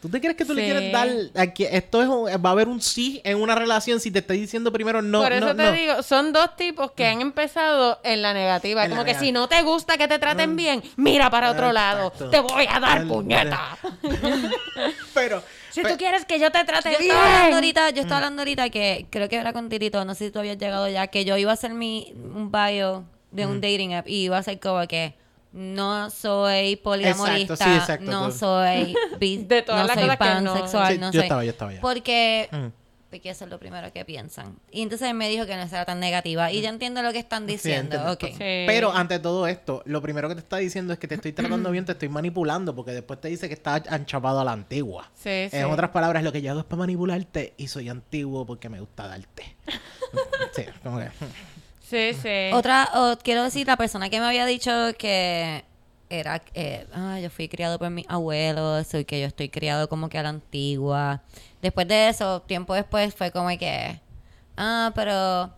¿Tú 0.00 0.08
te 0.08 0.18
crees 0.18 0.34
que 0.34 0.46
tú 0.46 0.54
le 0.54 0.64
quieres 0.64 0.90
dar 0.92 1.08
aquí? 1.36 1.64
Esto 1.64 2.00
es 2.02 2.08
un- 2.08 2.26
va 2.42 2.48
a 2.48 2.52
haber 2.52 2.68
un 2.68 2.80
sí 2.80 3.20
en 3.22 3.38
una 3.38 3.54
relación 3.54 4.00
si 4.00 4.10
te 4.10 4.20
estoy 4.20 4.40
diciendo 4.40 4.72
primero 4.72 5.02
no, 5.02 5.20
Por 5.20 5.32
eso 5.32 5.48
no, 5.48 5.56
te 5.56 5.62
no. 5.64 5.72
digo, 5.72 6.02
son 6.02 6.32
dos 6.32 6.56
tipos 6.56 6.92
que 6.92 7.06
han 7.06 7.20
empezado 7.20 7.98
en 8.02 8.22
la 8.22 8.32
negativa. 8.32 8.84
En 8.84 8.90
la 8.90 8.96
Como 8.96 9.04
que 9.06 9.14
si 9.14 9.30
no 9.30 9.46
te 9.48 9.60
gusta 9.62 9.98
que 9.98 10.08
te 10.08 10.18
traten 10.18 10.56
bien, 10.56 10.82
mira 10.96 11.28
para 11.28 11.50
otro 11.50 11.70
lado. 11.72 12.10
Te 12.30 12.40
voy 12.40 12.66
a 12.66 12.80
dar 12.80 13.06
puñeta. 13.06 13.76
Pero, 15.14 15.42
Si 15.70 15.82
tú 15.82 15.96
quieres 15.98 16.24
que 16.24 16.38
yo 16.40 16.50
te 16.50 16.64
trate 16.64 16.92
Yo 16.92 16.98
bien. 16.98 17.10
estaba 17.10 17.26
hablando 17.26 17.56
ahorita, 17.56 17.90
yo 17.90 18.00
estaba 18.02 18.16
hablando 18.18 18.42
ahorita 18.42 18.70
que 18.70 19.06
creo 19.10 19.28
que 19.28 19.36
era 19.36 19.52
con 19.52 19.68
Tirito, 19.68 20.04
no 20.04 20.14
sé 20.14 20.26
si 20.26 20.30
tú 20.30 20.38
habías 20.38 20.58
llegado 20.58 20.88
ya, 20.88 21.06
que 21.08 21.24
yo 21.24 21.36
iba 21.36 21.50
a 21.50 21.54
hacer 21.54 21.72
mi 21.74 22.12
un 22.16 22.50
bio 22.50 23.04
de 23.30 23.46
un 23.46 23.60
dating 23.60 23.94
app 23.94 24.08
y 24.08 24.24
iba 24.24 24.38
a 24.38 24.42
ser 24.42 24.58
como 24.58 24.86
que 24.88 25.14
no 25.52 26.10
soy 26.10 26.76
poliamorista, 26.76 27.54
Exacto, 27.54 27.64
sí, 27.72 27.76
exacto, 27.78 28.10
no 28.10 28.26
tú. 28.30 28.38
soy 28.38 28.94
bis- 29.20 29.48
De 29.48 29.62
todas 29.62 29.82
no 29.82 29.86
las 29.88 29.94
soy 29.98 30.04
cosas 30.08 30.18
que 30.36 30.42
no- 30.44 30.52
pansexual, 30.54 30.92
Sí, 30.94 30.98
no 30.98 31.06
yo 31.06 31.12
soy. 31.12 31.22
estaba, 31.22 31.44
yo 31.44 31.50
estaba 31.50 31.72
ya. 31.74 31.80
Porque 31.80 32.48
Mm. 32.52 32.66
porque 33.10 33.30
eso 33.30 33.44
es 33.44 33.50
lo 33.50 33.58
primero 33.58 33.92
que 33.92 34.04
piensan. 34.04 34.56
Y 34.70 34.82
entonces 34.82 35.08
él 35.08 35.14
me 35.14 35.28
dijo 35.28 35.44
que 35.44 35.56
no 35.56 35.62
era 35.62 35.84
tan 35.84 35.98
negativa 35.98 36.52
y 36.52 36.62
yo 36.62 36.68
entiendo 36.68 37.02
lo 37.02 37.10
que 37.12 37.18
están 37.18 37.44
diciendo. 37.44 38.16
Sí. 38.20 38.32
Pero 38.38 38.92
ante 38.92 39.18
todo 39.18 39.48
esto, 39.48 39.82
lo 39.86 40.00
primero 40.00 40.28
que 40.28 40.36
te 40.36 40.40
está 40.42 40.58
diciendo 40.58 40.92
es 40.92 41.00
que 41.00 41.08
te 41.08 41.16
estoy 41.16 41.32
tratando 41.32 41.70
bien, 41.72 41.84
te 41.84 41.90
estoy 41.90 42.08
manipulando, 42.08 42.72
porque 42.76 42.92
después 42.92 43.20
te 43.20 43.26
dice 43.26 43.48
que 43.48 43.54
estás 43.54 43.82
anchapado 43.88 44.38
a 44.38 44.44
la 44.44 44.52
antigua. 44.52 45.10
Sí, 45.16 45.48
sí. 45.50 45.56
En 45.56 45.64
otras 45.64 45.90
palabras, 45.90 46.22
lo 46.22 46.30
que 46.30 46.40
yo 46.40 46.52
hago 46.52 46.60
es 46.60 46.66
para 46.66 46.78
manipularte 46.78 47.54
y 47.56 47.66
soy 47.66 47.88
antiguo 47.88 48.46
porque 48.46 48.68
me 48.68 48.78
gusta 48.78 49.08
darte. 49.08 49.56
sí, 50.54 50.62
como 50.84 51.00
que. 51.00 51.08
Sí, 51.90 52.14
sí. 52.14 52.50
Otra, 52.52 52.88
o 52.94 53.18
quiero 53.20 53.42
decir, 53.42 53.66
la 53.66 53.76
persona 53.76 54.08
que 54.08 54.20
me 54.20 54.26
había 54.26 54.46
dicho 54.46 54.70
que 54.96 55.64
era, 56.08 56.40
eh, 56.54 56.86
ah, 56.94 57.18
yo 57.20 57.30
fui 57.30 57.48
criado 57.48 57.78
por 57.78 57.90
mis 57.90 58.06
abuelos, 58.08 58.94
y 58.94 59.04
que 59.04 59.20
yo 59.20 59.26
estoy 59.26 59.48
criado 59.48 59.88
como 59.88 60.08
que 60.08 60.18
a 60.18 60.22
la 60.22 60.28
antigua. 60.28 61.22
Después 61.62 61.88
de 61.88 62.08
eso, 62.08 62.42
tiempo 62.42 62.74
después, 62.74 63.14
fue 63.14 63.30
como 63.32 63.48
que, 63.58 64.00
ah, 64.56 64.92
pero 64.94 65.50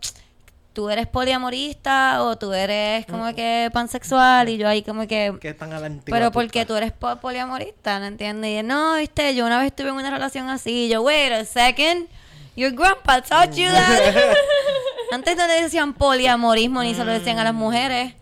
tú 0.73 0.89
eres 0.89 1.05
poliamorista 1.07 2.23
o 2.23 2.35
tú 2.35 2.51
eres 2.51 3.05
como 3.05 3.31
que 3.35 3.69
pansexual 3.71 4.49
y 4.49 4.57
yo 4.57 4.67
ahí 4.67 4.81
como 4.81 5.05
que... 5.07 5.31
¿Qué 5.39 5.53
tan 5.53 5.71
a 5.71 5.79
la 5.79 5.85
antigua? 5.85 6.17
Pero 6.17 6.31
porque 6.31 6.65
tú 6.65 6.75
eres 6.75 6.91
po- 6.91 7.15
poliamorista, 7.17 7.99
¿no 7.99 8.05
entiendes? 8.07 8.59
Y 8.59 8.63
no, 8.63 8.95
viste, 8.95 9.35
yo 9.35 9.45
una 9.45 9.59
vez 9.59 9.67
estuve 9.67 9.89
en 9.89 9.95
una 9.95 10.09
relación 10.09 10.49
así. 10.49 10.85
Y 10.85 10.89
yo, 10.89 11.03
wait 11.03 11.31
a 11.31 11.45
second, 11.45 12.07
your 12.55 12.71
grandpa 12.71 13.21
taught 13.21 13.53
you 13.53 13.67
that. 13.69 14.15
Antes 15.13 15.37
no 15.37 15.47
le 15.47 15.61
decían 15.61 15.93
poliamorismo 15.93 16.81
ni 16.83 16.95
se 16.95 17.05
lo 17.05 17.11
decían 17.11 17.39
a 17.39 17.43
las 17.43 17.53
mujeres. 17.53 18.13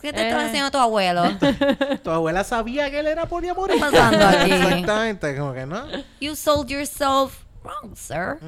¿Qué 0.00 0.12
te 0.12 0.22
estaba 0.26 0.42
Eh. 0.42 0.46
diciendo 0.46 0.70
tu 0.70 0.78
abuelo? 0.78 1.22
Tu 2.02 2.10
abuela 2.10 2.42
sabía 2.42 2.90
que 2.90 3.00
él 3.00 3.06
era 3.06 3.26
poliamorista. 3.26 3.88
¿Qué 3.90 3.96
está 3.96 4.10
pasando 4.10 4.38
aquí? 4.38 4.50
Exactamente, 4.52 5.36
como 5.36 5.52
que 5.52 5.66
no. 5.66 5.84
You 6.20 6.34
sold 6.34 6.68
yourself 6.68 7.44
wrong, 7.62 7.94
sir. 7.94 8.38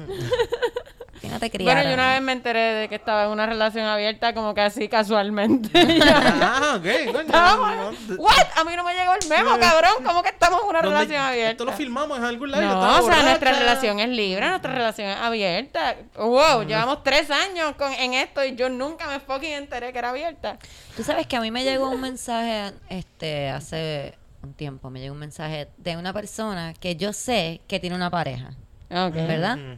Si 1.21 1.27
no 1.27 1.39
te 1.39 1.49
criaron. 1.49 1.75
Bueno, 1.75 1.89
yo 1.89 1.93
una 1.95 2.13
vez 2.13 2.21
me 2.21 2.31
enteré 2.33 2.59
de 2.59 2.89
que 2.89 2.95
estaba 2.95 3.23
en 3.25 3.29
una 3.29 3.45
relación 3.45 3.85
abierta 3.85 4.33
como 4.33 4.53
que 4.53 4.61
así 4.61 4.87
casualmente. 4.89 5.69
ah, 6.03 6.77
ok, 6.77 7.13
coño. 7.13 7.23
No- 7.29 8.15
¿What? 8.17 8.47
A 8.57 8.63
mí 8.63 8.75
no 8.75 8.83
me 8.83 8.93
llegó 8.93 9.13
el 9.13 9.27
memo, 9.29 9.57
cabrón. 9.59 10.03
¿Cómo 10.05 10.21
que 10.21 10.29
estamos 10.29 10.61
en 10.63 10.67
una 10.69 10.81
¿Dónde- 10.81 10.97
relación 10.99 11.21
abierta? 11.21 11.51
Esto 11.51 11.65
lo 11.65 11.71
filmamos 11.73 12.17
en 12.17 12.25
algún 12.25 12.51
lado. 12.51 12.63
yo 12.63 12.69
No, 12.69 12.99
o 12.99 13.07
sea, 13.09 13.23
nuestra 13.23 13.51
relación 13.53 13.99
es 13.99 14.09
libre, 14.09 14.47
nuestra 14.49 14.71
relación 14.73 15.07
es 15.09 15.17
abierta. 15.17 15.95
Wow, 16.17 16.63
llevamos 16.63 17.03
tres 17.03 17.31
años 17.31 17.75
con, 17.75 17.91
en 17.93 18.13
esto 18.13 18.43
y 18.43 18.55
yo 18.55 18.69
nunca 18.69 19.07
me 19.07 19.19
fucking 19.19 19.53
enteré 19.53 19.91
que 19.93 19.99
era 19.99 20.09
abierta. 20.09 20.57
Tú 20.95 21.03
sabes 21.03 21.27
que 21.27 21.35
a 21.37 21.41
mí 21.41 21.49
me 21.51 21.63
llegó 21.63 21.89
un 21.89 22.01
mensaje, 22.01 22.73
este, 22.89 23.49
hace 23.49 24.13
un 24.43 24.53
tiempo, 24.53 24.89
me 24.89 24.99
llegó 24.99 25.13
un 25.13 25.19
mensaje 25.19 25.69
de 25.77 25.97
una 25.97 26.13
persona 26.13 26.73
que 26.79 26.95
yo 26.97 27.13
sé 27.13 27.61
que 27.67 27.79
tiene 27.79 27.95
una 27.95 28.09
pareja, 28.11 28.51
Ok. 28.91 29.13
¿verdad? 29.15 29.57
Mm. 29.57 29.77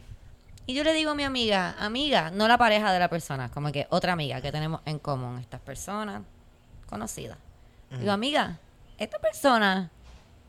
Y 0.68 0.74
yo 0.74 0.84
le 0.84 0.94
digo 0.94 1.12
a 1.12 1.16
mi 1.16 1.24
amiga, 1.24 1.76
amiga, 1.80 2.30
no 2.30 2.48
la 2.48 2.58
pareja 2.58 2.92
de 2.92 3.00
la 3.00 3.08
persona, 3.08 3.50
como 3.50 3.72
que 3.72 3.88
otra 3.90 4.12
amiga 4.12 4.42
que 4.42 4.52
tenemos 4.52 4.82
en 4.86 5.00
común, 5.00 5.40
estas 5.40 5.62
personas 5.62 6.24
conocidas. 6.88 7.38
Digo, 7.90 8.12
amiga, 8.12 8.60
esta 8.98 9.18
persona 9.18 9.90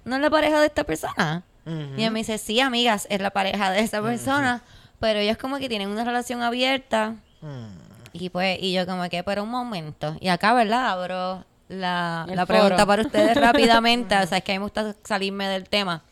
no 0.05 0.17
es 0.17 0.23
la 0.23 0.29
pareja 0.29 0.59
de 0.61 0.67
esta 0.67 0.83
persona. 0.83 1.45
Y 1.65 2.01
ella 2.01 2.11
me 2.11 2.21
dice, 2.21 2.39
sí, 2.39 2.61
amigas, 2.61 3.07
es 3.11 3.21
la 3.21 3.31
pareja 3.31 3.71
de 3.71 3.81
esa 3.81 4.03
persona, 4.03 4.63
pero 4.99 5.21
ellos 5.21 5.37
como 5.37 5.59
que 5.59 5.69
tienen 5.69 5.89
una 5.89 6.03
relación 6.03 6.43
abierta. 6.43 7.15
Mm. 7.41 7.67
Y 8.15 8.31
pues, 8.31 8.59
y 8.61 8.73
yo 8.73 8.87
como 8.87 9.09
que, 9.11 9.23
pero 9.23 9.45
un 9.45 9.51
momento. 9.51 10.17
Y 10.19 10.29
acá, 10.29 10.55
¿verdad? 10.55 10.89
Abro 10.89 11.45
la, 11.69 12.45
pregunta 12.49 12.87
para 12.87 13.03
ustedes 13.03 13.37
rápidamente. 13.41 14.17
o 14.17 14.27
sea, 14.27 14.39
es 14.39 14.45
que 14.45 14.53
a 14.53 14.55
mí 14.55 14.59
me 14.59 14.65
gusta 14.65 14.97
salirme 15.05 15.47
del 15.47 15.69
tema. 15.69 16.03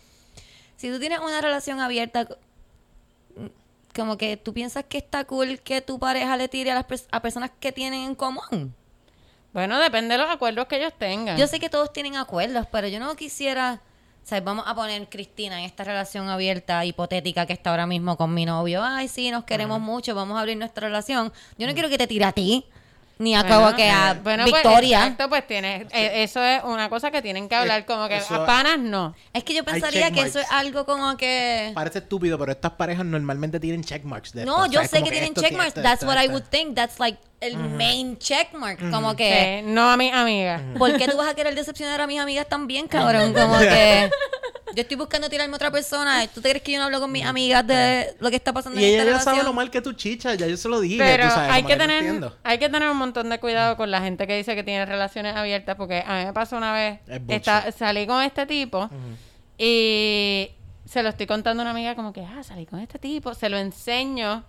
Si 0.76 0.90
tú 0.90 1.00
tienes 1.00 1.20
una 1.20 1.40
relación 1.40 1.80
abierta, 1.80 2.28
como 3.96 4.16
que 4.18 4.36
tú 4.36 4.52
piensas 4.52 4.84
que 4.88 4.98
está 4.98 5.24
cool 5.24 5.58
que 5.60 5.80
tu 5.80 5.98
pareja 5.98 6.36
le 6.36 6.46
tire 6.48 6.70
a 6.70 6.74
las 6.74 6.86
pers- 6.86 7.06
a 7.10 7.20
personas 7.20 7.50
que 7.58 7.72
tienen 7.72 8.02
en 8.02 8.14
común. 8.14 8.74
Bueno, 9.52 9.78
depende 9.80 10.16
de 10.16 10.22
los 10.22 10.30
acuerdos 10.30 10.66
que 10.66 10.76
ellos 10.76 10.92
tengan. 10.98 11.36
Yo 11.38 11.46
sé 11.46 11.58
que 11.58 11.70
todos 11.70 11.92
tienen 11.92 12.16
acuerdos, 12.16 12.66
pero 12.70 12.88
yo 12.88 13.00
no 13.00 13.16
quisiera, 13.16 13.80
o 14.22 14.26
sea, 14.28 14.40
vamos 14.42 14.64
a 14.68 14.74
poner 14.74 15.08
Cristina 15.08 15.58
en 15.58 15.64
esta 15.64 15.82
relación 15.82 16.28
abierta, 16.28 16.84
hipotética 16.84 17.46
que 17.46 17.54
está 17.54 17.70
ahora 17.70 17.86
mismo 17.86 18.16
con 18.18 18.34
mi 18.34 18.44
novio. 18.44 18.82
Ay, 18.84 19.08
sí, 19.08 19.30
nos 19.30 19.44
queremos 19.44 19.80
mucho, 19.80 20.14
vamos 20.14 20.36
a 20.36 20.40
abrir 20.40 20.58
nuestra 20.58 20.86
relación. 20.88 21.32
Yo 21.56 21.66
no 21.66 21.72
quiero 21.72 21.88
que 21.88 21.96
te 21.96 22.06
tire 22.06 22.26
a 22.26 22.32
ti, 22.32 22.66
ni 23.18 23.34
a 23.34 23.42
Bueno, 23.42 23.56
como 23.56 23.76
que 23.76 23.88
a 23.90 24.10
eh, 24.12 24.20
bueno, 24.22 24.44
pues, 24.48 24.62
Victoria. 24.62 24.98
exacto, 25.04 25.28
pues 25.28 25.46
tiene, 25.46 25.86
eh, 25.90 26.22
eso 26.22 26.42
es 26.44 26.62
una 26.64 26.88
cosa 26.90 27.10
que 27.10 27.22
tienen 27.22 27.48
que 27.48 27.54
hablar, 27.54 27.86
como 27.86 28.08
que 28.08 28.18
eso- 28.18 28.34
a 28.34 28.46
panas 28.46 28.78
no. 28.78 29.14
es 29.32 29.42
que 29.44 29.54
yo 29.54 29.64
pensaría 29.64 30.10
que 30.10 30.20
eso 30.22 30.38
es 30.40 30.46
algo 30.50 30.84
como 30.84 31.16
que... 31.16 31.72
Parece 31.74 31.98
estúpido, 32.00 32.38
pero 32.38 32.52
estas 32.52 32.72
parejas 32.72 33.06
normalmente 33.06 33.58
tienen 33.58 33.82
checkmarks. 33.82 34.32
de 34.32 34.44
No, 34.44 34.64
esto, 34.64 34.66
yo 34.72 34.72
¿sabes? 34.78 34.90
sé 34.90 34.96
Como 34.98 35.06
que 35.06 35.12
tienen 35.12 35.34
checkmarks. 35.34 35.68
esto, 35.68 35.82
That's 35.82 36.02
esto, 36.02 36.06
what 36.14 36.22
I 36.22 36.28
would 36.28 36.44
think. 36.50 36.74
That's 36.74 36.98
like 37.00 37.18
el 37.40 37.56
main 37.58 38.18
checkmark. 38.18 38.90
Como 38.90 39.14
que... 39.14 39.62
Sí, 39.64 39.70
no 39.70 39.90
a 39.90 39.96
mi 39.96 40.10
amiga. 40.10 40.62
¿Por 40.78 40.96
qué 40.96 41.06
tú 41.08 41.16
vas 41.16 41.28
a 41.28 41.34
querer 41.34 41.54
decepcionar 41.54 42.00
a 42.00 42.06
mis 42.06 42.18
amigas 42.20 42.48
también, 42.48 42.88
cabrón? 42.88 43.32
Como 43.34 43.58
que 43.58 44.10
yo 44.74 44.82
estoy 44.82 44.96
buscando 44.96 45.28
tirarme 45.28 45.52
a 45.54 45.56
otra 45.56 45.70
persona. 45.70 46.26
¿Tú 46.28 46.40
te 46.40 46.48
crees 46.50 46.62
que 46.62 46.72
yo 46.72 46.78
no 46.78 46.84
hablo 46.86 47.00
con 47.00 47.12
mis 47.12 47.24
amigas 47.24 47.66
de 47.66 48.14
lo 48.20 48.30
que 48.30 48.36
está 48.36 48.52
pasando 48.52 48.80
Y 48.80 48.84
en 48.84 48.90
ella 48.90 49.02
esta 49.02 49.18
ya 49.18 49.20
sabe 49.20 49.42
lo 49.42 49.52
mal 49.52 49.70
que 49.70 49.80
tú 49.80 49.92
chichas, 49.92 50.36
ya 50.38 50.46
yo 50.46 50.56
se 50.56 50.68
lo 50.68 50.80
dije. 50.80 50.98
Pero 50.98 51.24
tú 51.24 51.30
sabes, 51.30 51.52
hay 51.52 51.62
que 51.62 51.76
tener 51.76 52.32
hay 52.42 52.58
que 52.58 52.68
tener 52.68 52.88
un 52.90 52.96
montón 52.96 53.28
de 53.28 53.38
cuidado 53.38 53.76
con 53.76 53.90
la 53.90 54.00
gente 54.00 54.26
que 54.26 54.36
dice 54.36 54.54
que 54.54 54.62
tiene 54.64 54.86
relaciones 54.86 55.36
abiertas 55.36 55.76
porque 55.76 56.02
a 56.06 56.18
mí 56.18 56.24
me 56.26 56.32
pasó 56.32 56.56
una 56.56 56.72
vez 56.72 57.00
Es 57.06 57.20
esta- 57.28 57.70
salí 57.72 58.06
con 58.06 58.22
este 58.22 58.46
tipo 58.46 58.88
y 59.58 60.50
se 60.84 61.02
lo 61.02 61.08
estoy 61.08 61.26
contando 61.26 61.62
a 61.62 61.64
una 61.64 61.70
amiga 61.70 61.94
como 61.94 62.12
que 62.12 62.22
ah 62.22 62.42
salí 62.42 62.66
con 62.66 62.78
este 62.80 62.98
tipo 62.98 63.34
se 63.34 63.48
lo 63.48 63.56
enseño 63.58 64.44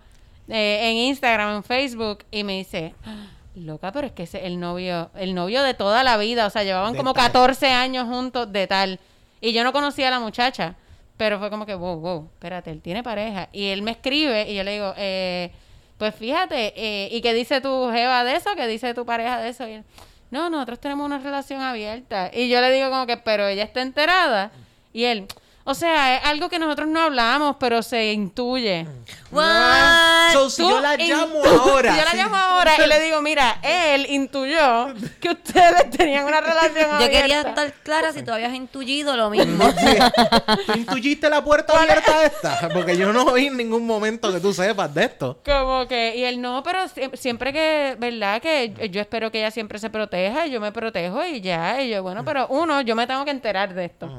eh, 0.48 0.90
en 0.90 0.96
Instagram 0.96 1.56
en 1.56 1.62
Facebook 1.64 2.24
y 2.30 2.44
me 2.44 2.54
dice 2.58 2.94
"Ah, 3.04 3.26
loca 3.54 3.92
pero 3.92 4.06
es 4.06 4.12
que 4.12 4.22
ese 4.24 4.38
es 4.38 4.44
el 4.44 4.58
novio 4.60 5.10
el 5.16 5.34
novio 5.34 5.62
de 5.62 5.74
toda 5.74 6.02
la 6.02 6.16
vida 6.16 6.46
o 6.46 6.50
sea 6.50 6.62
llevaban 6.64 6.92
De 6.92 6.98
como 6.98 7.12
tal. 7.12 7.24
14 7.26 7.68
años 7.68 8.06
juntos 8.08 8.52
de 8.52 8.66
tal 8.66 9.00
y 9.40 9.52
yo 9.52 9.64
no 9.64 9.72
conocía 9.72 10.08
a 10.08 10.10
la 10.12 10.20
muchacha 10.20 10.76
pero 11.16 11.38
fue 11.38 11.50
como 11.50 11.66
que 11.66 11.74
wow 11.74 11.98
wow 11.98 12.28
espérate 12.34 12.70
él 12.70 12.80
tiene 12.80 13.02
pareja 13.02 13.48
y 13.52 13.66
él 13.66 13.82
me 13.82 13.90
escribe 13.92 14.50
y 14.50 14.54
yo 14.54 14.62
le 14.62 14.72
digo 14.72 14.94
eh, 14.96 15.50
pues 15.98 16.14
fíjate, 16.14 16.72
eh, 16.76 17.08
¿y 17.10 17.20
qué 17.20 17.34
dice 17.34 17.60
tu 17.60 17.90
jeva 17.90 18.22
de 18.22 18.36
eso? 18.36 18.50
¿Qué 18.54 18.68
dice 18.68 18.94
tu 18.94 19.04
pareja 19.04 19.40
de 19.40 19.48
eso? 19.48 19.66
Y 19.66 19.72
él, 19.72 19.84
no, 20.30 20.48
nosotros 20.48 20.78
tenemos 20.78 21.04
una 21.04 21.18
relación 21.18 21.60
abierta. 21.60 22.30
Y 22.32 22.48
yo 22.48 22.60
le 22.60 22.70
digo 22.70 22.88
como 22.88 23.04
que, 23.04 23.16
pero 23.16 23.48
ella 23.48 23.64
está 23.64 23.82
enterada. 23.82 24.52
Y 24.92 25.02
él, 25.06 25.26
o 25.70 25.74
sea, 25.74 26.16
es 26.16 26.24
algo 26.24 26.48
que 26.48 26.58
nosotros 26.58 26.88
no 26.88 26.98
hablamos, 27.00 27.56
pero 27.60 27.82
se 27.82 28.12
intuye. 28.12 28.86
What? 29.30 30.32
So, 30.32 30.48
si 30.50 30.62
Tú 30.62 30.70
yo 30.70 30.80
la 30.80 30.96
llamo 30.96 31.42
ahora. 31.44 31.92
si 31.92 31.98
yo 31.98 32.04
la 32.06 32.14
llamo 32.14 32.36
ahora 32.36 32.72
y 32.82 32.88
le 32.88 33.00
digo, 33.00 33.20
mira, 33.20 33.58
él 33.62 34.06
intuyó 34.08 34.94
que 35.20 35.30
ustedes 35.30 35.90
tenían 35.96 36.24
una 36.24 36.40
relación 36.40 36.86
Yo 36.88 36.94
abierta. 36.96 37.20
quería 37.20 37.40
estar 37.42 37.72
clara 37.82 38.12
si 38.12 38.22
tú 38.22 38.32
habías 38.32 38.54
intuydo 38.54 39.16
lo 39.16 39.28
mismo. 39.30 39.68
¿Tú 40.66 40.72
intuyiste 40.74 41.28
la 41.28 41.44
puerta 41.44 41.78
abierta 41.78 42.24
esta? 42.24 42.68
Porque 42.72 42.96
yo 42.96 43.12
no 43.12 43.24
oí 43.24 43.46
en 43.48 43.56
ningún 43.58 43.86
momento 43.86 44.32
que 44.32 44.40
tú 44.40 44.52
sepas 44.54 44.92
de 44.94 45.04
esto. 45.04 45.38
Como 45.44 45.86
que, 45.86 46.16
y 46.16 46.24
él 46.24 46.40
no, 46.40 46.62
pero 46.62 46.84
sie- 46.88 47.14
siempre 47.16 47.52
que, 47.52 47.96
¿verdad? 47.98 48.40
Que 48.40 48.88
yo 48.90 49.00
espero 49.02 49.30
que 49.30 49.38
ella 49.40 49.50
siempre 49.50 49.78
se 49.78 49.90
proteja, 49.90 50.46
y 50.46 50.50
yo 50.50 50.60
me 50.60 50.72
protejo 50.72 51.22
y 51.24 51.40
ya. 51.42 51.80
Y 51.82 51.90
yo, 51.90 52.02
bueno, 52.02 52.24
pero 52.24 52.46
uno, 52.48 52.80
yo 52.80 52.96
me 52.96 53.06
tengo 53.06 53.24
que 53.26 53.30
enterar 53.30 53.74
de 53.74 53.84
esto. 53.86 54.10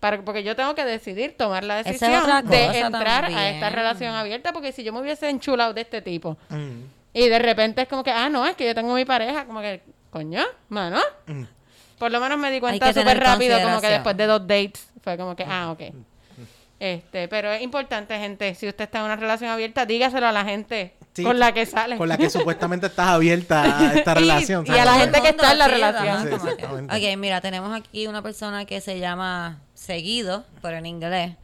para, 0.00 0.20
porque 0.22 0.42
yo 0.42 0.54
tengo 0.56 0.74
que 0.74 0.84
decidir, 0.98 1.36
tomar 1.36 1.64
la 1.64 1.80
es 1.80 1.86
decisión 1.86 2.22
de 2.48 2.78
entrar 2.80 3.24
a 3.26 3.48
esta 3.50 3.70
relación 3.70 4.14
abierta, 4.14 4.52
porque 4.52 4.72
si 4.72 4.84
yo 4.84 4.92
me 4.92 5.00
hubiese 5.00 5.28
enchulado 5.28 5.72
de 5.74 5.80
este 5.82 6.02
tipo 6.02 6.36
Mm. 6.50 6.82
y 7.12 7.28
de 7.28 7.38
repente 7.38 7.82
es 7.82 7.88
como 7.88 8.02
que, 8.04 8.10
ah, 8.10 8.28
no, 8.28 8.44
es 8.46 8.56
que 8.56 8.66
yo 8.66 8.74
tengo 8.74 8.94
mi 8.94 9.04
pareja, 9.04 9.44
como 9.46 9.60
que, 9.60 9.82
coño, 10.10 10.42
mano. 10.68 10.98
Mm. 11.26 11.44
Por 11.98 12.10
lo 12.12 12.20
menos 12.20 12.38
me 12.38 12.50
di 12.50 12.60
cuenta 12.60 12.92
súper 12.92 13.18
rápido, 13.20 13.60
como 13.62 13.80
que 13.80 13.88
después 13.88 14.16
de 14.16 14.26
dos 14.26 14.40
dates, 14.46 14.86
fue 15.02 15.16
como 15.16 15.34
que, 15.34 15.44
ah, 15.48 15.70
ok. 15.72 15.80
Este, 16.78 17.26
pero 17.28 17.50
es 17.52 17.62
importante, 17.62 18.18
gente, 18.18 18.54
si 18.54 18.68
usted 18.68 18.84
está 18.84 18.98
en 18.98 19.06
una 19.06 19.16
relación 19.16 19.48
abierta, 19.50 19.86
dígaselo 19.86 20.26
a 20.26 20.32
la 20.32 20.44
gente 20.44 20.94
Sí, 21.14 21.22
con 21.22 21.38
la 21.38 21.52
que 21.52 21.64
sale. 21.64 21.96
Con 21.96 22.06
la 22.10 22.18
que 22.18 22.28
supuestamente 22.28 22.88
estás 22.88 23.06
abierta 23.08 23.62
a 23.62 23.94
esta 23.94 24.12
Y- 24.12 24.14
relación. 24.16 24.66
y 24.66 24.70
a 24.78 24.84
la 24.84 24.94
gente 24.98 25.22
que 25.22 25.28
está 25.30 25.52
en 25.52 25.58
la 25.58 25.68
relación. 25.68 26.28
Sí. 26.28 26.64
Ok, 26.84 27.16
mira, 27.16 27.40
tenemos 27.40 27.74
aquí 27.74 28.06
una 28.06 28.20
persona 28.20 28.66
que 28.66 28.82
se 28.82 28.98
llama 28.98 29.58
Seguido, 29.86 30.44
pero 30.62 30.78
en 30.78 30.86
inglés. 30.86 31.36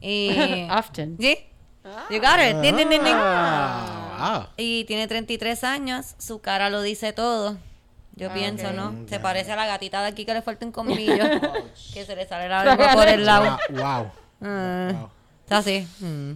Y... 0.00 0.68
Often. 0.70 1.16
¿Sí? 1.18 1.36
You 2.08 2.20
got 2.20 2.38
it. 2.40 2.56
Ding, 2.62 2.76
ding, 2.76 2.88
ding, 2.88 3.02
ding. 3.02 3.16
Ah, 3.16 4.48
Y 4.56 4.84
tiene 4.84 5.08
33 5.08 5.64
años, 5.64 6.14
su 6.18 6.40
cara 6.40 6.70
lo 6.70 6.82
dice 6.82 7.12
todo. 7.12 7.58
Yo 8.14 8.32
pienso, 8.32 8.72
¿no? 8.72 8.94
Se 9.08 9.18
parece 9.18 9.50
a 9.52 9.56
la 9.56 9.66
gatita 9.66 10.00
de 10.02 10.06
aquí 10.08 10.24
que 10.24 10.32
le 10.32 10.42
falta 10.42 10.64
un 10.64 10.70
colmillo. 10.70 11.24
que 11.92 12.04
se 12.06 12.14
le 12.14 12.28
sale 12.28 12.48
la 12.48 12.64
lengua 12.64 12.92
por 12.92 13.08
el 13.08 13.26
lado. 13.26 13.58
wow. 13.70 13.78
wow. 13.82 14.10
Ah, 14.42 14.92
Wow. 14.92 15.10
Está 15.42 15.58
así. 15.58 15.86
Mm. 15.98 16.32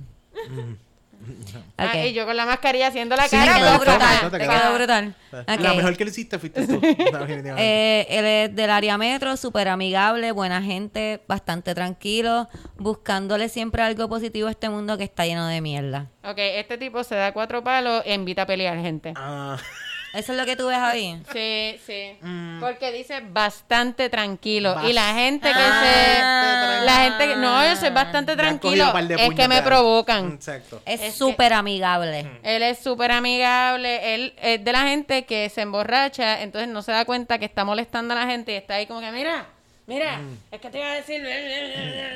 Ah, 1.77 1.97
y 2.07 2.13
yo 2.13 2.27
con 2.27 2.37
la 2.37 2.47
mascarilla 2.47 2.89
haciendo 2.89 3.15
la 3.17 3.25
Sí, 3.25 3.31
Te 3.31 3.37
cara. 3.37 3.53
me 3.55 3.59
quedó 3.61 3.77
pues, 3.77 3.89
brutal. 3.89 4.19
Te 4.21 4.31
te 4.31 4.39
quedó 4.45 4.61
quedó. 4.61 4.75
brutal. 4.75 5.15
La 5.63 5.75
mejor 5.75 5.97
que 5.97 6.05
lo 6.05 6.11
hiciste 6.11 6.39
fuiste 6.39 6.67
tú. 6.67 6.81
Eh, 7.59 8.07
él 8.11 8.25
es 8.25 8.55
del 8.57 8.71
área 8.71 8.97
metro, 8.99 9.37
súper 9.37 9.69
amigable, 9.69 10.33
buena 10.33 10.63
gente, 10.63 11.23
bastante 11.29 11.75
tranquilo, 11.75 12.49
buscándole 12.79 13.49
siempre 13.49 13.83
algo 13.83 14.09
positivo 14.09 14.49
a 14.49 14.51
este 14.53 14.69
mundo 14.69 14.97
que 14.99 15.05
está 15.05 15.27
lleno 15.27 15.47
de 15.47 15.61
mierda. 15.61 16.07
Ok, 16.25 16.37
este 16.39 16.79
tipo 16.79 17.05
se 17.05 17.15
da 17.15 17.33
cuatro 17.33 17.63
palos 17.65 18.03
e 18.07 18.15
invita 18.15 18.43
a 18.43 18.47
pelear 18.47 18.79
gente. 18.81 19.13
Ah, 19.17 19.57
Eso 20.15 20.33
es 20.33 20.39
lo 20.39 20.47
que 20.47 20.57
tú 20.57 20.67
ves 20.69 20.79
ahí. 20.79 21.21
Sí, 21.33 21.79
sí. 21.87 22.17
Mm. 22.23 22.61
Porque 22.61 22.91
dice 22.93 23.21
bastante 23.29 24.09
tranquilo. 24.09 24.77
Y 24.89 24.93
la 24.95 25.13
gente 25.15 25.49
que 25.49 25.55
Ah. 25.55 26.79
se. 26.81 26.87
La 26.87 26.93
gente 27.05 27.27
que. 27.29 27.37
No, 27.37 27.65
yo 27.69 27.77
soy 27.77 27.91
bastante 27.91 28.35
tranquilo. 28.37 28.93
Es 28.97 29.35
que 29.35 29.49
me 29.49 29.63
provocan. 29.63 30.33
Exacto. 30.33 30.81
Es 30.87 31.15
súper 31.15 31.53
amigable. 31.53 32.41
Él 32.43 32.63
es 32.63 32.79
súper 32.79 33.13
amigable. 33.13 34.15
Él 34.15 34.35
es 34.41 34.65
de 34.65 34.73
la 34.73 34.83
gente 34.83 35.25
que 35.27 35.49
se 35.51 35.61
emborracha, 35.61 36.41
entonces 36.43 36.69
no 36.69 36.81
se 36.83 36.93
da 36.93 37.05
cuenta 37.05 37.39
que 37.39 37.45
está 37.45 37.65
molestando 37.65 38.15
a 38.15 38.17
la 38.17 38.27
gente 38.27 38.53
y 38.53 38.57
está 38.57 38.75
ahí 38.75 38.87
como 38.87 39.01
que, 39.01 39.11
mira, 39.13 39.47
mira, 39.87 40.21
es 40.51 40.61
que 40.61 40.71
te 40.71 40.79
iba 40.79 40.91
a 40.91 40.95
decir. 40.95 41.23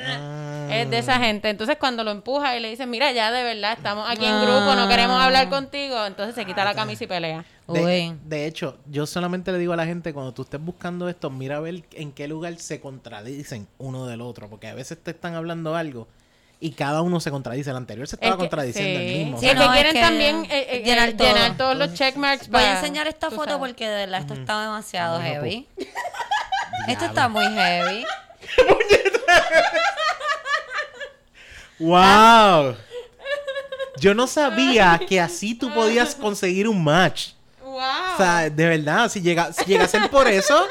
Ah. 0.07 0.67
Es 0.71 0.89
de 0.89 0.97
esa 0.97 1.19
gente. 1.19 1.49
Entonces 1.49 1.77
cuando 1.77 2.03
lo 2.03 2.11
empuja 2.11 2.55
y 2.57 2.59
le 2.59 2.69
dice, 2.69 2.85
mira, 2.85 3.11
ya 3.11 3.31
de 3.31 3.43
verdad, 3.43 3.73
estamos 3.73 4.09
aquí 4.09 4.25
en 4.25 4.41
grupo, 4.41 4.73
no 4.75 4.87
queremos 4.87 5.21
hablar 5.21 5.49
contigo, 5.49 6.05
entonces 6.05 6.33
se 6.35 6.45
quita 6.45 6.63
la 6.65 6.73
camisa 6.73 7.03
y 7.03 7.07
pelea. 7.07 7.45
De, 7.67 8.45
hecho, 8.45 8.77
yo 8.89 9.05
solamente 9.05 9.51
le 9.51 9.57
digo 9.57 9.73
a 9.73 9.77
la 9.77 9.85
gente, 9.85 10.13
cuando 10.13 10.33
tú 10.33 10.41
estés 10.41 10.61
buscando 10.61 11.07
esto, 11.07 11.29
mira 11.29 11.57
a 11.57 11.59
ver 11.61 11.83
en 11.93 12.11
qué 12.11 12.27
lugar 12.27 12.57
se 12.59 12.81
contradicen 12.81 13.67
uno 13.77 14.05
del 14.05 14.21
otro, 14.21 14.49
porque 14.49 14.67
a 14.67 14.73
veces 14.73 14.97
te 15.01 15.11
están 15.11 15.35
hablando 15.35 15.75
algo 15.75 16.07
y 16.59 16.71
cada 16.71 17.01
uno 17.01 17.19
se 17.19 17.31
contradice. 17.31 17.69
El 17.69 17.77
anterior 17.77 18.07
se 18.07 18.15
estaba 18.15 18.31
Es 18.31 18.35
que- 18.35 18.39
contradiciendo 18.39 18.99
sí. 18.99 19.05
el 19.05 19.17
mismo. 19.17 19.39
Sí, 19.39 19.45
es 19.47 19.53
o 19.53 19.57
sea, 19.57 19.65
que 19.65 19.65
es 19.65 19.73
quieren 19.73 19.93
que 19.93 20.01
también 20.01 20.45
eh, 20.45 20.67
eh, 20.69 20.83
llenar 20.83 21.09
eh, 21.09 21.13
todo. 21.13 21.27
llenar 21.27 21.57
todos 21.57 21.77
los 21.77 21.93
checkmarks. 21.93 22.49
Voy 22.49 22.63
a 22.63 22.75
enseñar 22.75 23.07
esta 23.07 23.29
foto 23.29 23.45
sabes. 23.45 23.59
porque 23.59 23.87
de 23.87 23.95
verdad 23.95 24.21
esto 24.21 24.33
está 24.33 24.61
demasiado 24.61 25.19
no, 25.19 25.25
heavy. 25.25 25.67
Esto 26.87 27.05
está 27.05 27.29
muy 27.29 27.45
heavy. 27.45 28.03
¡Wow! 31.79 32.75
Yo 33.99 34.13
no 34.13 34.27
sabía 34.27 34.99
que 35.07 35.21
así 35.21 35.55
tú 35.55 35.73
podías 35.73 36.15
conseguir 36.15 36.67
un 36.67 36.83
match. 36.83 37.29
¡Wow! 37.73 38.13
O 38.13 38.17
sea, 38.17 38.49
de 38.49 38.65
verdad, 38.67 39.09
si 39.09 39.21
llega, 39.21 39.51
si 39.51 39.65
llega 39.65 39.85
a 39.85 39.87
ser 39.87 40.09
por 40.09 40.27
eso. 40.27 40.65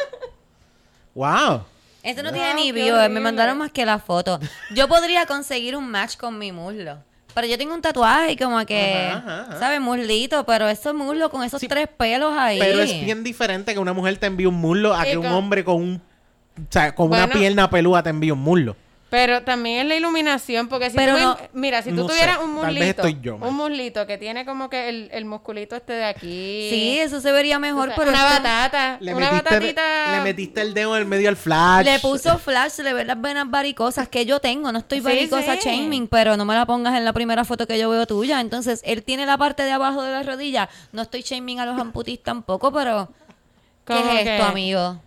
¡Wow! 1.14 1.64
Esto 2.02 2.22
no 2.22 2.30
Wow, 2.30 2.38
tiene 2.38 2.54
ni 2.54 2.72
view, 2.72 2.94
me 2.94 3.00
horrible. 3.02 3.20
mandaron 3.20 3.58
más 3.58 3.70
que 3.70 3.84
la 3.86 3.98
foto. 3.98 4.40
Yo 4.74 4.88
podría 4.88 5.26
conseguir 5.26 5.76
un 5.76 5.88
match 5.90 6.16
con 6.16 6.38
mi 6.38 6.50
muslo. 6.52 6.98
Pero 7.34 7.46
yo 7.46 7.56
tengo 7.56 7.74
un 7.74 7.80
tatuaje 7.80 8.36
como 8.36 8.64
que, 8.66 9.08
Ajá, 9.10 9.18
ajá, 9.18 9.40
ajá. 9.48 9.58
¿sabes? 9.58 9.80
Muslito, 9.80 10.44
pero 10.44 10.68
esos 10.68 10.94
muslos 10.94 11.30
con 11.30 11.42
esos 11.42 11.60
Sí, 11.60 11.68
tres 11.68 11.88
pelos 11.96 12.32
ahí. 12.36 12.58
Pero 12.58 12.80
es 12.82 12.90
bien 13.04 13.24
diferente 13.24 13.72
que 13.72 13.78
una 13.78 13.92
mujer 13.92 14.16
te 14.18 14.26
envíe 14.26 14.46
un 14.46 14.56
muslo 14.56 14.94
a 14.94 15.04
que 15.04 15.16
un 15.16 15.26
hombre 15.26 15.64
con 15.64 15.76
un. 15.76 16.02
O 16.58 16.60
sea, 16.70 16.94
con 16.94 17.06
una 17.08 17.26
Bueno. 17.26 17.32
pierna 17.40 17.70
pelúa 17.70 18.02
te 18.02 18.10
envíe 18.10 18.30
un 18.32 18.40
muslo. 18.40 18.76
Pero 19.12 19.42
también 19.42 19.80
es 19.80 19.86
la 19.88 19.96
iluminación, 19.96 20.68
porque 20.68 20.88
si 20.88 20.96
Pero 20.96 21.12
tú, 21.16 21.20
no- 21.20 21.36
ven- 21.36 21.48
mira, 21.52 21.82
si 21.82 21.90
tú 21.90 21.96
no 21.96 22.06
tuvieras 22.06 22.38
sé, 22.38 22.44
un 22.44 22.56
tal 22.62 22.74
vez 22.74 22.78
muslito, 22.80 23.02
estoy 23.06 23.20
yo 23.22 23.36
un 23.36 23.54
muslito 23.54 24.06
que 24.06 24.16
tiene 24.16 24.46
como 24.46 24.70
que 24.70 24.88
el, 24.88 25.10
el 25.12 25.26
musculito 25.26 25.76
este 25.76 25.92
de 25.92 26.04
aquí. 26.06 26.68
Sí, 26.70 26.98
eso 26.98 27.20
se 27.20 27.30
vería 27.30 27.58
mejor, 27.58 27.88
O 27.90 27.92
sea, 27.92 27.96
pero 27.96 28.10
una 28.10 28.20
esto- 28.26 28.42
batata, 28.42 28.96
Le 29.00 29.14
una 29.14 29.30
metiste, 29.32 29.50
batatita. 29.54 30.12
le 30.16 30.20
metiste 30.22 30.60
el 30.62 30.72
dedo 30.72 30.96
en 30.96 31.02
el 31.02 31.06
medio 31.08 31.28
al 31.28 31.36
flash. 31.36 31.84
Le 31.84 31.98
puso 31.98 32.38
flash, 32.38 32.78
le 32.78 32.94
ve 32.94 33.04
las 33.04 33.20
venas 33.20 33.50
varicosas 33.50 34.08
que 34.08 34.24
yo 34.24 34.40
tengo. 34.40 34.72
No 34.72 34.78
estoy 34.78 35.00
varicosa 35.00 35.56
sí. 35.60 35.68
shaming, 35.68 36.08
pero 36.08 36.38
no 36.38 36.46
me 36.46 36.54
la 36.54 36.64
pongas 36.64 36.96
en 36.96 37.04
la 37.04 37.12
primera 37.12 37.44
foto 37.44 37.66
que 37.66 37.78
yo 37.78 37.90
veo 37.90 38.06
tuya. 38.06 38.40
Entonces, 38.40 38.80
él 38.82 39.02
tiene 39.02 39.26
la 39.26 39.36
parte 39.36 39.62
de 39.62 39.72
abajo 39.72 40.02
de 40.02 40.10
la 40.12 40.22
rodilla. 40.22 40.70
No 40.92 41.02
estoy 41.02 41.20
shaming 41.20 41.60
a 41.60 41.66
los 41.66 41.78
amputis 41.78 42.22
tampoco, 42.22 42.72
pero 42.72 43.10
¿qué 43.84 43.92
es 43.92 44.24
que- 44.24 44.36
esto, 44.36 44.46
amigo? 44.46 44.98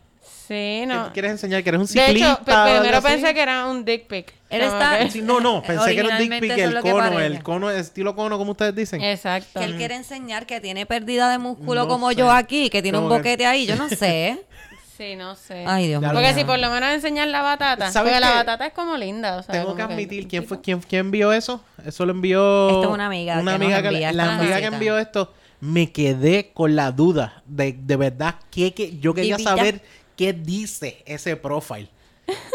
Sí, 0.47 0.53
¿Qué 0.53 0.85
no. 0.87 1.05
tú 1.07 1.13
quieres 1.13 1.31
enseñar? 1.31 1.63
¿Que 1.63 1.69
eres 1.69 1.79
un 1.81 1.87
De 1.87 1.91
ciclista? 2.05 2.33
hecho, 2.33 2.43
pe- 2.43 2.51
o 2.51 2.55
algo 2.55 2.79
primero 2.81 3.01
pensé 3.01 3.33
que 3.33 3.41
era 3.41 3.65
un 3.65 3.83
dick 3.83 4.07
pic. 4.07 4.33
Está- 4.49 4.99
que- 4.99 5.09
Sí, 5.11 5.21
no, 5.21 5.39
no, 5.39 5.61
pensé 5.67 5.93
que 5.95 5.99
era 6.01 6.09
un 6.09 6.17
dick 6.19 6.39
pic, 6.39 6.51
el 6.51 6.73
que 6.83 6.91
cono, 6.91 7.19
el 7.19 7.41
cono, 7.43 7.71
estilo 7.71 8.15
cono, 8.15 8.37
como 8.37 8.51
ustedes 8.51 8.75
dicen. 8.75 9.01
Exacto. 9.01 9.59
Que 9.59 9.65
él 9.65 9.75
quiere 9.75 9.95
enseñar 9.95 10.45
que 10.45 10.61
tiene 10.61 10.85
pérdida 10.85 11.29
de 11.31 11.39
músculo 11.39 11.81
No 11.83 11.87
como 11.87 12.09
sé. 12.09 12.15
yo 12.17 12.31
aquí, 12.31 12.69
que 12.69 12.81
tiene 12.83 12.99
un 12.99 13.09
que- 13.09 13.15
boquete 13.17 13.45
ahí. 13.45 13.65
Yo 13.65 13.75
no 13.75 13.89
sé. 13.89 14.39
Sí, 14.97 15.17
no 15.17 15.35
sé. 15.35 15.65
Ay, 15.67 15.87
Dios 15.89 16.01
mío. 16.01 16.11
Porque 16.13 16.33
si 16.33 16.45
por 16.45 16.57
lo 16.57 16.69
menos 16.69 16.89
enseñar 16.93 17.27
la 17.27 17.41
batata. 17.41 17.91
¿Sabes 17.91 18.13
Porque 18.13 18.21
la 18.21 18.29
qué? 18.31 18.35
batata 18.37 18.65
es 18.67 18.71
como 18.71 18.95
linda. 18.95 19.35
O 19.35 19.43
sea, 19.43 19.51
Tengo 19.51 19.65
como 19.65 19.75
que 19.75 19.81
admitir, 19.83 20.25
¿quién 20.25 20.45
fue 20.45 20.61
quién, 20.61 20.79
quién 20.79 21.01
envió 21.07 21.33
eso? 21.33 21.61
Eso 21.85 22.05
lo 22.05 22.13
envió... 22.13 22.69
Esto 22.69 22.83
es 22.83 22.89
una 22.93 23.07
amiga 23.07 23.33
Una 23.41 23.51
que 23.51 23.57
nos 23.59 23.65
amiga 23.65 23.81
que, 23.81 23.87
envía 23.89 24.13
la 24.13 24.23
estas 24.23 24.39
amiga 24.39 24.59
que 24.61 24.65
envió 24.67 24.97
esto, 24.97 25.33
me 25.59 25.91
quedé 25.91 26.51
con 26.53 26.77
la 26.77 26.93
duda 26.93 27.43
de, 27.45 27.75
de 27.77 27.95
verdad 27.97 28.35
que, 28.49 28.73
que 28.73 28.97
yo 28.99 29.13
quería 29.13 29.37
saber 29.37 29.81
qué 30.15 30.33
dice 30.33 31.03
ese 31.05 31.35
profile. 31.35 31.89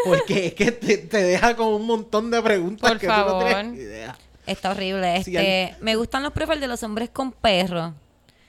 Porque 0.05 0.47
es 0.47 0.55
que 0.55 0.73
te, 0.73 0.99
te 0.99 1.23
deja 1.23 1.55
con 1.55 1.69
un 1.69 1.87
montón 1.87 2.31
de 2.31 2.43
preguntas 2.43 2.89
Por 2.91 2.99
que 2.99 3.07
tú 3.07 3.13
no 3.13 3.39
tienes 3.39 3.55
favor. 3.55 3.75
idea. 3.77 4.19
Está 4.47 4.71
horrible. 4.73 5.23
Sí, 5.23 5.37
Este, 5.37 5.77
Me 5.81 5.95
gustan 5.97 6.23
los 6.25 6.33
profiles 6.33 6.61
de 6.61 6.67
los 6.69 6.83
hombres 6.83 7.11
con 7.11 7.31
perros. 7.33 7.93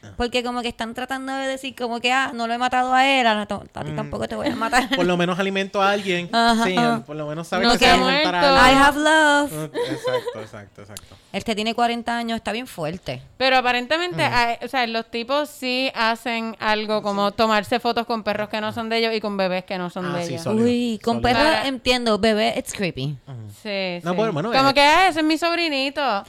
Ah. 0.04 0.14
Porque 0.18 0.44
como 0.44 0.62
que 0.62 0.68
están 0.70 0.94
tratando 0.94 1.32
de 1.34 1.48
decir 1.48 1.76
como 1.76 2.00
que, 2.00 2.12
ah, 2.12 2.32
no 2.34 2.48
lo 2.48 2.54
he 2.54 2.58
matado 2.58 2.94
a 2.94 3.06
él, 3.08 3.28
a, 3.28 3.46
ti 3.46 3.56
tampoco 3.96 4.28
te 4.28 4.36
voy 4.36 4.48
a 4.48 4.56
matar. 4.56 4.90
Mm. 4.92 4.96
Por 4.96 5.06
lo 5.06 5.16
menos 5.18 5.38
alimento 5.40 5.82
a 5.82 5.92
alguien. 5.92 6.28
Ajá. 6.34 6.64
Sí, 6.64 6.76
por 7.06 7.16
lo 7.16 7.28
menos 7.28 7.48
sabes 7.48 7.68
No 7.68 7.74
que 7.74 7.86
se 7.86 7.92
se 7.92 7.98
va 8.00 8.66
a 8.66 8.72
I 8.72 8.76
have 8.76 8.98
love. 9.00 9.52
Exacto, 9.76 10.40
exacto, 10.42 10.82
exacto. 10.82 11.16
El 11.32 11.44
que 11.44 11.56
tiene 11.56 11.76
40 11.76 12.18
años 12.18 12.36
está 12.38 12.52
bien 12.52 12.68
fuerte. 12.68 13.22
Pero 13.38 13.58
aparentemente, 13.58 14.28
Mm. 14.28 14.34
hay- 14.34 14.58
o 14.64 14.68
sea, 14.68 14.86
los 14.88 15.10
tipos 15.12 15.50
sí 15.50 15.92
hacen 15.96 16.56
algo 16.60 17.02
como 17.04 17.32
tomarse 17.32 17.80
fotos 17.80 18.06
con 18.08 18.24
perros 18.24 18.50
que 18.50 18.60
no 18.60 18.74
son 18.74 18.90
de 18.90 18.98
ellos 18.98 19.14
y 19.14 19.22
con 19.22 19.38
bebés 19.38 19.66
que 19.66 19.78
no 19.78 19.90
son 19.90 20.08
Ah, 20.08 20.18
de 20.18 20.24
sí, 20.26 20.30
ellos. 20.34 20.44
Sólido, 20.44 20.66
Uy, 20.66 21.00
con 21.04 21.16
sólido. 21.22 21.22
perros 21.40 21.44
Para- 21.56 21.68
entiendo, 21.68 22.18
bebé, 22.18 22.54
it's 22.58 22.74
creepy. 22.74 23.18
Sí, 23.62 24.00
No, 24.04 24.12
sí. 24.12 24.16
bueno, 24.18 24.34
bueno, 24.34 24.52
Como 24.52 24.70
eh. 24.70 24.74
que, 24.74 24.82
ah, 24.82 25.08
ese 25.10 25.20
es 25.20 25.26
mi 25.26 25.38
sobrinito. 25.38 26.24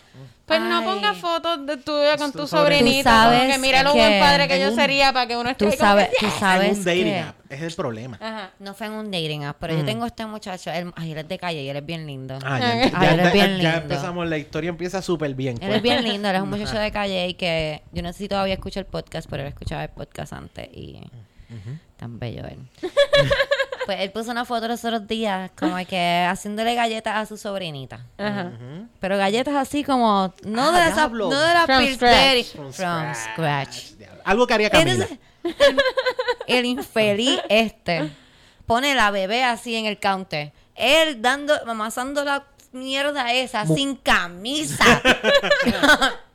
Pues 0.58 0.68
no 0.68 0.78
Ay. 0.78 0.84
pongas 0.84 1.16
fotos 1.18 1.66
de 1.66 1.76
tuya 1.78 2.16
con 2.16 2.30
Tu 2.32 2.38
tu 2.40 2.46
sobrinito. 2.46 2.48
sobrinito. 2.48 3.02
Tú 3.02 3.08
sabes 3.10 3.38
como 3.40 3.52
que 3.52 3.58
mira 3.58 3.82
lo 3.82 3.92
que 3.92 3.98
buen 3.98 4.20
padre 4.20 4.48
que 4.48 4.60
yo 4.60 4.68
un- 4.68 4.74
sería 4.76 5.12
para 5.12 5.26
que 5.26 5.36
uno 5.36 5.50
esté 5.50 5.64
Tú 5.64 5.70
ahí 5.70 5.76
como 5.78 5.88
sabes, 5.90 6.08
que, 6.08 6.16
tú 6.18 6.26
"Yeah". 6.26 6.38
sabes 6.38 6.68
en 6.72 6.76
un 6.78 6.84
dating 6.84 7.04
que- 7.04 7.18
app. 7.20 7.36
Es 7.52 7.60
el 7.60 7.74
problema. 7.74 8.16
Ajá. 8.20 8.50
No 8.60 8.72
fue 8.74 8.86
en 8.86 8.92
un 8.94 9.10
dating 9.10 9.44
app, 9.44 9.56
pero 9.60 9.74
yo 9.76 9.84
tengo 9.84 10.06
este 10.06 10.24
muchacho, 10.24 10.70
él, 10.70 10.90
ay, 10.96 11.12
él 11.12 11.18
es 11.18 11.28
de 11.28 11.38
calle 11.38 11.62
y 11.62 11.68
él 11.68 11.76
es 11.76 11.84
bien 11.84 12.06
lindo. 12.06 12.38
Ah, 12.44 12.58
ya, 12.58 12.70
Ay, 12.70 12.90
ya- 12.90 13.10
él 13.12 13.20
es 13.20 13.26
ya- 13.26 13.32
bien 13.32 13.46
ya 13.46 13.52
lindo. 13.56 13.70
empezamos, 13.94 14.26
la 14.28 14.38
historia 14.38 14.70
empieza 14.70 15.02
súper 15.02 15.34
bien. 15.34 15.58
Él 15.62 15.72
es 15.72 15.82
bien 15.82 16.02
lindo, 16.02 16.28
él 16.30 16.36
es 16.36 16.42
un 16.42 16.48
muchacho 16.50 16.78
de 16.78 16.90
calle 16.90 17.28
y 17.28 17.34
que 17.34 17.82
yo 17.92 18.02
no 18.02 18.10
sé 18.12 18.18
si 18.20 18.28
todavía 18.28 18.54
escucha 18.54 18.80
el 18.80 18.86
podcast, 18.86 19.28
pero 19.28 19.42
él 19.42 19.48
escuchaba 19.48 19.82
el 19.82 19.90
podcast 19.90 20.32
antes 20.32 20.66
y 20.72 20.98
tan 21.98 22.18
bello 22.18 22.42
él. 22.46 22.58
pues 23.94 24.04
él 24.04 24.12
puso 24.12 24.30
una 24.30 24.44
foto 24.44 24.68
los 24.68 24.84
otros 24.84 25.06
días 25.06 25.50
como 25.56 25.76
que 25.86 26.26
haciéndole 26.28 26.74
galletas 26.74 27.16
a 27.16 27.26
su 27.26 27.36
sobrinita. 27.36 28.06
Ajá. 28.18 28.52
Pero 29.00 29.18
galletas 29.18 29.54
así 29.54 29.84
como, 29.84 30.32
no 30.44 30.70
Ah, 30.70 30.80
de 30.86 30.92
diablo. 30.92 31.30
no 31.30 31.40
de 31.40 31.54
la 31.54 31.66
From 31.66 31.86
scratch. 31.94 32.46
from 32.72 33.14
scratch. 33.14 33.78
Algo 34.24 34.46
que 34.46 34.54
haría 34.54 34.70
Camila. 34.70 34.92
Entonces, 34.92 35.18
el, 36.46 36.56
el 36.58 36.64
infeliz 36.66 37.40
este 37.48 38.10
pone 38.66 38.94
la 38.94 39.10
bebé 39.10 39.44
así 39.44 39.74
en 39.76 39.86
el 39.86 39.98
counter. 39.98 40.52
Él 40.74 41.20
dando, 41.20 41.54
amasando 41.68 42.24
la 42.24 42.44
mierda 42.72 43.32
esa 43.32 43.66
sin 43.66 43.96
camisa. 43.96 44.84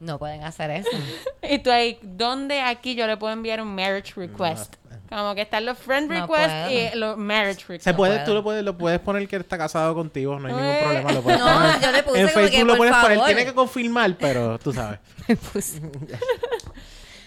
no 0.00 0.18
pueden 0.18 0.44
hacer 0.44 0.70
eso. 0.70 0.88
Y 1.48 1.58
tú 1.60 1.70
ahí, 1.70 1.98
¿dónde 2.02 2.60
aquí 2.60 2.94
yo 2.96 3.06
le 3.06 3.16
puedo 3.16 3.32
enviar 3.32 3.60
un 3.60 3.74
marriage 3.74 4.12
request? 4.16 4.74
Como 5.08 5.36
que 5.36 5.42
están 5.42 5.64
los 5.64 5.78
friend 5.78 6.10
No 6.10 6.26
requests 6.26 6.72
y 6.72 6.98
los 6.98 7.16
marriage 7.16 7.60
requests. 7.68 7.84
Se 7.84 7.94
puede, 7.94 8.14
puedo. 8.14 8.24
tú 8.26 8.34
lo 8.34 8.42
puedes, 8.42 8.64
lo 8.64 8.76
puedes 8.76 8.98
poner 8.98 9.28
que 9.28 9.36
él 9.36 9.42
está 9.42 9.56
casado 9.56 9.94
contigo, 9.94 10.36
no 10.40 10.48
hay 10.48 10.54
ningún 10.54 10.68
Eh, 10.68 10.80
problema. 10.82 11.12
Lo 11.12 11.22
puedes 11.22 11.38
no, 11.38 11.46
poner. 11.46 11.80
yo 11.80 11.92
le 11.92 12.02
puse 12.02 12.20
en 12.20 12.26
que, 12.26 12.32
Facebook 12.32 12.60
lo 12.66 12.66
por 12.72 12.76
puedes 12.78 12.94
poner, 12.96 13.16
favor. 13.18 13.26
tiene 13.26 13.44
que 13.44 13.54
confirmar, 13.54 14.16
pero 14.18 14.58
tú 14.58 14.72
sabes. 14.72 14.98
Pues, 15.52 15.80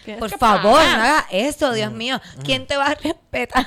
por 0.19 0.29
favor, 0.37 0.81
no 0.81 1.03
hagas 1.03 1.25
esto, 1.31 1.71
Dios 1.71 1.91
mío. 1.91 2.19
¿Quién 2.43 2.65
te 2.67 2.75
va 2.77 2.87
a 2.87 2.95
respetar? 2.95 3.65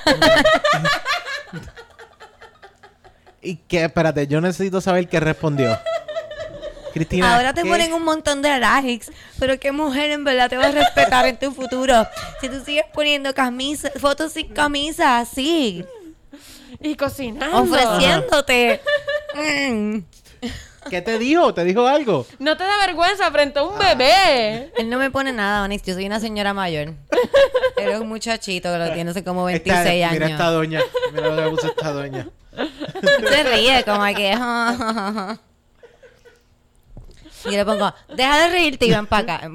Y 3.41 3.55
que, 3.57 3.83
espérate, 3.85 4.25
yo 4.27 4.39
necesito 4.41 4.79
saber 4.81 5.07
qué 5.09 5.19
respondió. 5.19 5.77
Cristina. 6.93 7.35
Ahora 7.35 7.53
te 7.53 7.63
¿qué? 7.63 7.69
ponen 7.69 7.93
un 7.93 8.03
montón 8.03 8.41
de 8.41 8.59
likes, 8.59 9.07
pero 9.39 9.59
qué 9.59 9.71
mujer 9.71 10.11
en 10.11 10.23
verdad 10.23 10.49
te 10.49 10.57
va 10.57 10.65
a 10.67 10.71
respetar 10.71 11.25
en 11.25 11.37
tu 11.37 11.51
futuro. 11.51 12.07
Si 12.41 12.47
tú 12.49 12.61
sigues 12.63 12.85
poniendo 12.93 13.33
camisa, 13.33 13.89
fotos 13.99 14.31
sin 14.33 14.47
camisa 14.53 15.19
así, 15.19 15.83
Y 16.79 16.95
cocinando. 16.95 17.57
ofreciéndote. 17.61 18.81
Mm. 19.35 20.03
¿Qué 20.91 21.01
te 21.01 21.17
dijo? 21.17 21.55
¿Te 21.55 21.63
dijo 21.63 21.87
algo? 21.87 22.27
No 22.37 22.55
te 22.55 22.63
da 22.65 22.77
vergüenza 22.85 23.31
frente 23.31 23.57
a 23.57 23.63
un 23.63 23.73
Ah. 23.81 23.95
bebé. 23.95 24.71
Él 24.77 24.91
no 24.91 24.99
me 24.99 25.09
pone 25.09 25.31
nada, 25.33 25.63
Onyx. 25.63 25.83
Yo 25.87 25.95
soy 25.95 26.05
una 26.05 26.19
señora 26.19 26.53
mayor. 26.53 26.93
Es 27.77 27.99
un 27.99 28.07
muchachito 28.07 28.71
que 28.71 28.77
lo 28.77 28.93
tiene 28.93 29.09
hace 29.09 29.23
como 29.23 29.43
26 29.45 29.79
Esta- 29.79 29.89
años. 30.07 30.11
Mira 30.11 30.27
esta 30.27 30.51
doña. 30.51 30.81
Mira 31.13 31.29
lo 31.29 31.43
que 31.45 31.49
puso 31.49 31.67
esta 31.69 31.91
doña. 31.93 32.27
Se 33.27 33.43
ríe 33.43 33.83
como 33.85 34.05
que... 34.13 34.37
y 37.45 37.51
yo 37.51 37.57
le 37.57 37.65
pongo, 37.65 37.93
deja 38.15 38.39
de 38.39 38.49
reírte 38.49 38.85
y 38.85 38.91
ven 38.91 39.07
para 39.07 39.35
acá. 39.35 39.49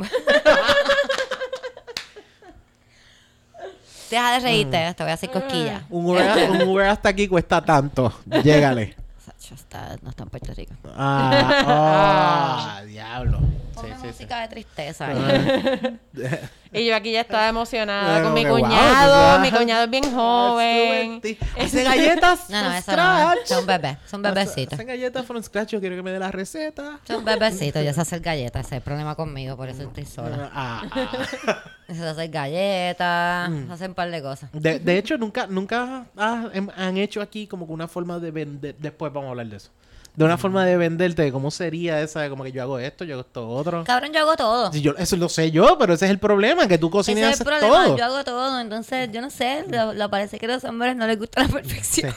deja 4.11 4.33
de 4.33 4.41
reírte, 4.41 4.95
te 4.95 5.03
voy 5.03 5.11
a 5.11 5.15
hacer 5.15 5.31
cosquillas. 5.31 5.83
Un 5.91 6.07
Uber, 6.07 6.51
un 6.51 6.63
Uber 6.63 6.89
hasta 6.89 7.11
aquí 7.11 7.29
cuesta 7.29 7.65
tanto. 7.65 8.13
Llégale. 8.43 8.97
Sacho, 9.25 9.55
está, 9.55 9.97
no 10.03 10.11
está 10.11 10.23
en 10.25 10.29
Puerto 10.31 10.53
Rico. 10.55 10.75
Ah, 10.97 11.63
ah, 11.67 12.83
diablo. 12.87 13.39
Sí, 13.39 13.47
Ponme 13.75 13.95
sí, 13.95 14.01
sí. 14.01 14.07
música 14.09 14.41
de 14.41 14.49
tristeza. 14.49 15.09
Y 16.73 16.87
yo 16.87 16.95
aquí 16.97 17.13
ya 17.13 17.23
estaba 17.23 17.49
emocionada 17.49 18.23
con 18.23 18.35
mi 18.35 18.45
cuñado. 18.45 19.41
mi 19.41 19.51
cuñado 19.51 19.85
es 19.85 19.91
bien 19.91 20.13
joven. 20.15 21.21
Hace 21.59 21.83
galletas 21.85 22.51
No, 22.51 22.63
no, 22.63 22.83
from. 22.83 23.37
Son 23.45 23.67
bebés, 23.67 23.97
son 24.07 24.23
bebecitos. 24.23 24.75
Hacen 24.75 24.87
galletas 24.87 25.25
from 25.27 25.43
scratch. 25.43 25.71
Yo 25.71 25.81
quiero 25.81 25.97
que 25.97 26.03
me 26.03 26.11
dé 26.13 26.19
la 26.19 26.31
receta. 26.31 27.01
Son 27.07 27.25
bebecitos, 27.25 27.85
yo 27.85 27.93
sé 27.93 28.01
hacer 28.01 28.21
galletas, 28.21 28.67
ese 28.67 28.77
es 28.77 28.79
el 28.79 28.83
problema 28.83 29.15
conmigo, 29.15 29.57
por 29.57 29.69
eso 29.69 29.83
estoy 29.83 30.05
sola. 30.05 30.51
Ah, 30.53 30.83
ah. 30.91 31.63
Yo 31.89 31.95
sé 31.95 32.07
hacer 32.09 32.29
galletas, 32.31 33.51
Mm. 33.51 33.71
hacen 33.71 33.91
un 33.91 33.95
par 33.95 34.11
de 34.11 34.21
cosas. 34.23 34.51
De, 34.53 34.79
de 34.79 34.99
hecho, 34.99 35.17
nunca, 35.17 35.47
nunca 35.47 36.05
ah, 36.17 36.45
hem- 36.53 36.73
han 36.77 36.97
hecho 36.99 37.23
aquí 37.23 37.47
como 37.47 37.67
que 37.67 37.73
una 37.73 37.89
forma 37.89 38.19
de 38.19 38.31
vender. 38.31 38.75
Después 38.79 39.13
vamos 39.13 39.29
a 39.29 39.31
hablar 39.31 39.47
de 39.47 39.57
eso. 39.57 39.71
De 40.19 40.25
una 40.25 40.37
forma 40.37 40.65
de 40.67 40.77
venderte, 40.77 41.23
de 41.23 41.31
cómo 41.31 41.53
sería 41.53 42.01
esa, 42.01 42.23
de 42.23 42.29
como 42.29 42.43
que 42.43 42.51
yo 42.51 42.61
hago 42.61 42.81
esto, 42.81 43.05
yo 43.05 43.15
hago 43.15 43.21
esto 43.23 43.49
otro. 43.49 43.85
Cabrón, 43.85 44.13
yo 44.13 44.19
hago 44.19 44.35
todo. 44.37 44.73
Si 44.73 44.81
yo, 44.81 44.95
eso 44.99 45.17
lo 45.17 45.29
sé 45.29 45.53
yo, 45.53 45.79
pero 45.79 45.95
ese 45.95 46.07
es 46.07 46.11
el 46.11 46.19
problema, 46.19 46.67
que 46.67 46.77
tú 46.77 46.89
Ese 46.89 46.93
cocinas 46.93 47.31
y 47.31 47.33
es 47.35 47.41
el 47.41 47.47
problema, 47.47 47.85
todo. 47.85 47.97
yo 47.97 48.05
hago 48.05 48.25
todo, 48.25 48.61
entonces 48.61 49.11
yo 49.13 49.21
no 49.21 49.31
sé, 49.31 49.65
lo, 49.69 49.93
lo 49.95 50.11
parece 50.11 50.41
que 50.41 50.47
a 50.47 50.49
los 50.49 50.65
hombres 50.65 50.97
no 50.97 51.07
les 51.07 51.21
gusta 51.21 51.43
la 51.45 51.49
perfección. 51.49 52.13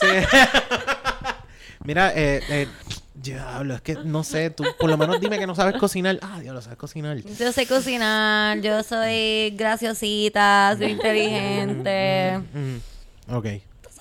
Sí. 0.00 0.08
Mira, 1.84 2.12
eh, 2.16 2.42
eh, 2.48 2.68
diablo, 3.14 3.74
es 3.76 3.82
que 3.82 3.94
no 4.04 4.24
sé, 4.24 4.50
tú 4.50 4.64
por 4.80 4.90
lo 4.90 4.96
menos 4.98 5.20
dime 5.20 5.38
que 5.38 5.46
no 5.46 5.54
sabes 5.54 5.76
cocinar. 5.78 6.18
Ah, 6.22 6.40
diablo, 6.40 6.60
sabes 6.60 6.76
cocinar. 6.78 7.18
Yo 7.18 7.52
sé 7.52 7.66
cocinar, 7.68 8.58
yo 8.62 8.82
soy 8.82 9.50
graciosita, 9.56 10.74
soy 10.76 10.88
inteligente, 10.90 12.40
Mm, 12.52 13.32
ok. 13.36 13.46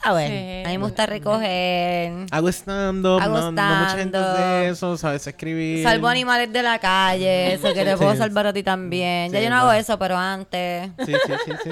Sí. 0.03 0.63
a 0.65 0.69
mí 0.69 0.77
me 0.77 0.83
gusta 0.83 1.05
recoger, 1.05 2.25
Hago 2.31 2.49
stand-up, 2.49 3.21
Hago 3.21 3.33
no, 3.37 3.51
no 3.51 3.75
mucha 3.79 3.97
gente 3.97 4.17
hace 4.17 4.69
eso, 4.69 4.97
sabes 4.97 5.25
escribir. 5.25 5.83
salvo 5.83 6.07
animales 6.07 6.51
de 6.51 6.61
la 6.61 6.77
calle, 6.79 7.53
eso 7.53 7.73
que 7.73 7.85
te 7.85 7.95
puedo 7.95 8.15
salvar 8.15 8.47
a 8.47 8.53
ti 8.53 8.63
también. 8.63 9.31
Ya 9.31 9.39
yo 9.39 9.49
no 9.49 9.55
hago 9.57 9.71
eso, 9.71 9.97
pero 9.97 10.17
antes... 10.17 10.89
Sí, 11.05 11.13
sí, 11.25 11.33
sí, 11.45 11.51
sí. 11.63 11.69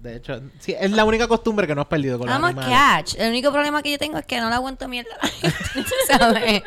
De 0.00 0.16
hecho, 0.16 0.40
sí, 0.58 0.76
es 0.78 0.90
la 0.90 1.04
única 1.04 1.26
costumbre 1.26 1.66
que 1.66 1.74
no 1.74 1.80
has 1.82 1.86
perdido 1.88 2.18
con 2.18 2.26
los 2.28 2.34
Vamos 2.34 2.50
animales. 2.50 2.76
catch. 2.78 3.14
El 3.20 3.30
único 3.30 3.50
problema 3.52 3.82
que 3.82 3.90
yo 3.92 3.98
tengo 3.98 4.18
es 4.18 4.26
que 4.26 4.38
no 4.40 4.48
le 4.50 4.54
aguanto 4.56 4.86
mierda 4.86 5.10
a 5.20 5.26
la 5.26 5.32
gente, 5.32 5.58
¿tú 5.74 5.82
¿sabes? 6.06 6.62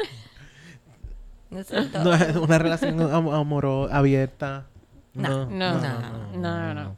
No, 2.04 2.14
es 2.16 2.36
una 2.36 2.58
relación 2.58 3.00
am- 3.14 3.30
amoro 3.30 3.88
abierta. 3.92 4.66
No. 5.14 5.46
No, 5.46 5.76
no, 5.76 6.00
no, 6.34 6.74
no, 6.74 6.74
no. 6.74 6.98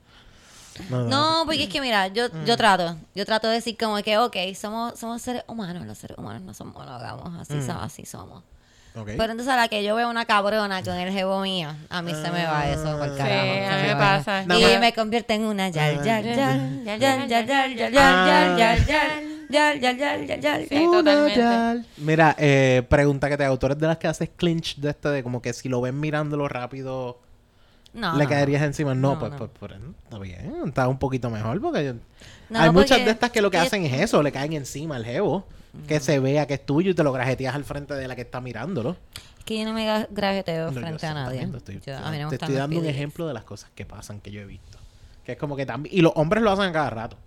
No, 0.90 1.04
no. 1.04 1.08
No, 1.10 1.42
porque 1.46 1.64
es 1.64 1.70
que 1.70 1.82
mira, 1.82 2.08
yo, 2.08 2.28
Mm. 2.32 2.46
yo 2.46 2.58
trato, 2.58 2.96
yo 3.14 3.26
trato 3.26 3.48
de 3.48 3.56
decir 3.56 3.78
como 3.78 3.96
que, 4.04 4.18
ok, 4.18 4.36
somos, 4.60 5.00
somos 5.00 5.22
seres 5.22 5.44
humanos, 5.48 5.86
los 5.86 5.98
seres 5.98 6.18
humanos 6.18 6.42
no 6.42 6.54
son 6.54 6.72
monógamos, 6.74 7.40
así, 7.40 7.54
Mm. 7.56 7.66
so- 7.66 7.80
así 7.80 8.06
somos. 8.06 8.44
Pero 8.94 9.24
entonces 9.24 9.50
a 9.50 9.58
la 9.58 9.68
que 9.68 9.84
yo 9.84 9.94
veo 9.96 10.10
una 10.10 10.24
cabrona 10.24 10.82
con 10.82 10.94
el 10.94 11.12
jevo 11.12 11.42
mío, 11.42 11.68
a 11.90 12.02
mí 12.02 12.14
se 12.14 12.32
me 12.32 12.46
va 12.46 12.70
eso 12.70 12.98
por 12.98 13.10
Sí, 13.12 13.18
carajo. 13.18 13.42
a 13.42 13.76
se 13.76 13.82
mí 13.82 13.88
me 13.90 13.96
pasa. 13.98 14.44
Y 14.44 14.46
más- 14.48 14.80
me 14.80 14.94
convierte 14.94 15.34
en 15.34 15.44
una 15.44 15.68
yal, 15.68 16.02
yal, 16.02 16.24
yal, 16.24 16.36
yal, 16.86 17.00
yal, 17.00 17.28
yal, 17.28 17.48
yal, 17.48 17.76
yal, 17.78 17.94
Ah. 17.98 18.56
yal, 18.58 18.58
yal, 18.58 18.86
yal, 19.50 19.80
yal, 19.82 19.98
yal, 20.00 20.28
yal, 20.28 20.40
yal. 20.42 20.66
Sí, 20.70 20.88
totalmente. 20.92 21.40
ya. 21.40 21.76
Mira, 21.98 22.36
eh, 22.40 22.84
pregunta 22.88 23.28
que 23.28 23.36
te 23.36 23.44
hago. 23.44 23.60
¿Tú 23.60 23.66
eres 23.66 23.80
de 23.80 23.88
las 23.88 23.98
que 23.98 24.08
haces 24.08 24.30
clinch 24.34 24.78
de 24.78 24.92
este? 24.92 25.10
De 25.10 25.24
como 25.24 25.42
que 25.42 25.52
si 25.52 25.68
lo 25.68 25.82
ven 25.82 26.00
mirándolo 26.00 26.48
rápido, 26.48 27.20
No, 27.96 28.16
le 28.18 28.24
no. 28.26 28.30
caerías 28.30 28.62
encima. 28.62 28.94
No, 28.94 29.14
No, 29.14 29.20
pues, 29.20 29.32
no. 29.32 29.38
pues, 29.38 29.50
pues, 29.60 29.72
está 30.04 30.20
bien. 30.20 30.54
Está 30.68 30.88
un 30.88 31.00
poquito 31.00 31.30
mejor 31.30 31.60
porque 31.62 31.86
yo- 31.86 31.94
No, 32.50 32.60
hay 32.60 32.70
muchas 32.70 32.90
porque- 32.98 33.06
de 33.06 33.12
estas 33.12 33.32
que 33.32 33.42
lo 33.42 33.50
que 33.50 33.58
hacen 33.58 33.86
es 33.86 34.02
eso. 34.02 34.22
Le 34.22 34.32
caen 34.32 34.54
encima 34.54 34.96
al 34.98 35.06
jevo. 35.06 35.46
Que 35.88 36.00
se 36.00 36.20
vea 36.20 36.46
que 36.48 36.54
es 36.54 36.66
tuyo 36.66 36.92
y 36.92 36.94
te 36.94 37.04
lo 37.04 37.12
grajeteas 37.12 37.54
al 37.54 37.66
frente 37.66 37.94
de 37.96 38.08
la 38.08 38.16
que 38.16 38.22
está 38.22 38.40
mirándolo. 38.40 38.96
Es 39.40 39.44
que 39.44 39.60
yo 39.60 39.66
no 39.66 39.74
me 39.74 39.86
grajeteo 40.10 40.72
frente 40.72 41.06
a 41.06 41.14
nadie. 41.14 41.46
te 41.48 41.58
estoy, 41.58 41.82
Yo- 41.86 41.98
a 41.98 42.00
mí 42.00 42.04
no 42.06 42.12
me 42.12 42.18
te 42.18 42.24
gustan 42.24 42.34
estoy 42.36 42.50
los 42.50 42.58
dando 42.60 42.80
un 42.80 42.86
ejemplo 42.86 43.28
de 43.28 43.34
las 43.34 43.44
cosas 43.44 43.70
que 43.76 43.86
pasan 43.86 44.20
que 44.22 44.32
yo 44.32 44.40
he 44.42 44.46
visto. 44.46 44.78
Que 45.26 45.34
es 45.34 45.38
como 45.38 45.56
que 45.56 45.66
también... 45.66 45.94
Y 45.96 46.02
los 46.02 46.14
hombres 46.16 46.44
lo 46.44 46.52
hacen 46.52 46.66
a 46.66 46.72
cada 46.72 46.90
rato. 46.92 47.18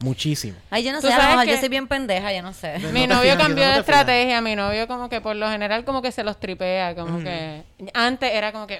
Muchísimo. 0.00 0.56
Ay, 0.70 0.84
yo 0.84 0.92
no 0.92 1.00
sé, 1.00 1.06
a 1.06 1.10
lo 1.10 1.16
sabes 1.16 1.28
mejor 1.36 1.44
que- 1.46 1.52
yo 1.54 1.60
soy 1.60 1.68
bien 1.68 1.86
pendeja, 1.88 2.32
yo 2.32 2.42
no 2.42 2.52
sé. 2.52 2.78
No 2.80 2.90
Mi 2.90 3.06
novio 3.06 3.22
fijas, 3.32 3.38
cambió 3.38 3.64
no 3.66 3.72
de 3.72 3.78
estrategia. 3.80 4.40
Mi 4.42 4.54
novio 4.56 4.86
como 4.88 5.08
que 5.08 5.20
por 5.20 5.36
lo 5.36 5.48
general 5.48 5.84
como 5.84 6.02
que 6.02 6.12
se 6.12 6.22
los 6.24 6.38
tripea. 6.38 6.94
Como 6.94 7.20
que... 7.20 7.62
Antes 7.94 8.32
era 8.34 8.52
como 8.52 8.66
que... 8.66 8.78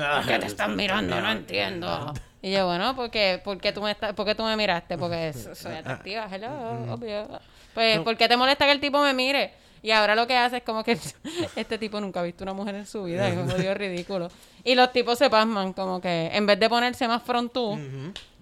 "Ah, 0.00 0.16
¿Por 0.22 0.26
qué 0.32 0.38
te 0.38 0.46
están 0.46 0.76
mirando? 0.76 1.20
No 1.20 1.30
entiendo. 1.30 2.12
Y 2.42 2.52
yo, 2.52 2.66
bueno, 2.66 2.94
porque, 2.94 3.40
porque 3.44 3.72
tú 3.72 3.82
me 3.82 3.90
estás, 3.90 4.12
¿por 4.12 4.24
qué 4.26 4.34
tú 4.34 4.44
me 4.44 4.56
miraste? 4.56 4.96
Porque 4.98 5.32
so- 5.34 5.54
soy 5.54 5.74
atractiva, 5.74 6.28
hello, 6.30 6.92
obvio. 6.94 7.28
Pues, 7.74 7.98
¿por 8.00 8.16
qué 8.16 8.28
te 8.28 8.36
molesta 8.36 8.64
que 8.66 8.72
el 8.72 8.80
tipo 8.80 9.00
me 9.02 9.12
mire? 9.14 9.52
Y 9.82 9.90
ahora 9.90 10.14
lo 10.14 10.26
que 10.26 10.36
hace 10.36 10.58
es 10.58 10.62
como 10.62 10.82
que 10.82 10.98
este 11.56 11.78
tipo 11.78 12.00
nunca 12.00 12.20
ha 12.20 12.22
visto 12.22 12.42
una 12.44 12.52
mujer 12.54 12.74
en 12.74 12.86
su 12.86 13.04
vida, 13.04 13.28
es 13.28 13.36
un 13.36 13.48
jodido 13.50 13.74
ridículo. 13.74 14.28
Y 14.64 14.74
los 14.74 14.92
tipos 14.92 15.18
se 15.18 15.28
pasman, 15.30 15.72
como 15.72 16.00
que 16.00 16.30
en 16.32 16.46
vez 16.46 16.58
de 16.58 16.68
ponerse 16.68 17.06
más 17.08 17.22
frontú, 17.22 17.78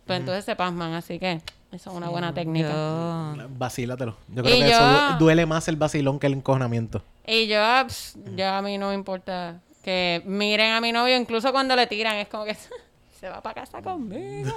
pues 0.06 0.20
entonces 0.20 0.44
se 0.44 0.54
pasman, 0.56 0.92
así 0.94 1.18
que 1.18 1.40
eso 1.72 1.90
es 1.90 1.96
una 1.96 2.08
buena 2.08 2.32
técnica. 2.32 2.68
Yo- 2.70 3.48
Vacílatelo. 3.58 4.16
Yo 4.28 4.42
creo 4.42 4.56
Y 4.56 4.60
que 4.60 4.70
eso 4.70 4.80
yo- 4.80 5.12
du- 5.12 5.18
duele 5.18 5.44
más 5.46 5.66
el 5.68 5.76
vacilón 5.76 6.18
que 6.18 6.26
el 6.28 6.34
encojonamiento. 6.34 7.02
Y 7.26 7.46
yo, 7.46 7.58
ah, 7.62 7.84
pss, 7.86 8.16
ya 8.36 8.58
a 8.58 8.62
mí 8.62 8.78
no 8.78 8.88
me 8.90 8.94
importa 8.94 9.60
que 9.84 10.22
miren 10.24 10.72
a 10.72 10.80
mi 10.80 10.90
novio, 10.90 11.16
incluso 11.16 11.52
cuando 11.52 11.76
le 11.76 11.86
tiran, 11.86 12.16
es 12.16 12.28
como 12.28 12.44
que 12.44 12.56
se 13.20 13.28
va 13.28 13.40
para 13.42 13.62
casa 13.62 13.82
conmigo. 13.82 14.50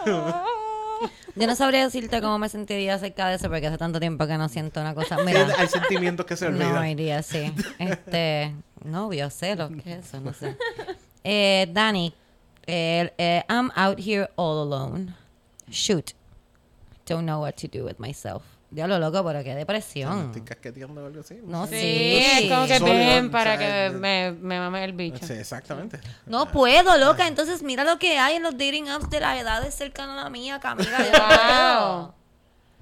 Yo 1.36 1.46
no 1.46 1.56
sabría 1.56 1.84
decirte 1.84 2.22
cómo 2.22 2.40
me 2.40 2.50
sentiría 2.50 2.96
acerca 2.96 3.28
de 3.30 3.36
eso 3.36 3.50
porque 3.50 3.68
hace 3.68 3.78
tanto 3.78 4.00
tiempo 4.00 4.26
que 4.26 4.38
no 4.38 4.50
siento 4.50 4.82
una 4.82 4.96
cosa. 4.96 5.18
Sí, 5.18 5.24
Mira, 5.26 5.48
hay 5.58 5.68
sentimientos 5.68 6.26
que 6.26 6.36
se 6.36 6.50
no 6.50 6.56
olvidan. 6.66 6.88
iría 6.88 7.20
así. 7.20 7.54
Este, 7.78 8.56
novio, 8.84 9.30
celos, 9.30 9.70
¿qué 9.84 9.94
es 9.94 10.08
eso? 10.08 10.20
No 10.22 10.34
sé. 10.34 10.58
Eh, 11.24 11.68
Dani, 11.72 12.14
eh, 12.66 13.14
eh, 13.18 13.44
I'm 13.50 13.70
out 13.76 14.00
here 14.00 14.30
all 14.38 14.60
alone. 14.74 15.14
Shoot. 15.70 16.14
Don't 17.06 17.26
know 17.26 17.42
what 17.42 17.54
to 17.58 17.68
do 17.68 17.86
with 17.86 18.00
myself. 18.00 18.44
Diablo 18.70 19.00
loco, 19.00 19.24
pero 19.26 19.44
qué 19.46 19.56
depresión. 19.56 20.26
Estoy 20.26 20.42
casqueteando 20.42 21.02
o 21.02 21.06
algo 21.08 21.22
así. 21.22 21.40
No 21.46 21.68
Sí, 21.68 22.20
es 22.22 22.52
como 22.52 22.68
que 22.68 22.80
ven 22.80 23.28
o 23.28 23.32
para 23.32 23.58
sea, 23.58 23.90
que 23.90 23.96
me, 23.96 24.34
me 24.34 24.60
mame 24.60 24.84
el 24.84 24.92
bicho. 24.92 25.26
Sí, 25.26 25.34
exactamente. 25.34 26.00
No 26.26 26.52
puedo, 26.52 26.98
loca. 26.98 27.28
Entonces 27.28 27.64
mira 27.64 27.86
lo 27.86 27.98
que 27.98 28.18
hay 28.20 28.36
en 28.36 28.44
los 28.44 28.52
dating 28.58 28.90
apps 28.90 29.10
de 29.10 29.22
la 29.22 29.40
edad 29.40 29.70
cercana 29.72 30.20
a 30.20 30.24
la 30.26 30.30
mía, 30.30 30.60
Camila. 30.60 30.98
No. 31.80 32.18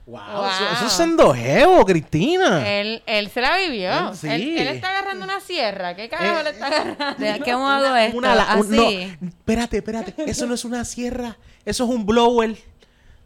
Wow, 0.08 0.22
Wow. 0.22 0.46
Eso, 0.46 0.64
eso 0.74 0.86
es 0.88 0.92
sendojeo, 0.94 1.84
Cristina. 1.86 2.68
Él, 2.68 3.02
él 3.08 3.30
se 3.30 3.42
la 3.42 3.58
vivió. 3.58 4.10
Él 4.10 4.16
sí. 4.16 4.28
Él, 4.30 4.58
él 4.58 4.68
está 4.68 4.90
agarrando 4.90 5.24
una 5.26 5.40
sierra. 5.40 5.96
¿Qué 5.96 6.10
carajo 6.10 6.40
Eh, 6.42 6.44
le 6.44 6.50
está 6.52 6.68
agarrando? 6.68 7.24
¿De 7.26 7.40
qué 7.40 7.52
cómo 7.52 7.68
hago 7.70 7.96
esto? 7.96 8.18
Una 8.18 8.36
la- 8.36 8.56
un- 8.56 8.74
Así. 8.74 9.16
no, 9.20 9.28
espérate, 9.30 9.78
espérate. 9.78 10.14
Eso 10.30 10.46
no 10.48 10.54
es 10.56 10.64
una 10.66 10.84
sierra. 10.86 11.38
Eso 11.66 11.84
es 11.86 11.90
un 11.90 12.06
blower 12.06 12.56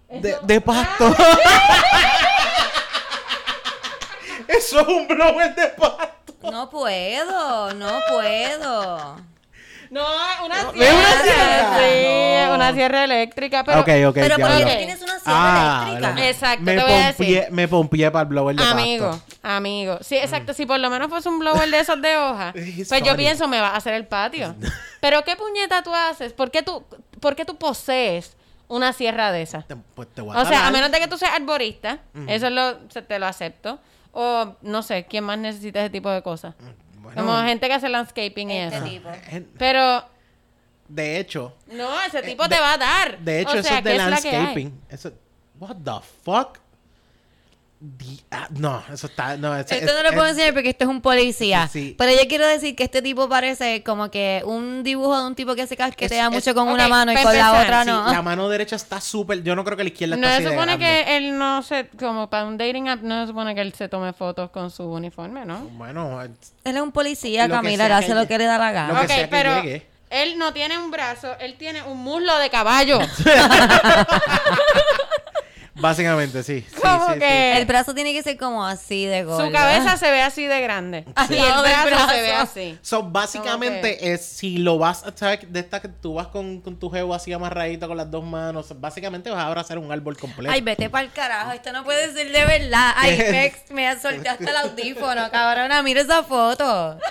de, 0.09 0.35
de 0.43 0.61
pasto. 0.61 1.13
eso 4.49 4.79
es 4.81 4.87
un 4.87 5.07
blower 5.07 5.55
de 5.55 5.67
pasto. 5.69 6.51
No 6.51 6.69
puedo, 6.69 7.73
no 7.73 7.99
puedo. 8.09 9.17
No, 9.91 10.05
una 10.45 10.61
No, 10.63 10.71
sierra. 10.71 10.85
¿es 10.87 10.93
una 10.93 11.23
sierra? 11.23 11.79
Sí, 11.79 12.45
No. 12.47 12.55
una 12.55 12.73
sierra 12.75 13.03
eléctrica. 13.05 13.63
Pero, 13.63 13.79
ok, 13.79 13.87
ok. 14.09 14.13
Pero 14.13 14.35
¿por 14.35 14.47
diablo. 14.47 14.65
qué 14.67 14.75
tienes 14.75 15.01
una 15.01 15.19
sierra 15.19 15.23
Ah, 15.25 15.81
eléctrica? 15.87 16.07
verdad. 16.13 16.29
Exacto, 16.29 16.61
me 16.63 16.75
te 16.75 16.81
voy 16.83 16.91
a 16.91 17.07
decir. 17.07 17.47
Me 17.49 17.67
pompié 17.67 18.11
para 18.11 18.21
el 18.23 18.27
blower 18.29 18.55
de 18.55 18.63
Amigo, 18.63 19.09
pasto. 19.09 19.25
amigo. 19.41 19.97
Sí, 20.01 20.17
exacto. 20.17 20.53
Si 20.53 20.67
por 20.67 20.79
lo 20.79 20.89
menos 20.91 21.09
fuese 21.09 21.27
un 21.29 21.39
blower 21.39 21.67
de 21.71 21.79
esos 21.79 21.99
de 22.03 22.15
hoja, 22.17 22.53
pues 22.87 23.01
yo 23.03 23.15
pienso 23.15 23.47
me 23.47 23.59
va 23.59 23.69
a 23.69 23.77
hacer 23.77 23.95
el 23.95 24.05
patio. 24.05 24.55
Pero 25.01 25.23
¿qué 25.23 25.35
puñeta 25.35 25.81
tú 25.81 25.93
haces? 25.95 26.33
¿Por 26.33 26.51
qué 26.51 26.61
tú, 26.61 26.85
por 27.19 27.35
qué 27.35 27.43
tú 27.45 27.55
posees 27.57 28.37
una 28.67 28.93
sierra 28.93 29.31
de 29.31 29.41
esas? 29.41 29.67
Te- 29.67 29.75
pues 29.75 30.07
te 30.13 30.21
voy 30.21 30.37
a 30.37 30.41
O 30.41 30.45
sea, 30.45 30.67
a 30.67 30.71
menos 30.71 30.91
de 30.91 30.99
que 30.99 31.07
tú 31.07 31.17
seas 31.17 31.33
arborista, 31.33 31.97
eso 32.27 32.45
es 32.45 32.53
lo, 32.53 32.77
se- 32.89 33.01
te 33.01 33.17
lo 33.17 33.25
acepto. 33.25 33.79
O 34.21 34.55
no 34.61 34.83
sé, 34.83 35.05
¿quién 35.05 35.23
más 35.23 35.37
necesita 35.37 35.79
ese 35.79 35.89
tipo 35.89 36.09
de 36.09 36.21
cosas? 36.21 36.53
Bueno, 37.01 37.21
Como 37.25 37.41
gente 37.43 37.67
que 37.67 37.73
hace 37.73 37.87
landscaping 37.87 38.51
y 38.51 38.57
Este 38.57 38.75
eso. 38.77 38.85
tipo. 38.85 39.09
en- 39.31 39.49
Pero 39.57 40.03
De 40.89 41.19
hecho, 41.19 41.55
no, 41.67 42.01
ese 42.01 42.21
tipo 42.23 42.43
de- 42.43 42.55
te 42.55 42.59
va 42.61 42.73
a 42.73 42.77
dar. 42.77 43.19
de 43.19 43.39
hecho, 43.41 43.51
O 43.51 43.55
eso 43.55 43.73
es 43.75 43.83
de 43.83 43.95
landscaping. 43.97 44.81
Eso, 44.89 45.11
what 45.59 45.75
the 45.85 46.05
fuck? 46.23 46.57
Ah, 48.31 48.49
no, 48.51 48.83
eso 48.93 49.07
está. 49.07 49.37
No, 49.37 49.55
eso- 49.55 49.73
Esto 49.73 49.91
es- 49.91 49.95
no 49.95 50.03
lo 50.03 50.09
puedo 50.11 50.25
es- 50.25 50.31
enseñar 50.31 50.53
porque 50.53 50.69
este 50.71 50.83
es 50.83 50.89
un 50.89 50.99
policía. 51.01 51.69
Sí. 51.71 51.95
Pero 51.97 52.11
yo 52.11 52.27
quiero 52.27 52.45
decir 52.45 52.75
que 52.75 52.83
este 52.83 53.01
tipo 53.01 53.29
parece 53.29 53.83
como 53.83 54.11
que 54.11 54.41
un 54.45 54.83
dibujo 54.83 55.17
de 55.17 55.25
un 55.27 55.33
tipo 55.35 55.55
que 55.55 55.65
se 55.65 55.77
casquetea 55.77 56.25
Es- 56.25 56.31
mucho 56.31 56.49
es- 56.49 56.53
con 56.53 56.67
una 56.67 56.89
mano 56.89 57.13
y 57.13 57.15
con 57.15 57.33
la 57.37 57.61
otra 57.61 57.83
sí, 57.83 57.87
no. 57.89 58.11
La 58.11 58.21
mano 58.21 58.49
derecha 58.49 58.75
está 58.75 58.99
súper. 58.99 59.43
Yo 59.43 59.55
no 59.55 59.63
creo 59.63 59.77
que 59.77 59.83
la 59.83 59.89
izquierda 59.91 60.17
No 60.17 60.23
está 60.27 60.31
se 60.31 60.35
así 60.35 60.43
de 60.43 60.49
supone 60.51 60.77
grande. 60.77 61.03
que 61.05 61.17
él 61.17 61.37
no 61.37 61.63
se, 61.63 61.87
como 61.97 62.29
para 62.29 62.43
un 62.45 62.57
dating 62.57 62.89
app, 62.89 63.01
no 63.01 63.21
se 63.21 63.27
supone 63.27 63.55
que 63.55 63.61
él 63.61 63.73
se 63.73 63.87
tome 63.87 64.11
fotos 64.11 64.49
con 64.49 64.69
su 64.71 64.83
uniforme, 64.83 65.45
¿no? 65.45 65.59
Bueno, 65.71 66.21
Él 66.21 66.31
es 66.65 66.81
un 66.81 66.91
policía, 66.91 67.47
Lo 67.47 67.53
que 67.55 67.61
Camila, 67.61 67.85
él 67.85 67.91
hace 67.93 68.13
lo 68.13 68.27
que 68.27 68.37
le 68.37 68.43
da 68.43 68.57
la 68.57 68.67
Lo 68.67 68.73
gana. 68.73 68.99
que 68.99 69.05
ok, 69.05 69.11
sea 69.11 69.17
que 69.21 69.27
pero 69.29 69.61
llegue. 69.63 69.87
él 70.09 70.37
no 70.37 70.51
tiene 70.51 70.77
un 70.77 70.91
brazo, 70.91 71.29
él 71.39 71.55
tiene 71.57 71.81
un 71.83 71.97
muslo 71.99 72.37
de 72.39 72.49
caballo. 72.49 72.99
Básicamente, 75.79 76.43
sí. 76.43 76.65
sí, 76.69 76.81
Como 76.81 77.07
sí, 77.07 77.13
sí. 77.13 77.19
que 77.19 77.57
El 77.57 77.65
brazo 77.65 77.93
tiene 77.93 78.13
que 78.13 78.21
ser 78.23 78.37
como 78.37 78.65
así 78.65 79.05
de 79.05 79.23
gordo. 79.23 79.45
su 79.45 79.51
cabeza 79.51 79.97
se 79.97 80.11
ve 80.11 80.21
así 80.21 80.45
de 80.45 80.61
grande. 80.61 81.05
Y 81.29 81.33
el 81.33 81.39
brazo, 81.39 81.85
brazo. 81.87 82.09
se 82.09 82.21
ve 82.21 82.31
así. 82.33 82.79
So, 82.81 83.03
básicamente 83.03 84.13
es 84.13 84.25
si 84.25 84.57
lo 84.57 84.77
vas, 84.77 85.03
¿sabes? 85.15 85.39
De 85.51 85.59
esta 85.59 85.79
que 85.81 85.87
tú 85.87 86.15
vas 86.15 86.27
con, 86.27 86.61
con 86.61 86.77
tu 86.77 86.89
jevo 86.89 87.13
así 87.13 87.31
amarradito 87.33 87.87
con 87.87 87.97
las 87.97 88.09
dos 88.09 88.23
manos, 88.23 88.67
básicamente 88.79 89.29
vas 89.29 89.39
a 89.39 89.47
abrazar 89.47 89.77
un 89.77 89.91
árbol 89.91 90.17
completo. 90.17 90.51
Ay, 90.51 90.61
vete 90.61 90.89
para 90.89 91.05
el 91.05 91.11
carajo, 91.11 91.51
esto 91.51 91.71
no 91.71 91.83
puede 91.83 92.13
ser 92.13 92.31
de 92.31 92.45
verdad. 92.45 92.93
Ay. 92.95 93.17
Mex, 93.31 93.71
me 93.71 93.99
soltaste 93.99 94.43
el 94.49 94.55
audífono, 94.57 95.29
cabrona, 95.31 95.81
mira 95.83 96.01
esa 96.01 96.23
foto. 96.23 96.97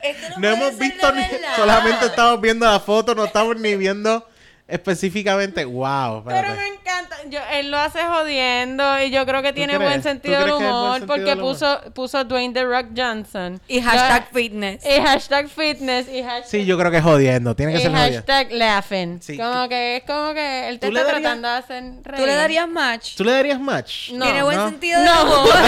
Esto 0.00 0.28
no, 0.28 0.34
no 0.34 0.40
puede 0.40 0.54
hemos 0.54 0.68
ser 0.68 0.78
visto 0.78 1.12
de 1.12 1.20
ni, 1.22 1.26
solamente 1.56 2.06
estamos 2.06 2.40
viendo 2.40 2.66
la 2.66 2.78
foto, 2.78 3.14
no 3.14 3.24
estamos 3.24 3.56
ni 3.56 3.74
viendo 3.74 4.28
específicamente. 4.68 5.64
Wow, 5.64 6.22
Pero 6.24 6.36
espérate. 6.36 6.60
me 6.60 6.66
encanta. 6.68 7.16
Yo, 7.28 7.40
él 7.52 7.70
lo 7.70 7.78
hace 7.78 8.02
jodiendo 8.02 9.00
y 9.00 9.10
yo 9.10 9.24
creo 9.24 9.40
que 9.42 9.52
tiene 9.52 9.74
crees? 9.76 9.88
buen 9.90 10.02
¿Tú 10.02 10.08
sentido 10.08 10.40
del 10.40 10.50
humor 10.52 10.92
sentido 10.98 11.06
porque 11.06 11.22
del 11.30 11.38
humor? 11.40 11.52
puso, 11.52 11.80
puso 11.94 12.24
Dwayne 12.24 12.52
The 12.52 12.64
Rock 12.64 12.86
Johnson. 12.96 13.60
Y 13.68 13.80
hashtag 13.80 14.24
Yo- 14.24 14.28
fitness. 14.34 14.84
Y 14.84 15.00
hashtag 15.00 15.48
fitness 15.48 16.08
y 16.08 16.22
hashtag, 16.22 16.46
Sí, 16.50 16.64
yo 16.66 16.78
creo 16.78 16.90
que 16.90 16.98
es 16.98 17.02
jodiendo, 17.02 17.54
tiene 17.56 17.72
que 17.72 17.78
y 17.78 17.82
ser 17.82 17.90
jodiendo. 17.92 18.16
hashtag 18.18 18.52
laughing. 18.52 19.22
Sí, 19.22 19.36
como 19.38 19.68
que 19.68 19.96
es 19.96 20.04
como 20.04 20.34
que 20.34 20.68
él 20.68 20.78
te 20.78 20.86
¿Tú 20.88 20.92
le 20.92 21.00
está 21.00 21.12
darías- 21.12 21.22
tratando 21.22 21.48
de 21.48 21.54
hacer 21.56 21.82
reír. 22.04 22.20
¿Tú 22.20 22.26
le 22.26 22.34
darías 22.34 22.68
match? 22.68 23.14
¿Tú 23.16 23.24
le 23.24 23.32
darías 23.32 23.60
match? 23.60 24.10
No. 24.12 24.24
Tiene 24.24 24.42
buen 24.42 24.56
¿no? 24.56 24.68
sentido 24.68 25.00
de 25.00 25.06
No. 25.06 25.22
humor. 25.22 25.54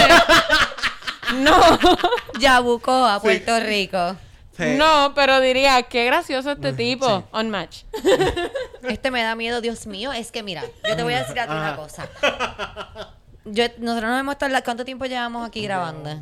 No, 1.35 1.77
Yabucó 2.39 3.05
a 3.05 3.19
Puerto 3.21 3.59
Rico. 3.59 4.15
Sí. 4.57 4.75
no, 4.75 5.13
pero 5.13 5.39
diría, 5.39 5.83
qué 5.83 6.05
gracioso 6.05 6.51
este 6.51 6.73
tipo. 6.73 7.23
On 7.31 7.49
match. 7.49 7.83
Este 8.87 9.11
me 9.11 9.21
da 9.21 9.35
miedo, 9.35 9.59
Dios 9.59 9.85
mío. 9.85 10.13
Es 10.13 10.31
que 10.31 10.43
mira, 10.43 10.63
yo 10.87 10.95
te 10.95 11.03
voy 11.03 11.13
a 11.13 11.19
decir 11.19 11.37
a 11.39 11.45
ti 11.45 11.51
una 11.51 11.75
cosa. 11.75 12.07
Yo, 13.43 13.65
nosotros 13.79 14.11
nos 14.11 14.19
hemos 14.19 14.33
estado... 14.33 14.53
¿Cuánto 14.63 14.85
tiempo 14.85 15.05
llevamos 15.05 15.47
aquí 15.47 15.61
grabando? 15.61 16.21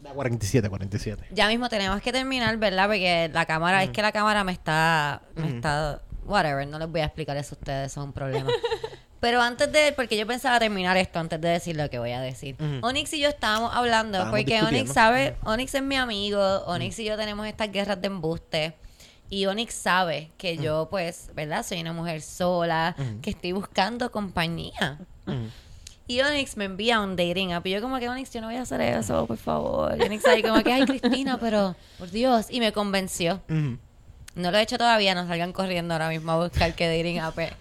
Da 0.00 0.10
47, 0.10 0.68
47. 0.68 1.26
Ya 1.30 1.48
mismo 1.48 1.68
tenemos 1.68 2.00
que 2.00 2.12
terminar, 2.12 2.56
¿verdad? 2.56 2.86
Porque 2.86 3.30
la 3.32 3.46
cámara, 3.46 3.82
es 3.82 3.90
que 3.90 4.00
la 4.00 4.12
cámara 4.12 4.44
me 4.44 4.52
está, 4.52 5.22
me 5.34 5.48
está, 5.48 6.00
whatever, 6.24 6.66
no 6.66 6.78
les 6.78 6.88
voy 6.88 7.00
a 7.00 7.06
explicar 7.06 7.36
eso 7.36 7.54
a 7.54 7.58
ustedes, 7.58 7.92
eso 7.92 8.00
es 8.00 8.06
un 8.06 8.12
problema. 8.12 8.50
Pero 9.20 9.40
antes 9.40 9.72
de, 9.72 9.92
porque 9.92 10.16
yo 10.16 10.26
pensaba 10.26 10.58
terminar 10.60 10.96
esto 10.96 11.18
antes 11.18 11.40
de 11.40 11.48
decir 11.48 11.76
lo 11.76 11.90
que 11.90 11.98
voy 11.98 12.12
a 12.12 12.20
decir. 12.20 12.56
Onyx 12.82 13.12
y 13.14 13.20
yo 13.20 13.28
estábamos 13.28 13.74
hablando, 13.74 14.18
Estábamos 14.18 14.38
porque. 14.38 14.62
Onyx 14.62 14.92
sabe, 14.92 15.36
Onyx 15.44 15.74
es 15.74 15.82
mi 15.82 15.96
amigo, 15.96 16.40
Onyx 16.66 16.98
y 17.00 17.04
yo 17.04 17.16
tenemos 17.16 17.46
estas 17.46 17.72
guerras 17.72 18.00
de 18.00 18.06
embuste. 18.06 18.74
Y 19.30 19.44
Onyx 19.46 19.74
sabe 19.74 20.30
que 20.38 20.56
yo, 20.56 20.88
pues, 20.90 21.30
¿verdad? 21.34 21.64
Soy 21.66 21.80
una 21.80 21.92
mujer 21.92 22.22
sola, 22.22 22.96
que 23.20 23.30
estoy 23.30 23.52
buscando 23.52 24.10
compañía. 24.10 24.98
Y 26.06 26.22
Onyx 26.22 26.56
me 26.56 26.64
envía 26.64 27.00
un 27.00 27.16
dating 27.16 27.52
app. 27.52 27.66
Y 27.66 27.72
yo 27.72 27.82
como 27.82 27.98
que, 27.98 28.08
Onyx, 28.08 28.32
yo 28.32 28.40
no 28.40 28.46
voy 28.46 28.56
a 28.56 28.62
hacer 28.62 28.80
eso, 28.80 29.26
por 29.26 29.36
favor. 29.36 29.94
Y 29.98 30.02
Onyx 30.02 30.24
ahí 30.26 30.42
como 30.42 30.62
que, 30.62 30.72
ay, 30.72 30.86
Cristina, 30.86 31.38
pero, 31.38 31.76
por 31.98 32.10
Dios. 32.10 32.46
Y 32.48 32.60
me 32.60 32.72
convenció. 32.72 33.42
No 33.48 34.50
lo 34.50 34.56
he 34.56 34.62
hecho 34.62 34.78
todavía, 34.78 35.14
no 35.14 35.26
salgan 35.26 35.52
corriendo 35.52 35.92
ahora 35.92 36.08
mismo 36.08 36.32
a 36.32 36.36
buscar 36.44 36.74
qué 36.74 36.86
dating 36.86 37.18
app 37.18 37.38
es. 37.40 37.52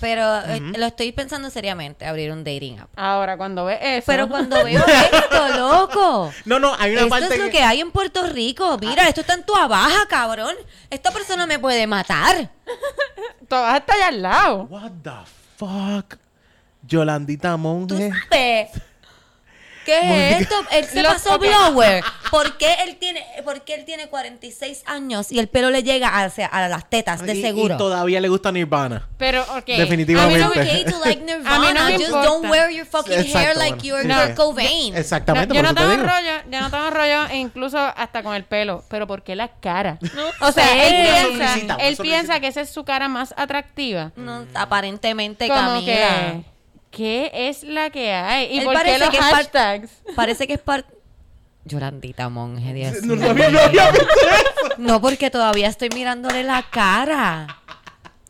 Pero 0.00 0.40
eh, 0.44 0.60
lo 0.76 0.86
estoy 0.86 1.12
pensando 1.12 1.48
seriamente, 1.50 2.04
abrir 2.04 2.30
un 2.30 2.44
dating 2.44 2.78
app. 2.80 2.90
Ahora, 2.96 3.36
cuando 3.36 3.64
ve 3.64 3.78
eso. 3.80 4.04
Pero 4.06 4.28
cuando 4.28 4.56
veo 4.64 4.84
esto, 4.86 5.48
loco. 5.56 6.32
No, 6.44 6.58
no, 6.58 6.74
hay 6.78 6.92
una 6.92 7.02
Esto 7.02 7.10
parte 7.10 7.34
es 7.34 7.40
lo 7.40 7.50
que 7.50 7.62
hay 7.62 7.80
en 7.80 7.90
Puerto 7.90 8.26
Rico. 8.26 8.76
Mira, 8.78 9.08
esto 9.08 9.22
está 9.22 9.34
en 9.34 9.44
tu 9.44 9.52
baja, 9.54 10.06
cabrón. 10.08 10.54
Esta 10.90 11.10
persona 11.10 11.46
me 11.46 11.58
puede 11.58 11.86
matar. 11.86 12.50
Tú 13.48 13.54
vas 13.54 13.74
a 13.74 13.76
estar 13.78 13.96
allá 13.96 14.08
al 14.08 14.22
lado. 14.22 14.62
What 14.64 14.90
the 15.02 15.10
fuck? 15.56 16.16
Yolandita 16.82 17.52
¿Tú 17.52 17.58
Monge. 17.58 18.10
sabes? 18.30 18.70
¿Qué 19.86 20.30
es 20.32 20.40
esto? 20.42 20.54
Él 20.72 20.84
se 20.84 21.02
pasó 21.02 21.38
blower. 21.38 22.04
¿Por 22.30 22.58
qué 22.58 22.74
él 22.82 22.96
tiene, 22.96 23.24
por 23.44 23.62
qué 23.62 23.74
él 23.74 23.84
tiene 23.84 24.08
46 24.08 24.82
años 24.86 25.30
y 25.30 25.38
el 25.38 25.46
pelo 25.48 25.70
le 25.70 25.82
llega 25.84 26.22
hacia, 26.22 26.46
a 26.46 26.68
las 26.68 26.90
tetas, 26.90 27.22
de 27.22 27.34
Y- 27.36 27.40
seguro? 27.40 27.76
Y 27.76 27.78
todavía 27.78 28.20
le 28.20 28.28
gusta 28.28 28.50
Nirvana. 28.50 29.06
Pero, 29.16 29.42
ok. 29.56 29.64
Definitivamente. 29.66 30.42
A 30.42 30.48
mí 30.48 30.54
no 30.56 30.60
me- 30.60 30.80
It's 30.80 30.92
okay 30.92 30.92
to 30.92 30.98
like 31.04 31.20
A 31.20 31.24
mí 31.24 31.32
Nirvana. 31.32 31.72
no 31.72 31.84
me 31.86 31.92
Just 31.92 32.04
importa. 32.06 32.26
don't 32.28 32.50
wear 32.50 32.70
your 32.70 32.84
fucking 32.86 33.12
hair 33.12 33.26
Exacto, 33.26 33.58
like 33.60 33.90
bueno. 33.90 34.08
you're 34.08 34.14
Kurt 34.14 34.28
sí. 34.30 34.34
Cobain. 34.34 34.96
Exactamente, 34.96 35.54
yo 35.54 35.62
no 35.62 35.68
te 35.74 35.80
tengo 35.80 35.90
digo. 35.92 36.02
rollo, 36.02 36.32
yo 36.50 36.60
no 36.60 36.70
tengo 36.70 36.90
rollo 36.90 37.34
incluso 37.34 37.78
hasta 37.78 38.22
con 38.24 38.34
el 38.34 38.44
pelo, 38.44 38.84
pero 38.90 39.06
¿por 39.06 39.22
qué 39.22 39.36
la 39.36 39.48
cara? 39.48 39.98
o 40.40 40.50
sea, 40.52 40.86
él 40.88 41.28
piensa, 41.36 41.76
él 41.78 41.96
piensa 41.96 42.40
que 42.40 42.48
esa 42.48 42.60
es 42.62 42.70
su 42.70 42.84
cara 42.84 43.08
más 43.08 43.32
atractiva. 43.36 44.10
No, 44.16 44.44
aparentemente, 44.54 45.46
Como 45.48 45.60
Camila. 45.60 45.84
que 45.86 46.44
¿qué 46.90 47.30
es 47.32 47.62
la 47.62 47.90
que 47.90 48.12
hay? 48.12 48.54
¿Y 48.54 48.58
Él 48.58 48.64
por 48.64 48.74
qué 48.74 48.78
parece 48.78 48.98
los 48.98 49.08
que 49.10 49.16
es 49.16 49.22
par- 49.24 49.34
hashtags? 49.34 49.90
Parece 50.14 50.46
que 50.46 50.54
es 50.54 50.60
parte... 50.60 50.94
Yolandita 51.64 52.28
monje, 52.28 52.72
Dios 52.72 53.02
No, 53.02 53.16
mío. 53.16 53.24
no 53.24 53.30
había, 53.30 53.50
no 53.50 53.58
había 53.58 53.90
visto 53.90 54.04
eso. 54.06 54.74
No, 54.78 55.00
porque 55.00 55.30
todavía 55.30 55.68
estoy 55.68 55.88
mirándole 55.90 56.44
la 56.44 56.62
cara. 56.70 57.60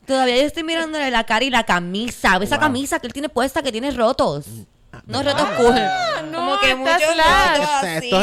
Todavía 0.07 0.37
yo 0.37 0.43
estoy 0.43 0.63
mirándole 0.63 1.11
la 1.11 1.25
cara 1.25 1.45
y 1.45 1.51
la 1.51 1.65
camisa. 1.65 2.39
Esa 2.41 2.57
Wow. 2.57 2.61
camisa 2.65 2.99
que 2.99 3.07
él 3.09 3.13
tiene 3.13 3.29
puesta 3.29 3.63
que 3.63 3.73
tiene 3.73 3.91
rotos. 3.91 4.47
No, 5.07 5.23
retos 5.23 5.49
cool. 5.57 5.75
no, 6.31 6.39
Como 6.39 6.61
que 6.61 6.75
muchos 6.75 7.01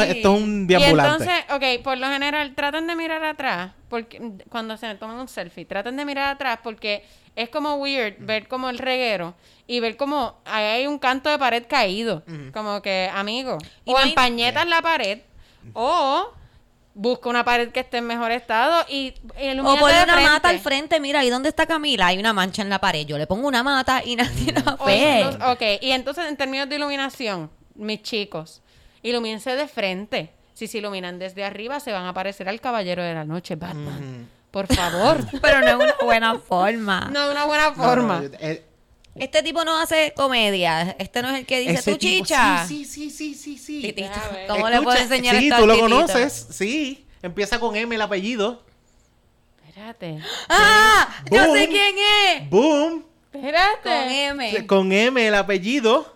es 0.02 0.24
un 0.26 0.64
Y 0.64 0.66
deambulante. 0.66 1.24
entonces, 1.24 1.44
ok, 1.78 1.82
por 1.84 1.98
lo 1.98 2.08
general, 2.08 2.54
tratan 2.54 2.86
de 2.86 2.96
mirar 2.96 3.24
atrás, 3.24 3.72
porque 3.88 4.20
cuando 4.48 4.76
se 4.76 4.94
toman 4.96 5.16
un 5.16 5.28
selfie, 5.28 5.64
tratan 5.64 5.96
de 5.96 6.04
mirar 6.04 6.34
atrás 6.34 6.58
porque 6.62 7.04
es 7.36 7.48
como 7.48 7.74
weird 7.76 8.14
ver 8.20 8.46
como 8.48 8.68
el 8.70 8.78
reguero 8.78 9.34
y 9.66 9.80
ver 9.80 9.96
como 9.96 10.40
ahí 10.44 10.64
hay 10.64 10.86
un 10.86 10.98
canto 10.98 11.30
de 11.30 11.38
pared 11.38 11.64
caído, 11.68 12.22
como 12.52 12.80
que, 12.82 13.10
amigo, 13.12 13.58
Y 13.84 13.90
o 13.90 13.94
no 13.94 13.98
hay- 13.98 14.10
empañetas 14.10 14.66
la 14.66 14.82
pared, 14.82 15.20
o 15.72 16.30
busca 16.94 17.28
una 17.28 17.44
pared 17.44 17.70
que 17.72 17.80
esté 17.80 17.98
en 17.98 18.06
mejor 18.06 18.30
estado 18.30 18.84
y, 18.88 19.14
y 19.42 19.58
O 19.58 19.76
ponle 19.78 19.96
de 19.96 20.04
una 20.04 20.20
mata 20.20 20.48
al 20.48 20.60
frente, 20.60 21.00
mira, 21.00 21.24
¿y 21.24 21.30
dónde 21.30 21.48
está 21.48 21.66
Camila? 21.66 22.06
Hay 22.06 22.18
una 22.18 22.32
mancha 22.32 22.62
en 22.62 22.70
la 22.70 22.78
pared. 22.80 23.04
Yo 23.06 23.18
le 23.18 23.26
pongo 23.26 23.48
una 23.48 23.62
mata 23.62 24.02
y 24.04 24.16
nadie 24.16 24.52
la 24.52 24.76
ve. 24.84 25.24
ok, 25.50 25.82
y 25.82 25.90
entonces 25.90 26.26
en 26.28 26.36
términos 26.36 26.68
de 26.68 26.76
iluminación, 26.76 27.50
mis 27.74 28.02
chicos, 28.02 28.62
ilumínense 29.02 29.56
de 29.56 29.66
frente. 29.68 30.30
Si 30.54 30.68
se 30.68 30.78
iluminan 30.78 31.18
desde 31.18 31.44
arriba, 31.44 31.80
se 31.80 31.90
van 31.90 32.06
a 32.06 32.14
parecer 32.14 32.48
al 32.48 32.60
caballero 32.60 33.02
de 33.02 33.12
la 33.12 33.24
noche, 33.24 33.56
Batman. 33.56 34.28
Por 34.52 34.72
favor. 34.72 35.18
Pero 35.42 35.60
no 35.62 35.66
es 35.66 35.74
una 35.74 35.94
buena 36.00 36.38
forma. 36.38 37.10
no 37.12 37.26
de 37.26 37.32
una 37.32 37.44
buena 37.44 37.70
No, 37.70 37.76
no, 37.76 37.82
forma. 37.84 38.22
yo- 38.22 38.28
eh, 38.38 38.64
Este 39.16 39.42
tipo 39.44 39.64
no 39.64 39.78
hace 39.78 40.12
comedia. 40.16 40.96
Este 40.98 41.22
no 41.22 41.30
es 41.30 41.38
el 41.40 41.46
que 41.46 41.60
dice 41.60 41.72
ese 41.74 41.92
tu 41.92 41.98
tipo- 41.98 42.24
chicha. 42.26 42.64
Sí, 42.66 42.84
sí, 42.84 43.10
sí, 43.10 43.34
sí, 43.34 43.56
sí. 43.58 43.80
Titito. 43.82 44.08
A 44.12 44.28
ver. 44.34 44.46
¿Cómo 44.48 44.68
le 44.68 44.74
Escucha, 44.76 44.84
puedo 44.90 44.98
enseñar 45.02 45.36
Sí, 45.38 45.44
esto 45.44 45.56
tú 45.56 45.62
al 45.62 45.68
lo 45.68 45.74
titito? 45.74 45.94
conoces, 45.96 46.46
sí. 46.50 47.06
Empieza 47.22 47.60
con 47.60 47.76
M 47.76 47.94
el 47.94 48.02
apellido. 48.02 48.62
Espérate. 49.68 50.18
¡Ah! 50.48 51.22
¡Yo 51.30 51.52
sé 51.54 51.68
quién 51.68 51.94
es! 51.98 52.50
Boom. 52.50 53.04
Espérate. 53.32 53.82
Con 53.82 53.92
M. 53.92 54.66
Con 54.66 54.92
M 54.92 55.26
el 55.26 55.34
apellido. 55.34 56.14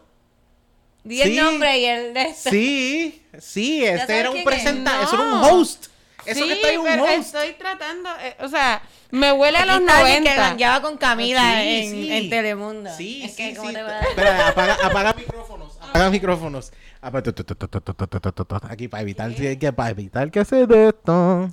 Di 1.04 1.22
el 1.22 1.30
Sí. 1.30 1.36
nombre 1.36 1.78
y 1.78 1.84
el 1.86 2.14
de 2.14 2.22
este. 2.22 2.50
Sí, 2.50 3.22
sí, 3.38 3.84
este 3.84 3.98
sabes 4.00 4.16
era 4.16 4.30
un 4.30 4.36
quién 4.36 4.48
es? 4.48 4.54
presentador, 4.54 5.04
eso 5.04 5.14
era 5.14 5.24
un 5.24 5.40
No. 5.40 5.46
host. 5.48 5.86
Eso 6.28 6.40
sí, 6.40 6.46
que 6.46 6.52
está 6.54 6.68
ahí 6.68 6.76
un 6.76 7.00
host. 7.00 7.12
estoy 7.12 7.52
tratando, 7.54 8.10
eh, 8.22 8.36
o 8.40 8.48
sea, 8.48 8.82
me 9.10 9.32
huele 9.32 9.58
a 9.58 9.66
los 9.66 9.80
90. 9.80 10.30
que 10.30 10.36
ganaba 10.36 10.82
con 10.82 10.96
Camila 10.98 11.40
sí, 11.40 11.68
en, 11.68 11.90
sí. 11.90 12.12
en, 12.12 12.30
Telemundo. 12.30 12.90
Sí, 12.96 13.22
es 13.24 13.34
que, 13.34 13.50
sí, 13.50 13.56
¿cómo 13.56 13.72
te 13.72 13.82
va 13.82 13.88
a 13.88 13.92
dar? 13.92 14.04
Espera, 14.04 14.48
apaga, 14.48 14.76
apaga 14.84 15.14
micrófonos, 15.14 15.78
apaga 15.80 16.10
micrófonos. 16.10 16.72
Aquí 17.00 18.88
para 18.88 19.02
evitar, 19.02 19.34
que, 19.34 19.72
para 19.72 19.90
evitar 19.90 20.30
que 20.30 20.44
se 20.44 20.66
de 20.66 20.88
esto. 20.88 21.50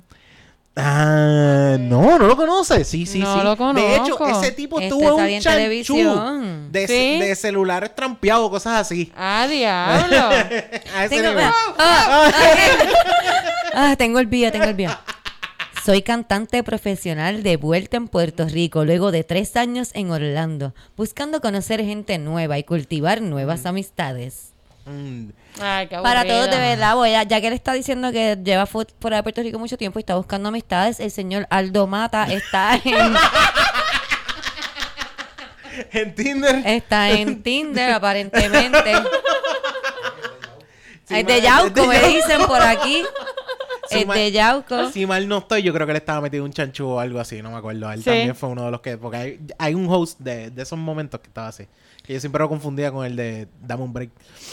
Ah, 0.78 1.78
no, 1.80 2.18
no 2.18 2.26
lo 2.26 2.36
conoce. 2.36 2.84
Sí, 2.84 3.06
sí, 3.06 3.20
no 3.20 3.38
sí. 3.38 3.44
Lo 3.44 3.56
conozco. 3.56 3.88
De 3.88 3.96
hecho, 3.96 4.26
ese 4.26 4.52
tipo 4.52 4.78
este 4.78 4.90
tuvo 4.90 5.16
un 5.16 5.40
chanchú 5.40 5.96
de, 6.70 6.86
¿Sí? 6.86 7.18
de, 7.18 7.34
celulares 7.34 7.94
trampeados, 7.94 8.50
cosas 8.50 8.82
así. 8.82 9.10
Ah, 9.16 9.46
diablo. 9.48 10.16
a 10.94 11.04
ese 11.06 11.16
Tengo... 11.16 11.30
nivel. 11.30 11.46
Oh, 11.46 11.74
oh, 11.78 12.28
okay 12.28 13.25
ah, 13.76 13.94
tengo 13.96 14.18
el 14.18 14.26
bio, 14.26 14.50
tengo 14.50 14.64
el 14.64 14.74
bio. 14.74 14.90
Soy 15.84 16.02
cantante 16.02 16.64
profesional 16.64 17.44
de 17.44 17.56
vuelta 17.56 17.96
en 17.96 18.08
Puerto 18.08 18.44
Rico 18.46 18.84
luego 18.84 19.12
de 19.12 19.22
tres 19.22 19.56
años 19.56 19.90
en 19.94 20.10
Orlando, 20.10 20.74
buscando 20.96 21.40
conocer 21.40 21.80
gente 21.80 22.18
nueva 22.18 22.58
y 22.58 22.64
cultivar 22.64 23.20
nuevas 23.22 23.66
amistades. 23.66 24.48
Mm. 24.86 25.28
Ay, 25.60 25.86
qué 25.88 25.96
Para 25.98 26.24
todos, 26.26 26.50
de 26.50 26.58
verdad, 26.58 26.94
voy 26.96 27.14
a- 27.14 27.22
ya 27.22 27.40
que 27.40 27.46
él 27.46 27.52
está 27.52 27.72
diciendo 27.72 28.10
que 28.12 28.36
lleva 28.42 28.66
fu- 28.66 28.84
fuera 29.00 29.18
de 29.18 29.22
Puerto 29.22 29.42
Rico 29.42 29.58
mucho 29.60 29.78
tiempo 29.78 29.98
y 29.98 30.02
está 30.02 30.16
buscando 30.16 30.48
amistades, 30.48 30.98
el 31.00 31.10
señor 31.12 31.46
Aldo 31.50 31.86
Mata 31.86 32.24
está 32.32 32.74
en, 32.84 33.14
En 35.92 36.14
Tinder. 36.14 36.62
está 36.66 37.10
en 37.10 37.42
Tinder, 37.42 37.92
aparentemente. 37.92 38.92
Sí, 41.08 41.14
es 41.14 41.22
ma- 41.24 41.30
de 41.32 41.40
Yauco, 41.40 41.86
me 41.86 42.00
dicen 42.08 42.44
por 42.48 42.60
aquí. 42.60 43.04
Sí, 43.88 43.98
es 44.00 44.06
ma- 44.06 44.14
de 44.14 44.32
Yauco. 44.32 44.90
Si 44.90 45.06
mal 45.06 45.26
no 45.28 45.38
estoy, 45.38 45.62
yo 45.62 45.72
creo 45.72 45.86
que 45.86 45.92
le 45.92 45.98
estaba 45.98 46.20
metido 46.20 46.44
un 46.44 46.52
chanchu 46.52 46.86
o 46.86 47.00
algo 47.00 47.18
así, 47.20 47.40
no 47.42 47.50
me 47.50 47.56
acuerdo. 47.56 47.90
Él 47.90 47.98
Sí. 48.00 48.04
también 48.06 48.34
fue 48.34 48.48
uno 48.48 48.64
de 48.64 48.70
los 48.70 48.80
que. 48.80 48.96
Porque 48.98 49.16
hay, 49.16 49.40
hay 49.58 49.74
un 49.74 49.86
host 49.88 50.20
de, 50.20 50.50
de 50.50 50.62
esos 50.62 50.78
momentos 50.78 51.20
que 51.20 51.28
estaba 51.28 51.48
así. 51.48 51.66
Que 52.06 52.14
yo 52.14 52.20
siempre 52.20 52.38
lo 52.40 52.48
confundía 52.48 52.92
con 52.92 53.04
el 53.04 53.16
de 53.16 53.48
Dame 53.60 53.82
un 53.82 53.92
break. 53.92 54.10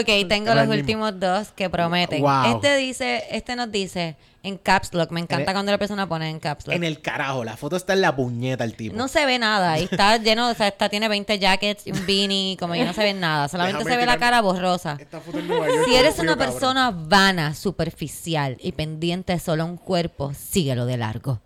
Ok, 0.00 0.28
tengo 0.28 0.52
los 0.54 0.66
últimos 0.66 1.18
dos 1.20 1.52
que 1.52 1.70
prometen. 1.70 2.20
Wow. 2.20 2.56
Este 2.56 2.76
dice, 2.76 3.24
este 3.30 3.54
nos 3.54 3.70
dice 3.70 4.16
en 4.42 4.58
caps 4.58 4.92
lock. 4.94 5.10
Me 5.12 5.20
encanta 5.20 5.50
el- 5.50 5.54
cuando 5.54 5.70
la 5.70 5.78
persona 5.78 6.08
pone 6.08 6.28
en 6.28 6.40
caps 6.40 6.66
lock. 6.66 6.74
En 6.74 6.82
el 6.82 7.00
carajo, 7.00 7.44
la 7.44 7.56
foto 7.56 7.76
está 7.76 7.92
en 7.92 8.00
la 8.00 8.16
puñeta 8.16 8.64
el 8.64 8.74
tipo. 8.74 8.96
No 8.96 9.06
se 9.06 9.24
ve 9.24 9.38
nada. 9.38 9.78
Y 9.78 9.84
está 9.84 10.16
lleno, 10.16 10.48
o 10.50 10.54
sea, 10.54 10.68
está, 10.68 10.88
tiene 10.88 11.08
20 11.08 11.38
jackets 11.38 11.86
y 11.86 11.92
un 11.92 12.04
beanie, 12.06 12.56
como 12.58 12.72
que 12.74 12.84
no 12.84 12.92
se 12.92 13.02
ve 13.04 13.14
nada. 13.14 13.46
Solamente 13.48 13.78
Déjame 13.78 13.94
se 13.94 14.00
ve 14.00 14.06
la 14.06 14.18
cara 14.18 14.40
borrosa. 14.40 14.96
Esta 14.98 15.20
foto 15.20 15.38
en 15.38 15.46
Nueva 15.46 15.68
York. 15.68 15.84
Si 15.86 15.94
eres 15.94 16.14
frío, 16.16 16.24
una 16.24 16.36
cabrón. 16.36 16.52
persona 16.52 16.90
vana, 16.90 17.54
superficial 17.54 18.56
y 18.60 18.72
pendiente 18.72 19.38
solo 19.38 19.62
a 19.62 19.66
un 19.66 19.76
cuerpo, 19.76 20.32
síguelo 20.34 20.86
de 20.86 20.96
largo. 20.96 21.40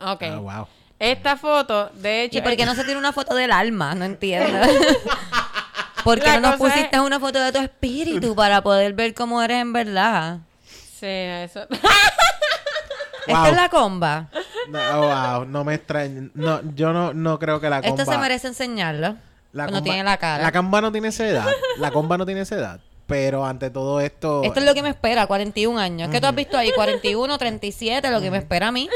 Ok. 0.00 0.22
Ah, 0.22 0.38
wow. 0.38 0.66
Esta 1.02 1.36
foto, 1.36 1.90
de 1.94 2.22
hecho. 2.22 2.38
¿Y 2.38 2.42
por 2.42 2.54
qué 2.56 2.64
no 2.64 2.74
se 2.76 2.84
tiene 2.84 2.98
una 2.98 3.12
foto 3.12 3.34
del 3.34 3.50
alma? 3.50 3.94
No 3.96 4.04
entiendo. 4.04 4.56
¿Por 6.04 6.20
qué 6.20 6.26
La 6.28 6.40
no 6.40 6.50
nos 6.50 6.56
pusiste 6.58 6.96
es- 6.96 7.00
una 7.02 7.18
foto 7.18 7.40
de 7.40 7.50
tu 7.52 7.58
espíritu 7.58 8.34
para 8.36 8.62
poder 8.62 8.92
ver 8.92 9.12
cómo 9.14 9.42
eres 9.42 9.60
en 9.62 9.72
verdad? 9.72 10.38
Sí, 10.66 11.06
eso. 11.06 11.66
Esta 13.26 13.40
Wow. 13.40 13.46
es 13.50 13.56
la 13.56 13.68
comba. 13.68 14.28
No, 14.68 14.78
oh, 14.94 15.00
wow, 15.06 15.44
no 15.44 15.64
me 15.64 15.74
extraña. 15.74 16.28
No, 16.34 16.60
yo 16.74 16.92
no, 16.92 17.12
no 17.14 17.38
creo 17.38 17.60
que 17.60 17.70
la 17.70 17.80
comba... 17.80 18.02
Esto 18.02 18.10
se 18.10 18.18
merece 18.18 18.48
enseñarlo. 18.48 19.16
la 19.52 19.64
cuando 19.64 19.78
comba- 19.80 19.84
tiene 19.84 20.02
la 20.04 20.16
cara. 20.16 20.42
La 20.42 20.52
comba 20.52 20.80
no 20.80 20.90
tiene 20.92 21.08
esa 21.08 21.26
edad. 21.28 21.46
La 21.78 21.90
comba 21.92 22.18
no 22.18 22.26
tiene 22.26 22.40
esa 22.40 22.56
edad. 22.56 22.80
Pero 23.06 23.44
ante 23.44 23.70
todo 23.70 24.00
esto... 24.00 24.42
Esto 24.42 24.58
es 24.60 24.66
lo 24.66 24.74
que 24.74 24.82
me 24.82 24.88
espera, 24.88 25.26
41 25.26 25.78
años. 25.78 26.08
¿Qué 26.10 26.20
tú 26.20 26.26
has 26.26 26.34
visto 26.34 26.56
ahí? 26.58 26.72
41, 26.74 27.36
37, 27.38 28.10
lo 28.10 28.20
que 28.20 28.30
me 28.30 28.38
espera 28.38 28.68
a 28.68 28.72
mí. 28.72 28.88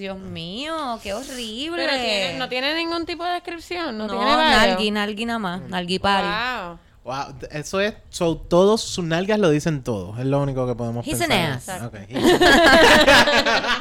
Dios 0.00 0.18
mío, 0.18 0.98
qué 1.02 1.14
horrible. 1.14 1.84
Pero 1.86 2.02
tiene- 2.02 2.38
no 2.38 2.48
tiene 2.48 2.74
ningún 2.74 3.06
tipo 3.06 3.24
de 3.24 3.32
descripción. 3.34 3.96
No, 3.96 4.06
No, 4.06 4.12
tiene 4.18 4.36
nalgui, 4.36 4.90
nalgui 4.90 5.24
nada 5.26 5.38
más. 5.38 5.60
Nalgui 5.62 5.98
party. 5.98 6.28
Wow. 6.28 6.78
Wow, 7.02 7.34
eso 7.50 7.80
es... 7.80 7.94
So, 8.10 8.36
todos 8.36 8.82
sus 8.82 9.02
nalgas 9.04 9.38
lo 9.38 9.48
dicen 9.48 9.82
todo. 9.82 10.18
Es 10.18 10.26
lo 10.26 10.42
único 10.42 10.66
que 10.66 10.74
podemos 10.74 11.06
He's 11.06 11.18
pensar. 11.18 11.38
an 11.38 11.52
ass. 11.52 11.68
Ok, 11.82 11.94
he's. 12.08 12.20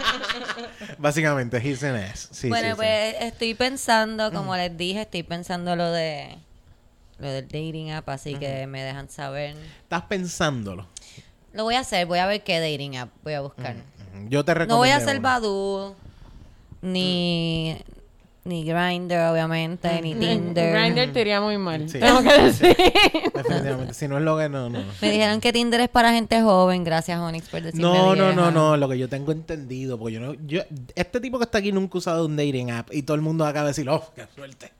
Básicamente, 0.98 1.58
he's 1.58 1.84
an 1.84 1.96
ass. 1.96 2.30
Sí, 2.32 2.50
bueno, 2.50 2.68
sí, 2.68 2.72
sí. 2.72 2.76
pues 2.78 3.16
estoy 3.20 3.54
pensando, 3.56 4.32
como 4.32 4.56
les 4.56 4.76
dije, 4.78 5.02
estoy 5.02 5.24
pensando 5.24 5.76
lo 5.76 5.92
de 5.92 6.38
lo 7.20 7.30
del 7.30 7.46
dating 7.46 7.92
app, 7.92 8.08
así 8.10 8.36
que 8.36 8.66
me 8.68 8.82
dejan 8.82 9.10
saber. 9.10 9.56
Estás 9.84 10.04
pensándolo. 10.04 10.88
Lo 11.52 11.64
voy 11.66 11.76
a 11.76 11.82
hacer, 11.82 12.06
voy 12.06 12.20
a 12.20 12.26
ver 12.26 12.44
qué 12.44 12.60
dating 12.62 12.96
app 12.98 13.10
voy 13.24 13.34
a 13.34 13.42
buscar. 13.42 13.76
Yo 14.30 14.46
te 14.46 14.54
recomiendo. 14.54 14.76
No 14.76 14.80
voy 14.80 14.90
a 14.90 14.98
hacer 14.98 15.20
Badoo, 15.20 15.96
ni, 16.82 17.76
ni 18.46 18.64
Grindr, 18.64 19.16
obviamente, 19.32 20.02
ni 20.02 20.16
Tinder. 20.16 20.74
Grindr 20.74 21.14
te 21.14 21.22
iría 21.22 21.42
muy 21.42 21.58
mal. 21.58 21.90
Sí. 21.90 22.00
Tengo 22.00 22.22
que 22.24 22.42
decir. 22.42 22.76
Definitivamente. 23.34 23.94
Si 23.94 24.08
no 24.08 24.18
es 24.18 24.24
lo 24.24 24.38
que 24.38 24.50
no, 24.50 24.70
no. 24.70 24.80
Me 25.02 25.12
dijeron 25.12 25.40
que 25.42 25.52
Tinder 25.54 25.82
es 25.82 25.90
para 25.90 26.12
gente 26.14 26.42
joven. 26.42 26.84
Gracias, 26.84 27.20
Onyx, 27.20 27.50
por 27.50 27.62
decirme 27.62 27.82
No, 27.88 28.16
no, 28.16 28.34
no, 28.34 28.52
no, 28.52 28.78
lo 28.78 28.90
que 28.90 28.98
yo 28.98 29.08
tengo 29.10 29.32
entendido, 29.32 29.98
porque 29.98 30.14
yo 30.16 30.20
no, 30.20 30.34
yo, 30.46 30.62
este 30.96 31.20
tipo 31.20 31.38
que 31.38 31.44
está 31.46 31.58
aquí 31.60 31.72
nunca 31.72 31.96
ha 31.96 32.00
usado 32.00 32.26
un 32.26 32.36
dating 32.36 32.72
app 32.72 32.94
y 32.94 33.04
todo 33.04 33.16
el 33.16 33.22
mundo 33.22 33.46
acaba 33.46 33.66
de 33.66 33.70
decir, 33.72 33.90
oh, 33.90 34.04
qué 34.16 34.26
suerte. 34.36 34.72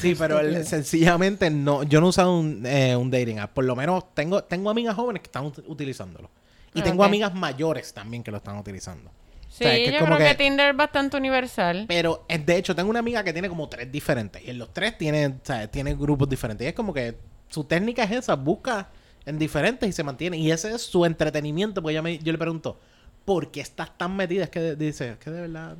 Sí, 0.00 0.14
pero 0.18 0.38
él, 0.40 0.66
sencillamente 0.66 1.50
no, 1.50 1.82
yo 1.84 2.00
no 2.00 2.06
he 2.06 2.10
usado 2.10 2.36
un, 2.38 2.64
eh, 2.66 2.96
un 2.96 3.10
dating 3.10 3.38
app, 3.38 3.52
por 3.52 3.64
lo 3.64 3.76
menos 3.76 4.12
tengo, 4.14 4.42
tengo 4.42 4.70
amigas 4.70 4.96
jóvenes 4.96 5.22
que 5.22 5.26
están 5.28 5.44
ut- 5.44 5.62
utilizándolo. 5.68 6.30
Y 6.74 6.80
Ah, 6.80 6.82
tengo 6.82 7.04
amigas 7.04 7.32
mayores 7.34 7.94
también 7.94 8.24
que 8.24 8.32
lo 8.32 8.38
están 8.38 8.56
utilizando. 8.58 9.08
Sí, 9.56 9.64
O 9.64 9.68
sea, 9.68 9.76
que 9.76 9.84
es 9.86 9.92
yo 9.92 9.98
como 10.00 10.16
creo 10.16 10.28
que... 10.30 10.36
que- 10.36 10.42
Tinder 10.44 10.70
es 10.70 10.76
bastante 10.76 11.16
universal. 11.16 11.84
Pero 11.86 12.24
eh, 12.28 12.38
de 12.38 12.56
hecho 12.56 12.74
tengo 12.74 12.90
una 12.90 12.98
amiga 12.98 13.22
que 13.22 13.32
tiene 13.32 13.48
como 13.48 13.68
tres 13.68 13.90
diferentes 13.92 14.42
y 14.44 14.50
en 14.50 14.58
los 14.58 14.72
tres 14.72 14.98
tiene, 14.98 15.28
o 15.28 15.34
sea, 15.44 15.68
tiene 15.70 15.94
grupos 15.94 16.28
diferentes. 16.28 16.64
Y 16.64 16.68
es 16.68 16.74
como 16.74 16.92
que 16.92 17.16
su 17.48 17.62
técnica 17.62 18.02
es 18.02 18.10
esa, 18.10 18.34
busca 18.34 18.88
en 19.24 19.38
diferentes 19.38 19.88
y 19.88 19.92
se 19.92 20.02
mantiene. 20.02 20.38
Y 20.38 20.50
ese 20.50 20.74
es 20.74 20.82
su 20.82 21.04
entretenimiento, 21.04 21.80
porque 21.80 21.92
ella 21.92 22.02
me- 22.02 22.18
yo 22.18 22.32
le 22.32 22.38
pregunto, 22.38 22.80
¿por 23.24 23.52
qué 23.52 23.60
estás 23.60 23.96
tan 23.96 24.16
metida? 24.16 24.42
Es 24.42 24.50
que 24.50 24.58
de- 24.60 24.76
dice, 24.76 25.10
es 25.12 25.18
que 25.18 25.30
de 25.30 25.42
verdad 25.42 25.76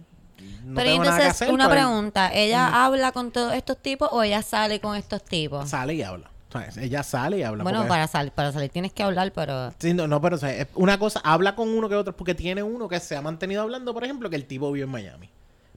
no 0.65 0.75
Pero 0.77 0.91
tengo 0.91 1.05
nada 1.05 1.17
que 1.17 1.23
entonces, 1.25 1.43
hacer. 1.43 1.53
una 1.53 1.65
pues, 1.69 1.77
pregunta. 1.79 2.31
¿Ella 2.33 2.85
habla 2.85 3.11
con 3.11 3.33
todos 3.33 3.55
estos 3.55 3.79
tipos 3.83 4.09
o 4.13 4.23
ella 4.23 4.43
sale 4.43 4.81
con 4.81 4.95
estos 4.95 5.25
tipos? 5.25 5.69
Sale 5.69 5.95
y 5.95 6.03
habla. 6.03 6.31
Ella 6.79 7.03
sale 7.03 7.39
y 7.39 7.43
habla. 7.43 7.63
Bueno, 7.63 7.87
para, 7.89 8.07
sal- 8.07 8.33
para 8.33 8.53
salir 8.53 8.71
tienes 8.71 8.93
que 8.93 9.03
hablar, 9.03 9.33
pero... 9.33 9.73
Sí, 9.79 9.93
no, 9.95 10.07
no, 10.07 10.21
pero 10.21 10.37
o 10.37 10.39
sea, 10.39 10.67
una 10.75 10.99
cosa, 10.99 11.21
habla 11.25 11.55
con 11.57 11.69
uno 11.69 11.89
que 11.89 11.95
otro, 11.95 12.17
porque 12.17 12.35
tiene 12.35 12.63
uno 12.63 12.89
que 12.89 13.01
se 13.01 13.17
ha 13.17 13.23
mantenido 13.23 13.63
hablando, 13.63 13.93
por 13.95 14.05
ejemplo, 14.05 14.31
que 14.31 14.37
el 14.37 14.47
tipo 14.47 14.71
vive 14.73 14.85
en 14.85 14.91
Miami. 14.91 15.29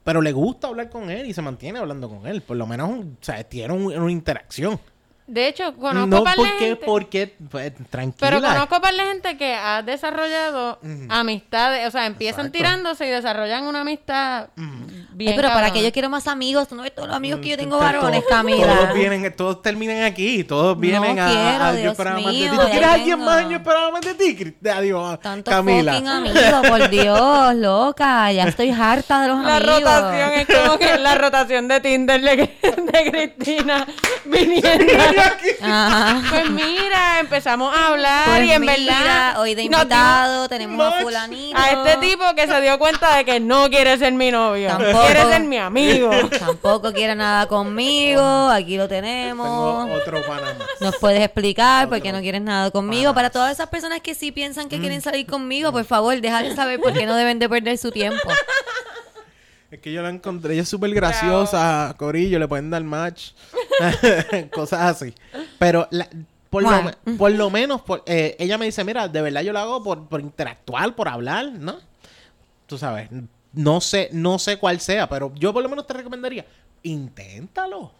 Pero 0.03 0.21
le 0.21 0.31
gusta 0.31 0.67
hablar 0.67 0.89
con 0.89 1.09
él 1.09 1.25
y 1.25 1.33
se 1.33 1.41
mantiene 1.41 1.79
hablando 1.79 2.07
con 2.09 2.25
él. 2.27 2.41
Por 2.41 2.55
lo 2.57 2.65
menos, 2.65 2.89
o 2.89 3.03
sea, 3.21 3.43
tiene 3.43 3.73
un- 3.73 3.97
una 3.97 4.11
interacción. 4.11 4.79
De 5.27 5.49
hecho, 5.49 5.75
conozco 5.75 6.07
no, 6.07 6.23
par 6.23 6.37
de 6.37 6.41
porque, 6.43 6.57
gente... 6.65 6.85
porque, 6.85 7.35
pues, 7.51 7.73
tranquila. 7.89 8.29
Pero 8.29 8.41
conozco 8.41 8.79
par 8.79 8.93
de 8.93 9.01
gente 9.03 9.37
que 9.37 9.53
ha 9.55 9.83
desarrollado 9.83 10.79
amistades, 11.09 11.85
o 11.85 11.91
sea, 11.91 12.05
empiezan 12.05 12.45
Exacto. 12.45 12.57
tirándose 12.57 13.07
y 13.07 13.09
desarrollan 13.09 13.65
una 13.65 13.81
amistad 13.81 14.47
Bien 15.17 15.35
pero 15.35 15.47
para 15.47 15.61
cabrón. 15.61 15.73
que 15.79 15.83
yo 15.83 15.91
quiero 15.91 16.09
más 16.09 16.27
amigos, 16.27 16.67
tú 16.67 16.75
no 16.75 16.83
ves 16.83 16.93
todos 16.93 17.07
los 17.07 17.17
amigos 17.17 17.39
que 17.41 17.49
yo 17.49 17.57
tengo 17.57 17.77
Todos- 17.77 17.91
varones, 17.91 18.21
Todos 18.21 18.29
Camila. 18.37 18.91
vienen, 18.93 19.35
todos 19.35 19.61
terminan 19.63 20.03
aquí, 20.03 20.43
todos 20.43 20.79
vienen 20.79 21.17
a, 21.19 21.27
quiero, 21.27 21.63
a- 21.63 21.71
Yo 21.73 21.77
Dios 21.79 21.91
esperaba 21.93 22.19
más 22.19 22.25
de 22.33 22.39
mío, 22.39 22.51
ti. 22.51 22.57
¿Tú 22.57 22.69
quieres 22.69 22.87
alguien 22.89 23.19
más? 23.19 23.49
Yo 23.49 23.55
esperaba 23.57 23.91
más 23.91 24.01
de 24.01 24.13
ti. 24.13 24.55
Adiós, 24.69 25.19
Tanto 25.19 25.49
Camila. 25.49 25.93
fucking 25.93 26.07
amigos, 26.07 26.67
por 26.69 26.89
Dios, 26.91 27.55
loca. 27.55 28.31
Ya 28.31 28.43
estoy 28.43 28.69
harta 28.69 29.21
de 29.23 29.27
los 29.29 29.43
La 29.43 29.55
amigos. 29.55 29.79
rotación 29.81 30.31
es 30.33 30.47
como 30.47 30.77
que 30.77 30.97
la 30.99 31.15
rotación 31.15 31.67
de 31.67 31.79
Tinder 31.81 32.21
de, 32.21 32.35
de 32.61 33.11
Cristina 33.11 33.87
viniendo. 34.25 34.93
Ajá. 35.61 36.21
Pues 36.29 36.49
mira, 36.51 37.19
empezamos 37.21 37.75
a 37.75 37.87
hablar 37.87 38.25
Pues 38.25 38.45
y 38.47 38.51
en 38.51 38.61
mira, 38.61 38.73
verdad 38.75 39.39
hoy 39.41 39.55
de 39.55 39.63
invitado 39.63 40.47
tenemos 40.49 40.85
a 40.85 40.89
Much. 40.95 41.01
fulanito. 41.03 41.57
a 41.57 41.71
este 41.71 41.97
tipo 42.07 42.23
que 42.35 42.47
se 42.47 42.61
dio 42.61 42.77
cuenta 42.77 43.15
de 43.17 43.25
que 43.25 43.39
no 43.39 43.69
quiere 43.69 43.97
ser 43.97 44.13
mi 44.13 44.31
novio, 44.31 44.69
Tampoco. 44.69 45.06
Quiere 45.13 45.31
ser 45.31 45.43
mi 45.43 45.57
amigo. 45.57 46.09
Tampoco 46.39 46.93
quiere 46.93 47.15
nada 47.15 47.47
conmigo, 47.47 48.21
aquí 48.49 48.77
lo 48.77 48.87
Tengo 48.87 49.01
tenemos. 49.01 49.89
otro 50.01 50.21
pana 50.25 50.53
más. 50.57 50.67
Nos 50.81 50.95
puedes 50.97 51.21
explicar 51.23 51.89
por 51.89 52.01
qué 52.01 52.11
no 52.11 52.19
quieres 52.21 52.41
nada 52.41 52.71
conmigo. 52.71 53.13
Para 53.13 53.29
todas 53.29 53.51
esas 53.51 53.67
personas 53.69 54.01
que 54.01 54.13
sí 54.15 54.31
piensan 54.31 54.69
que 54.69 54.77
Mm. 54.77 54.81
quieren 54.81 55.01
salir 55.01 55.25
conmigo, 55.27 55.71
por 55.71 55.85
favor, 55.85 56.19
déjales 56.21 56.55
saber 56.55 56.79
por 56.79 56.93
qué 56.93 57.05
no 57.05 57.15
deben 57.15 57.39
de 57.39 57.49
perder 57.49 57.77
su 57.77 57.91
tiempo. 57.91 58.27
Es 59.69 59.81
que 59.81 59.91
yo 59.91 60.01
la 60.01 60.09
encontré, 60.09 60.53
ella 60.53 60.61
es 60.61 60.69
súper 60.69 60.91
graciosa, 60.93 61.93
Corillo, 61.97 62.39
le 62.39 62.47
pueden 62.47 62.69
dar 62.69 62.81
match, 62.85 63.31
cosas 64.53 64.79
así. 64.95 65.13
Pero 65.59 65.89
la- 65.91 66.07
por, 66.49 66.63
lo, 66.63 66.69
Bueno. 66.69 66.91
me- 67.03 67.13
por 67.17 67.31
lo 67.33 67.49
menos, 67.49 67.81
por- 67.81 68.01
eh, 68.05 68.37
ella 68.39 68.57
me 68.57 68.63
dice, 68.63 68.85
mira, 68.85 69.09
de 69.09 69.21
verdad 69.21 69.41
yo 69.41 69.51
lo 69.51 69.59
hago 69.59 69.83
por, 69.83 70.07
por 70.07 70.21
interactuar, 70.21 70.95
por 70.95 71.09
hablar, 71.09 71.47
¿no? 71.51 71.75
Tú 72.65 72.77
sabes, 72.77 73.09
no 73.53 73.81
sé, 73.81 74.09
no 74.11 74.39
sé 74.39 74.57
cuál 74.57 74.79
sea, 74.79 75.07
pero 75.09 75.33
yo 75.35 75.53
por 75.53 75.63
lo 75.63 75.69
menos 75.69 75.85
te 75.87 75.93
recomendaría, 75.93 76.45
inténtalo. 76.83 77.91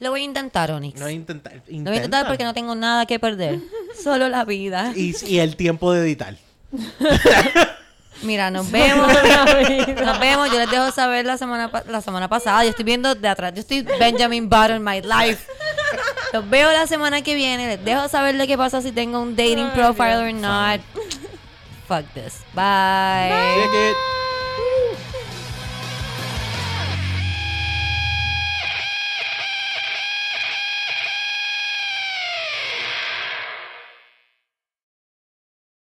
Lo 0.00 0.10
voy 0.10 0.22
a 0.22 0.24
intentar, 0.24 0.70
Onyx. 0.72 0.98
No 0.98 1.08
intenta, 1.08 1.52
Lo 1.52 1.60
voy 1.84 1.92
a 1.92 1.96
intentar 1.96 2.26
porque 2.26 2.42
no 2.42 2.52
tengo 2.54 2.74
nada 2.74 3.06
que 3.06 3.20
perder. 3.20 3.60
Solo 4.02 4.28
la 4.28 4.44
vida. 4.44 4.92
y, 4.96 5.14
y 5.26 5.38
el 5.38 5.54
tiempo 5.54 5.92
de 5.92 6.00
editar. 6.00 6.36
Mira, 8.22 8.50
nos 8.50 8.70
vemos. 8.70 9.06
Nos 9.08 10.20
vemos. 10.20 10.50
Yo 10.50 10.58
les 10.58 10.70
dejo 10.70 10.90
saber 10.92 11.24
la 11.24 11.38
semana, 11.38 11.70
la 11.88 12.00
semana 12.00 12.28
pasada. 12.28 12.62
Yo 12.64 12.70
estoy 12.70 12.84
viendo 12.84 13.14
de 13.14 13.28
atrás. 13.28 13.52
Yo 13.54 13.60
estoy 13.60 13.82
Benjamin 13.82 14.48
Button, 14.48 14.82
my 14.82 15.00
life. 15.02 15.46
Los 16.32 16.48
veo 16.48 16.70
la 16.72 16.86
semana 16.86 17.22
que 17.22 17.34
viene. 17.34 17.66
Les 17.68 17.84
dejo 17.84 18.08
saber 18.08 18.36
de 18.36 18.46
qué 18.46 18.56
pasa 18.56 18.80
si 18.82 18.92
tengo 18.92 19.20
un 19.20 19.34
dating 19.36 19.70
profile 19.70 20.16
or 20.16 20.32
not. 20.34 20.80
Fuck 21.88 22.06
this. 22.14 22.42
Bye. 22.54 23.30
Check 23.56 23.72
it. 23.74 23.96